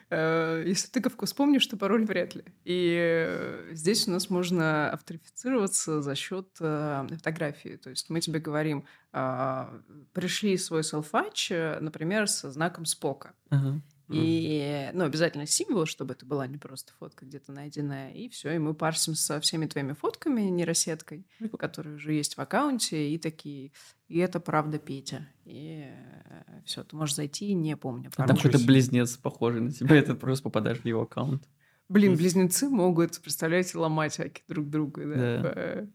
Э, 0.09 0.63
если 0.65 0.87
тыковку 0.89 1.27
вспомнишь, 1.27 1.67
то 1.67 1.77
пароль 1.77 2.05
вряд 2.05 2.37
ли. 2.37 2.45
И 2.65 2.97
э, 2.97 3.71
здесь 3.73 4.07
у 4.07 4.13
нас 4.13 4.31
можно 4.31 4.89
авторифицироваться 4.91 6.01
за 6.01 6.15
счет 6.15 6.49
э, 6.61 7.09
фотографии. 7.11 7.77
То 7.77 7.91
есть 7.91 8.09
мы 8.09 8.21
тебе 8.21 8.39
говорим, 8.39 8.87
а, 9.13 9.73
пришли 10.13 10.57
свой 10.59 10.85
селфач, 10.85 11.51
например, 11.51 12.29
со 12.29 12.53
знаком 12.53 12.85
спока. 12.85 13.33
Uh-huh. 13.51 13.81
И, 14.13 14.91
ну, 14.93 15.05
обязательно 15.05 15.47
символ, 15.47 15.87
чтобы 15.87 16.15
это 16.15 16.27
была 16.27 16.47
не 16.47 16.57
просто 16.57 16.93
фотка 16.99 17.25
где-то 17.25 17.53
найденная, 17.53 18.13
и 18.13 18.29
все. 18.29 18.55
И 18.55 18.59
мы 18.59 18.75
парсим 18.75 19.15
со 19.15 19.41
всеми 19.41 19.67
твоими 19.67 19.93
фотками 19.93 20.43
нейросеткой, 20.43 21.27
которые 21.59 21.97
уже 21.97 22.13
есть 22.13 22.37
в 22.37 22.41
аккаунте, 22.41 23.11
и 23.11 23.19
такие, 23.19 23.73
и 24.09 24.19
это 24.19 24.41
правда 24.41 24.79
Петя. 24.79 25.29
И 25.45 25.85
э, 25.87 26.61
все, 26.65 26.83
ты 26.83 26.97
можешь 26.97 27.15
зайти, 27.15 27.55
не 27.55 27.77
помню. 27.77 28.11
А 28.17 28.27
там 28.27 28.37
какой-то 28.37 28.59
близнец 28.59 29.17
похожий 29.17 29.61
на 29.61 29.71
тебя, 29.71 29.97
это 29.97 30.15
просто 30.15 30.45
попадаешь 30.45 30.81
в 30.81 30.85
его 30.85 31.03
аккаунт. 31.03 31.49
Блин, 31.89 32.17
близнецы 32.17 32.69
могут, 32.69 33.21
представляете, 33.21 33.77
ломать 33.79 34.21
аки 34.21 34.43
друг 34.47 34.71
друга. 34.71 35.07
Да. 35.07 35.43
да. 35.43 35.87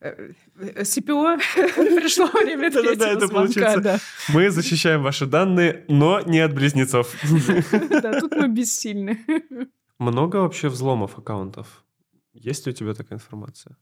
Э, 0.00 0.32
э, 0.56 0.84
СПО 0.84 1.36
пришло 1.56 2.26
время 2.26 2.70
третьего 2.70 3.26
звонка. 3.26 3.98
Мы 4.28 4.50
защищаем 4.50 5.02
ваши 5.02 5.26
данные, 5.26 5.84
но 5.88 6.20
не 6.20 6.40
от 6.40 6.54
близнецов. 6.54 7.14
Да, 8.02 8.20
тут 8.20 8.32
мы 8.36 8.48
бессильны. 8.48 9.24
Много 9.98 10.36
вообще 10.36 10.68
взломов 10.68 11.18
аккаунтов? 11.18 11.84
Есть 12.34 12.66
ли 12.66 12.72
у 12.72 12.74
тебя 12.74 12.94
такая 12.94 13.18
информация? 13.18 13.76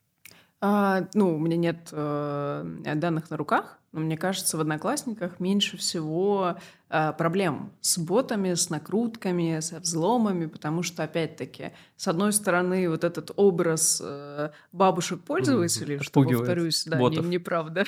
А, 0.60 1.06
ну, 1.14 1.36
у 1.36 1.38
меня 1.38 1.56
нет 1.56 1.88
э, 1.92 2.94
данных 2.94 3.30
на 3.30 3.36
руках, 3.36 3.78
но 3.92 4.00
мне 4.00 4.16
кажется, 4.16 4.56
в 4.56 4.60
Одноклассниках 4.60 5.38
меньше 5.38 5.76
всего 5.76 6.56
э, 6.90 7.12
проблем 7.12 7.70
с 7.80 7.98
ботами, 7.98 8.54
с 8.54 8.68
накрутками, 8.68 9.60
со 9.60 9.78
взломами, 9.78 10.46
потому 10.46 10.82
что, 10.82 11.04
опять-таки, 11.04 11.70
с 11.96 12.08
одной 12.08 12.32
стороны, 12.32 12.90
вот 12.90 13.04
этот 13.04 13.30
образ 13.36 14.02
э, 14.04 14.50
бабушек-пользователей, 14.72 16.00
что, 16.00 16.22
повторюсь, 16.24 16.84
да, 16.86 16.98
не, 16.98 17.18
неправда. 17.18 17.84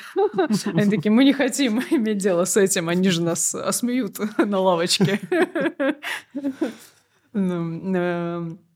Они 0.65 0.89
такие, 0.89 1.11
мы 1.11 1.25
не 1.25 1.33
хотим 1.33 1.81
иметь 1.89 2.19
дело 2.19 2.45
с 2.45 2.55
этим, 2.55 2.87
они 2.87 3.09
же 3.09 3.21
нас 3.21 3.53
осмеют 3.53 4.17
на 4.37 4.59
лавочке. 4.59 5.19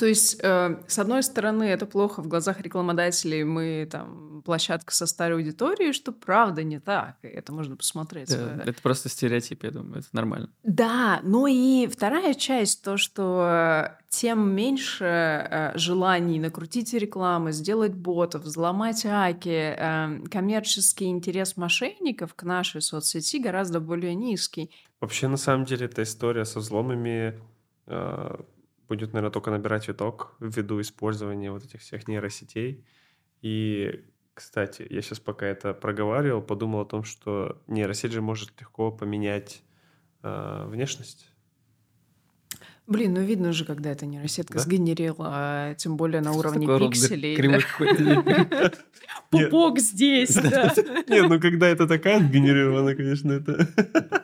Э, 0.00 0.04
то 0.04 0.06
есть, 0.06 0.38
э, 0.42 0.76
с 0.86 0.98
одной 0.98 1.22
стороны, 1.22 1.64
это 1.64 1.86
плохо 1.86 2.22
в 2.22 2.28
глазах 2.28 2.60
рекламодателей, 2.60 3.44
мы 3.44 3.86
там 3.90 4.42
площадка 4.42 4.94
со 4.94 5.06
старой 5.06 5.36
аудиторией, 5.36 5.92
что 5.92 6.12
правда 6.12 6.62
не 6.62 6.80
так, 6.80 7.16
и 7.22 7.28
это 7.28 7.52
можно 7.52 7.76
посмотреть. 7.76 8.30
Да, 8.30 8.62
это 8.64 8.80
просто 8.82 9.08
стереотип, 9.08 9.64
я 9.64 9.70
думаю, 9.70 9.98
это 9.98 10.08
нормально. 10.12 10.48
Да, 10.62 11.20
ну 11.22 11.46
и 11.46 11.86
вторая 11.86 12.34
часть, 12.34 12.82
то, 12.82 12.96
что 12.96 13.96
тем 14.08 14.54
меньше 14.54 15.04
э, 15.04 15.72
желаний 15.78 16.40
накрутить 16.40 16.92
рекламы, 16.94 17.52
сделать 17.52 17.94
ботов, 17.94 18.42
взломать 18.42 19.04
аки, 19.06 19.74
э, 19.76 20.26
коммерческий 20.30 21.06
интерес 21.06 21.56
мошенников 21.56 22.34
к 22.34 22.42
нашей 22.42 22.80
соцсети 22.80 23.38
гораздо 23.38 23.80
более 23.80 24.14
низкий. 24.14 24.70
Вообще, 25.00 25.28
на 25.28 25.36
самом 25.36 25.64
деле, 25.64 25.86
эта 25.86 26.02
история 26.02 26.44
со 26.44 26.58
взломами 26.58 27.38
э, 27.86 28.36
будет, 28.90 29.12
наверное, 29.12 29.32
только 29.32 29.52
набирать 29.52 29.86
виток 29.86 30.34
ввиду 30.40 30.80
использования 30.80 31.52
вот 31.52 31.64
этих 31.64 31.80
всех 31.80 32.08
нейросетей. 32.08 32.84
И, 33.40 34.04
кстати, 34.34 34.84
я 34.90 35.00
сейчас 35.00 35.20
пока 35.20 35.46
это 35.46 35.72
проговаривал, 35.72 36.42
подумал 36.42 36.80
о 36.80 36.84
том, 36.84 37.04
что 37.04 37.62
нейросеть 37.68 38.10
же 38.10 38.20
может 38.20 38.60
легко 38.60 38.90
поменять 38.90 39.62
э, 40.24 40.64
внешность. 40.66 41.30
Блин, 42.88 43.14
ну 43.14 43.20
видно 43.20 43.52
же, 43.52 43.64
когда 43.64 43.92
это 43.92 44.06
нейросетка 44.06 44.54
да? 44.54 44.60
сгенерила, 44.60 45.28
а 45.32 45.74
тем 45.74 45.96
более 45.96 46.20
на 46.20 46.32
уровне 46.32 46.66
пикселей. 46.66 47.36
Пупок 49.30 49.78
здесь, 49.78 50.34
да. 50.34 50.74
Не, 51.08 51.22
ну 51.28 51.38
когда 51.38 51.68
это 51.68 51.86
такая 51.86 52.18
сгенерирована, 52.18 52.96
конечно, 52.96 53.30
это... 53.30 54.19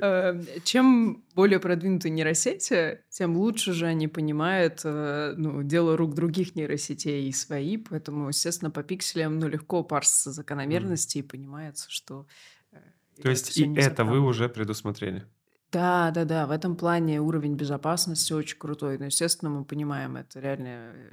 Эм, 0.00 0.46
чем 0.64 1.24
более 1.34 1.58
продвинутые 1.58 2.12
нейросети, 2.12 3.00
тем 3.10 3.36
лучше 3.36 3.72
же 3.72 3.86
они 3.86 4.08
понимают 4.08 4.80
э, 4.84 5.34
ну, 5.36 5.62
дело 5.62 5.96
рук 5.96 6.14
других 6.14 6.54
нейросетей 6.54 7.28
и 7.28 7.32
свои, 7.32 7.76
поэтому, 7.76 8.28
естественно, 8.28 8.70
по 8.70 8.82
пикселям 8.82 9.38
ну, 9.38 9.48
легко 9.48 9.82
парсятся 9.82 10.32
закономерности 10.32 11.18
mm. 11.18 11.20
и 11.20 11.24
понимается, 11.24 11.90
что... 11.90 12.26
Э, 12.72 12.78
То 13.22 13.30
есть 13.30 13.56
и 13.56 13.74
это 13.74 14.04
вы 14.04 14.20
уже 14.20 14.48
предусмотрели? 14.48 15.26
Да, 15.72 16.10
да, 16.12 16.24
да. 16.24 16.46
В 16.46 16.50
этом 16.50 16.76
плане 16.76 17.20
уровень 17.20 17.54
безопасности 17.54 18.32
очень 18.32 18.58
крутой. 18.58 18.98
Но, 18.98 19.06
естественно, 19.06 19.50
мы 19.50 19.64
понимаем, 19.64 20.16
это 20.16 20.40
реально 20.40 20.92
э, 20.94 21.10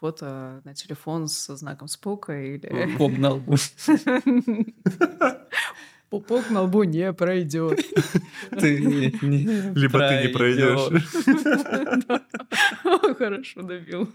фото 0.00 0.60
на 0.64 0.74
телефон 0.74 1.28
со 1.28 1.56
знаком 1.56 1.86
Спока 1.86 2.40
или... 2.40 2.96
Боб 2.96 3.16
на 3.18 3.34
лбу. 3.34 3.56
Пупок 6.12 6.50
на 6.50 6.60
лбу 6.64 6.82
не 6.82 7.10
пройдет. 7.14 7.80
Ты 8.50 8.80
не 8.82 9.06
Либо 9.74 9.98
ты 9.98 10.22
не 10.22 10.28
пройдешь. 10.28 11.02
Хорошо 13.18 13.62
добил. 13.62 14.10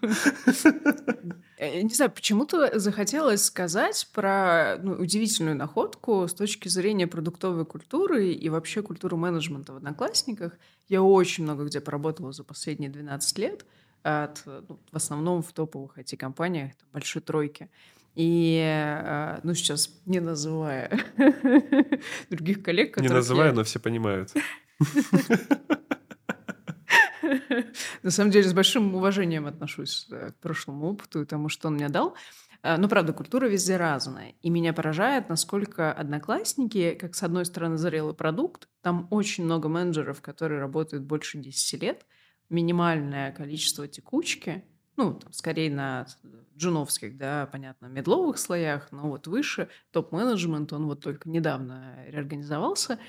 Э, 1.57 1.81
не 1.81 1.91
знаю, 1.95 2.11
почему-то 2.11 2.77
захотелось 2.77 3.43
сказать 3.45 4.07
про 4.13 4.77
ну, 4.79 4.91
удивительную 4.91 5.55
находку 5.55 6.27
с 6.27 6.35
точки 6.35 6.67
зрения 6.67 7.07
продуктовой 7.07 7.65
культуры 7.65 8.31
и 8.31 8.47
вообще 8.49 8.83
культуры 8.83 9.17
менеджмента 9.17 9.73
в 9.73 9.77
Одноклассниках. 9.77 10.53
Я 10.87 11.01
очень 11.01 11.45
много 11.45 11.65
где 11.65 11.81
поработала 11.81 12.31
за 12.31 12.43
последние 12.43 12.91
12 12.91 13.39
лет, 13.39 13.65
от, 14.03 14.43
ну, 14.45 14.77
в 14.91 14.95
основном 14.95 15.41
в 15.41 15.51
топовых 15.51 15.97
IT-компаниях, 15.97 16.73
большой 16.93 17.23
тройки. 17.23 17.71
И, 18.17 18.59
э, 18.65 19.39
ну, 19.43 19.53
сейчас 19.53 19.91
не 20.07 20.19
называя 20.19 20.89
других 22.31 22.63
коллег, 22.63 22.97
Не 22.97 23.09
называя, 23.09 23.53
но 23.53 23.63
все 23.63 23.79
понимают. 23.79 24.33
На 28.01 28.09
самом 28.09 28.31
деле, 28.31 28.49
с 28.49 28.53
большим 28.53 28.95
уважением 28.95 29.45
отношусь 29.45 30.07
э, 30.09 30.31
к 30.31 30.35
прошлому 30.37 30.87
опыту 30.87 31.21
и 31.21 31.25
тому, 31.25 31.47
что 31.47 31.67
он 31.67 31.75
мне 31.75 31.89
дал. 31.89 32.15
Э, 32.63 32.77
но, 32.77 32.89
правда, 32.89 33.13
культура 33.13 33.45
везде 33.45 33.77
разная. 33.77 34.33
И 34.41 34.49
меня 34.49 34.73
поражает, 34.73 35.29
насколько 35.29 35.93
одноклассники, 35.93 36.97
как 36.99 37.13
с 37.13 37.21
одной 37.21 37.45
стороны 37.45 37.77
зрелый 37.77 38.15
продукт, 38.15 38.67
там 38.81 39.07
очень 39.11 39.43
много 39.43 39.69
менеджеров, 39.69 40.21
которые 40.21 40.59
работают 40.59 41.03
больше 41.03 41.37
10 41.37 41.83
лет, 41.83 42.07
минимальное 42.49 43.31
количество 43.31 43.87
текучки– 43.87 44.63
ну, 44.97 45.13
там, 45.13 45.31
скорее 45.31 45.69
на 45.69 46.07
джуновских, 46.57 47.17
да, 47.17 47.47
понятно, 47.51 47.87
медловых 47.87 48.37
слоях, 48.37 48.91
но 48.91 49.09
вот 49.09 49.27
выше 49.27 49.69
топ-менеджмент, 49.91 50.73
он 50.73 50.87
вот 50.87 51.01
только 51.01 51.29
недавно 51.29 51.95
реорганизовался, 52.07 52.99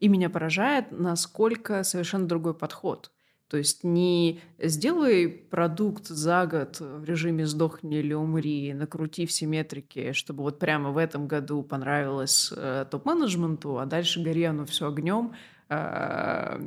и 0.00 0.08
меня 0.08 0.28
поражает, 0.28 0.90
насколько 0.90 1.82
совершенно 1.84 2.26
другой 2.26 2.54
подход. 2.54 3.10
То 3.48 3.58
есть 3.58 3.84
не 3.84 4.40
сделай 4.58 5.28
продукт 5.28 6.08
за 6.08 6.46
год 6.46 6.80
в 6.80 7.04
режиме 7.04 7.46
«сдохни 7.46 7.98
или 7.98 8.12
умри», 8.12 8.74
накрути 8.74 9.24
все 9.24 9.46
метрики, 9.46 10.12
чтобы 10.12 10.42
вот 10.42 10.58
прямо 10.58 10.90
в 10.90 10.98
этом 10.98 11.28
году 11.28 11.62
понравилось 11.62 12.52
э, 12.56 12.86
топ-менеджменту, 12.90 13.78
а 13.78 13.86
дальше 13.86 14.20
гори 14.20 14.42
оно 14.42 14.66
все 14.66 14.88
огнем, 14.88 15.34
э, 15.68 16.58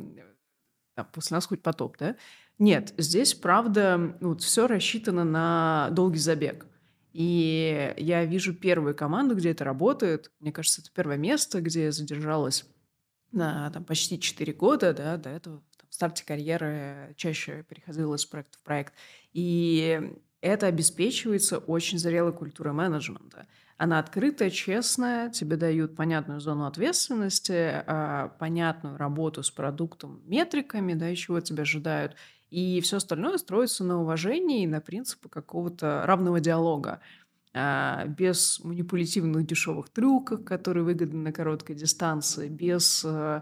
после 1.11 1.35
нас 1.35 1.47
хоть 1.47 1.61
потоп, 1.61 1.97
да? 1.97 2.15
Нет, 2.59 2.93
здесь, 2.97 3.33
правда, 3.33 4.17
вот 4.19 4.41
все 4.41 4.67
рассчитано 4.67 5.23
на 5.23 5.89
долгий 5.91 6.19
забег. 6.19 6.65
И 7.13 7.93
я 7.97 8.25
вижу 8.25 8.53
первую 8.53 8.95
команду, 8.95 9.35
где 9.35 9.51
это 9.51 9.63
работает. 9.63 10.31
Мне 10.39 10.51
кажется, 10.51 10.81
это 10.81 10.91
первое 10.93 11.17
место, 11.17 11.61
где 11.61 11.85
я 11.85 11.91
задержалась 11.91 12.65
на 13.31 13.69
там, 13.71 13.85
почти 13.85 14.19
4 14.19 14.53
года. 14.53 14.93
Да, 14.93 15.17
до 15.17 15.29
этого 15.29 15.63
там, 15.77 15.89
в 15.89 15.93
старте 15.93 16.25
карьеры 16.25 17.13
чаще 17.17 17.63
переходила 17.67 18.15
из 18.15 18.25
проекта 18.25 18.57
в 18.59 18.63
проект. 18.63 18.93
И 19.33 20.13
это 20.41 20.67
обеспечивается 20.67 21.57
очень 21.59 21.97
зрелой 21.97 22.33
культурой 22.33 22.73
менеджмента. 22.73 23.47
Она 23.77 23.99
открытая, 23.99 24.49
честная, 24.49 25.29
тебе 25.29 25.55
дают 25.57 25.95
понятную 25.95 26.41
зону 26.41 26.65
ответственности, 26.65 27.83
а, 27.87 28.29
понятную 28.39 28.97
работу 28.97 29.43
с 29.43 29.51
продуктом, 29.51 30.21
метриками, 30.25 30.93
да, 30.93 31.13
чего 31.15 31.39
тебя 31.41 31.63
ожидают. 31.63 32.15
И 32.49 32.81
все 32.81 32.97
остальное 32.97 33.37
строится 33.37 33.83
на 33.83 34.01
уважении 34.01 34.63
и 34.63 34.67
на 34.67 34.81
принципы 34.81 35.29
какого-то 35.29 36.03
равного 36.05 36.39
диалога 36.39 36.99
а, 37.53 38.05
без 38.05 38.59
манипулятивных 38.63 39.45
дешевых 39.45 39.89
трюков, 39.89 40.43
которые 40.45 40.83
выгодны 40.83 41.19
на 41.19 41.31
короткой 41.31 41.75
дистанции, 41.75 42.47
без 42.47 43.03
э, 43.05 43.41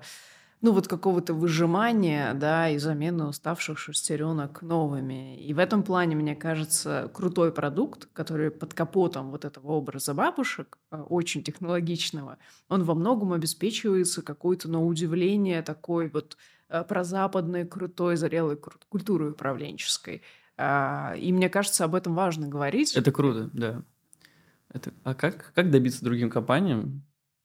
ну, 0.61 0.71
вот 0.71 0.87
какого-то 0.87 1.33
выжимания, 1.33 2.33
да, 2.33 2.69
и 2.69 2.77
замены 2.77 3.27
уставших 3.27 3.77
шестеренок 3.77 4.61
новыми. 4.61 5.39
И 5.39 5.53
в 5.53 5.59
этом 5.59 5.83
плане, 5.83 6.15
мне 6.15 6.35
кажется, 6.35 7.11
крутой 7.13 7.51
продукт, 7.51 8.07
который 8.13 8.49
под 8.49 8.73
капотом 8.73 9.29
вот 9.29 9.45
этого 9.45 9.73
образа 9.73 10.13
бабушек, 10.13 10.77
э, 10.91 10.99
очень 11.09 11.43
технологичного, 11.43 12.37
он 12.69 12.83
во 12.83 12.95
многом 12.95 13.33
обеспечивается 13.33 14.21
какой-то, 14.21 14.69
на 14.69 14.83
удивление, 14.83 15.61
такой 15.61 16.09
вот 16.09 16.37
про 16.67 17.03
западной 17.03 17.65
крутой, 17.65 18.17
зрелой 18.17 18.57
культуры 18.89 19.31
управленческой. 19.31 20.21
А, 20.57 21.13
и 21.17 21.31
мне 21.31 21.49
кажется, 21.49 21.85
об 21.85 21.95
этом 21.95 22.15
важно 22.15 22.47
говорить. 22.47 22.95
Это 22.95 23.11
круто, 23.11 23.49
да. 23.53 23.83
Это, 24.73 24.91
а 25.03 25.13
как, 25.13 25.53
как 25.53 25.71
добиться 25.71 26.03
другим 26.03 26.29
компаниям 26.29 27.03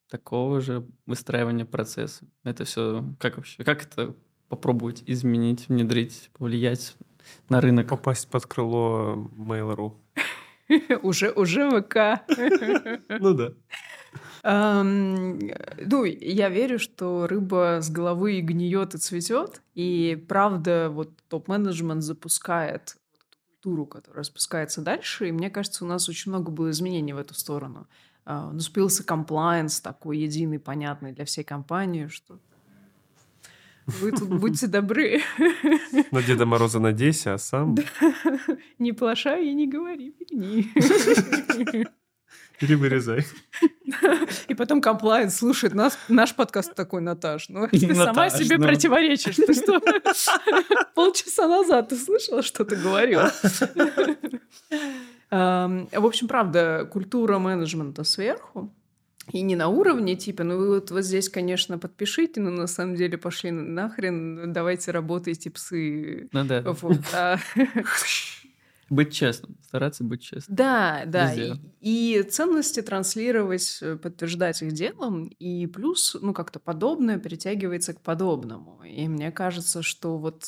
такого 0.08 0.60
же 0.60 0.86
выстраивания 1.06 1.64
процесса? 1.64 2.24
Это 2.42 2.64
все 2.64 3.04
как 3.18 3.36
вообще? 3.36 3.62
Как 3.64 3.84
это 3.84 4.14
попробовать 4.48 5.02
изменить, 5.06 5.68
внедрить, 5.68 6.30
повлиять 6.32 6.96
на 7.48 7.60
рынок? 7.60 7.88
Попасть 7.88 8.28
под 8.28 8.46
крыло 8.46 9.30
Mail.ru. 9.36 9.94
Уже, 11.02 11.30
уже 11.32 11.70
ВК. 11.70 12.24
Ну 13.20 13.34
да. 13.34 13.52
Ну, 14.44 16.04
я 16.04 16.48
верю, 16.48 16.78
что 16.78 17.26
рыба 17.26 17.78
с 17.80 17.90
головы 17.90 18.40
гниет 18.40 18.94
и 18.94 18.98
цветет. 18.98 19.62
И 19.74 20.22
правда, 20.28 20.88
вот 20.90 21.10
топ-менеджмент 21.28 22.02
запускает 22.02 22.96
культуру, 23.62 23.86
которая 23.86 24.24
спускается 24.24 24.82
дальше. 24.82 25.28
И 25.28 25.32
мне 25.32 25.50
кажется, 25.50 25.84
у 25.84 25.88
нас 25.88 26.08
очень 26.08 26.32
много 26.32 26.50
было 26.50 26.70
изменений 26.70 27.12
в 27.12 27.18
эту 27.18 27.34
сторону. 27.34 27.86
Uh, 28.24 28.52
наступился 28.52 29.04
комплайенс 29.04 29.80
такой 29.80 30.18
единый, 30.18 30.60
понятный 30.60 31.12
для 31.12 31.24
всей 31.24 31.42
компании, 31.42 32.06
что 32.06 32.38
Вы 33.86 34.12
тут 34.12 34.28
будьте 34.40 34.68
добры. 34.68 35.20
На 36.12 36.22
Деда 36.22 36.46
Мороза 36.46 36.78
надейся, 36.78 37.34
а 37.34 37.38
сам... 37.38 37.76
Не 38.78 38.92
плашай 38.92 39.48
и 39.48 39.54
не 39.54 39.68
говори 39.68 40.14
фигни. 40.18 40.70
Или 42.60 42.74
вырезай. 42.74 43.26
И 44.48 44.54
потом 44.54 44.80
комплайнс 44.80 45.36
слушает 45.36 45.74
нас, 45.74 45.98
наш 46.08 46.34
подкаст 46.34 46.74
такой, 46.74 47.00
Наташ. 47.00 47.48
Ну, 47.48 47.66
ты 47.66 47.94
сама 47.94 48.30
себе 48.30 48.56
ну. 48.56 48.64
противоречишь. 48.64 49.36
Ты 49.36 49.52
что? 49.52 49.80
Полчаса 50.94 51.48
назад 51.48 51.88
ты 51.88 51.96
слышала, 51.96 52.42
что 52.42 52.64
ты 52.64 52.76
говорила? 52.76 53.32
В 55.30 56.06
общем, 56.06 56.28
правда, 56.28 56.88
культура 56.92 57.38
менеджмента 57.38 58.04
сверху, 58.04 58.70
и 59.32 59.40
не 59.40 59.56
на 59.56 59.68
уровне, 59.68 60.14
типа, 60.14 60.44
ну 60.44 60.58
вы 60.58 60.68
вот, 60.74 60.90
вот 60.90 61.04
здесь, 61.04 61.28
конечно, 61.28 61.78
подпишите, 61.78 62.40
но 62.40 62.50
на 62.50 62.66
самом 62.66 62.96
деле 62.96 63.16
пошли 63.16 63.50
нахрен, 63.50 64.52
давайте 64.52 64.90
работайте, 64.90 65.50
псы. 65.50 66.28
Ну 66.32 66.44
да. 66.44 66.62
Вот, 66.62 66.98
а... 67.14 67.38
Быть 68.92 69.10
честным, 69.10 69.56
стараться 69.62 70.04
быть 70.04 70.20
честным. 70.20 70.54
Да, 70.54 71.04
да. 71.06 71.32
И, 71.32 71.54
и 71.80 72.22
ценности 72.24 72.82
транслировать, 72.82 73.78
э, 73.80 73.96
подтверждать 73.96 74.60
их 74.60 74.72
делом, 74.72 75.28
и 75.28 75.66
плюс, 75.66 76.14
ну, 76.20 76.34
как-то 76.34 76.60
подобное 76.60 77.18
притягивается 77.18 77.94
к 77.94 78.02
подобному. 78.02 78.82
И 78.84 79.08
мне 79.08 79.32
кажется, 79.32 79.82
что 79.82 80.18
вот 80.18 80.44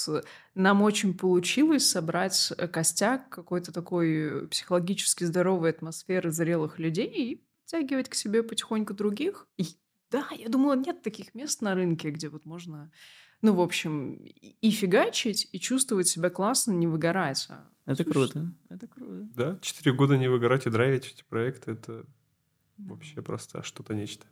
нам 0.55 0.83
очень 0.83 1.17
получилось 1.17 1.89
собрать 1.89 2.53
э, 2.59 2.69
костяк 2.69 3.31
какой-то 3.31 3.73
такой 3.73 4.47
психологически 4.49 5.25
здоровой 5.25 5.71
атмосферы 5.71 6.31
зрелых 6.31 6.79
людей 6.79 7.33
и 7.33 7.37
подтягивать 7.63 8.11
к 8.11 8.15
себе 8.15 8.43
потихоньку 8.43 8.93
других. 8.93 9.47
И 9.57 9.69
да, 10.11 10.29
я 10.39 10.51
думала, 10.51 10.77
нет 10.77 11.01
таких 11.01 11.35
мест 11.35 11.63
на 11.63 11.75
рынке, 11.75 12.11
где 12.11 12.29
вот 12.29 12.45
можно 12.45 12.93
ну, 13.41 13.53
в 13.53 13.61
общем, 13.61 14.15
и 14.15 14.71
фигачить, 14.71 15.51
и 15.53 15.61
чувствовать 15.61 16.09
себя 16.09 16.31
классно, 16.31 16.73
не 16.73 16.87
выгорать. 16.87 17.47
А 17.51 17.69
это 17.87 18.03
Слушай, 18.03 18.13
круто. 18.13 18.53
Это 18.71 18.87
круто. 18.87 19.29
Да, 19.35 19.59
четыре 19.61 19.95
года 19.95 20.17
не 20.17 20.29
выгорать 20.29 20.67
и 20.67 20.71
драйвить 20.71 21.13
эти 21.13 21.25
проекты, 21.29 21.73
это 21.73 22.05
вообще 22.79 23.23
просто 23.23 23.63
что-то 23.63 23.95
нечто. 23.95 24.27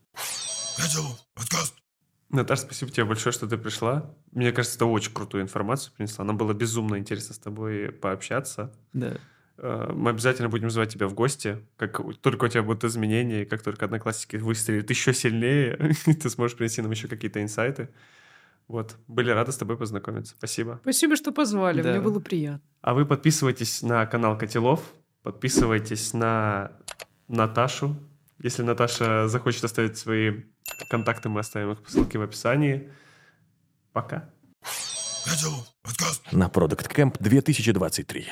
Наташа, 2.31 2.63
спасибо 2.63 2.91
тебе 2.91 3.05
большое, 3.05 3.33
что 3.33 3.47
ты 3.47 3.59
пришла. 3.59 4.15
Мне 4.31 4.53
кажется, 4.53 4.79
ты 4.79 4.87
очень 4.87 5.13
крутую 5.13 5.43
информацию 5.43 5.93
принесла. 5.95 6.25
Нам 6.25 6.39
было 6.39 6.55
безумно 6.55 6.97
интересно 6.97 7.35
с 7.35 7.39
тобой 7.39 7.93
пообщаться. 7.93 8.73
Да. 8.95 9.19
Э, 9.59 9.93
мы 9.93 10.11
обязательно 10.11 10.49
будем 10.49 10.71
звать 10.71 10.91
тебя 10.91 11.09
в 11.09 11.15
гости. 11.15 11.59
Как 11.77 12.01
только 12.23 12.45
у 12.45 12.49
тебя 12.49 12.63
будут 12.63 12.85
изменения, 12.85 13.43
и 13.43 13.45
как 13.45 13.63
только 13.63 13.85
одноклассники 13.85 14.37
выстрелят 14.37 14.89
еще 14.89 15.13
сильнее, 15.13 15.95
ты 16.05 16.31
сможешь 16.31 16.57
принести 16.57 16.81
нам 16.81 16.91
еще 16.91 17.07
какие-то 17.07 17.43
инсайты. 17.43 17.91
Вот, 18.69 18.97
были 19.07 19.31
рады 19.31 19.53
с 19.53 19.57
тобой 19.57 19.77
познакомиться. 19.77 20.35
Спасибо. 20.39 20.79
Спасибо, 20.83 21.17
что 21.17 21.33
позвали, 21.33 21.83
да. 21.83 21.91
мне 21.91 22.01
было 22.01 22.21
приятно. 22.21 22.63
А 22.81 22.95
вы 22.95 23.05
подписывайтесь 23.07 23.83
на 23.83 24.07
канал 24.07 24.39
Котелов, 24.39 24.93
подписывайтесь 25.23 26.15
на 26.15 26.73
Наташу. 27.29 27.97
Если 28.39 28.63
Наташа 28.63 29.29
захочет 29.29 29.65
оставить 29.65 29.99
свои 29.99 30.43
контакты, 30.91 31.29
мы 31.29 31.41
оставим 31.41 31.73
их 31.73 31.83
по 31.83 31.91
ссылке 31.91 32.19
в 32.19 32.23
описании. 32.23 32.91
Пока. 33.93 34.31
На 36.33 36.49
Product 36.49 36.91
Camp 36.91 37.17
2023. 37.21 38.27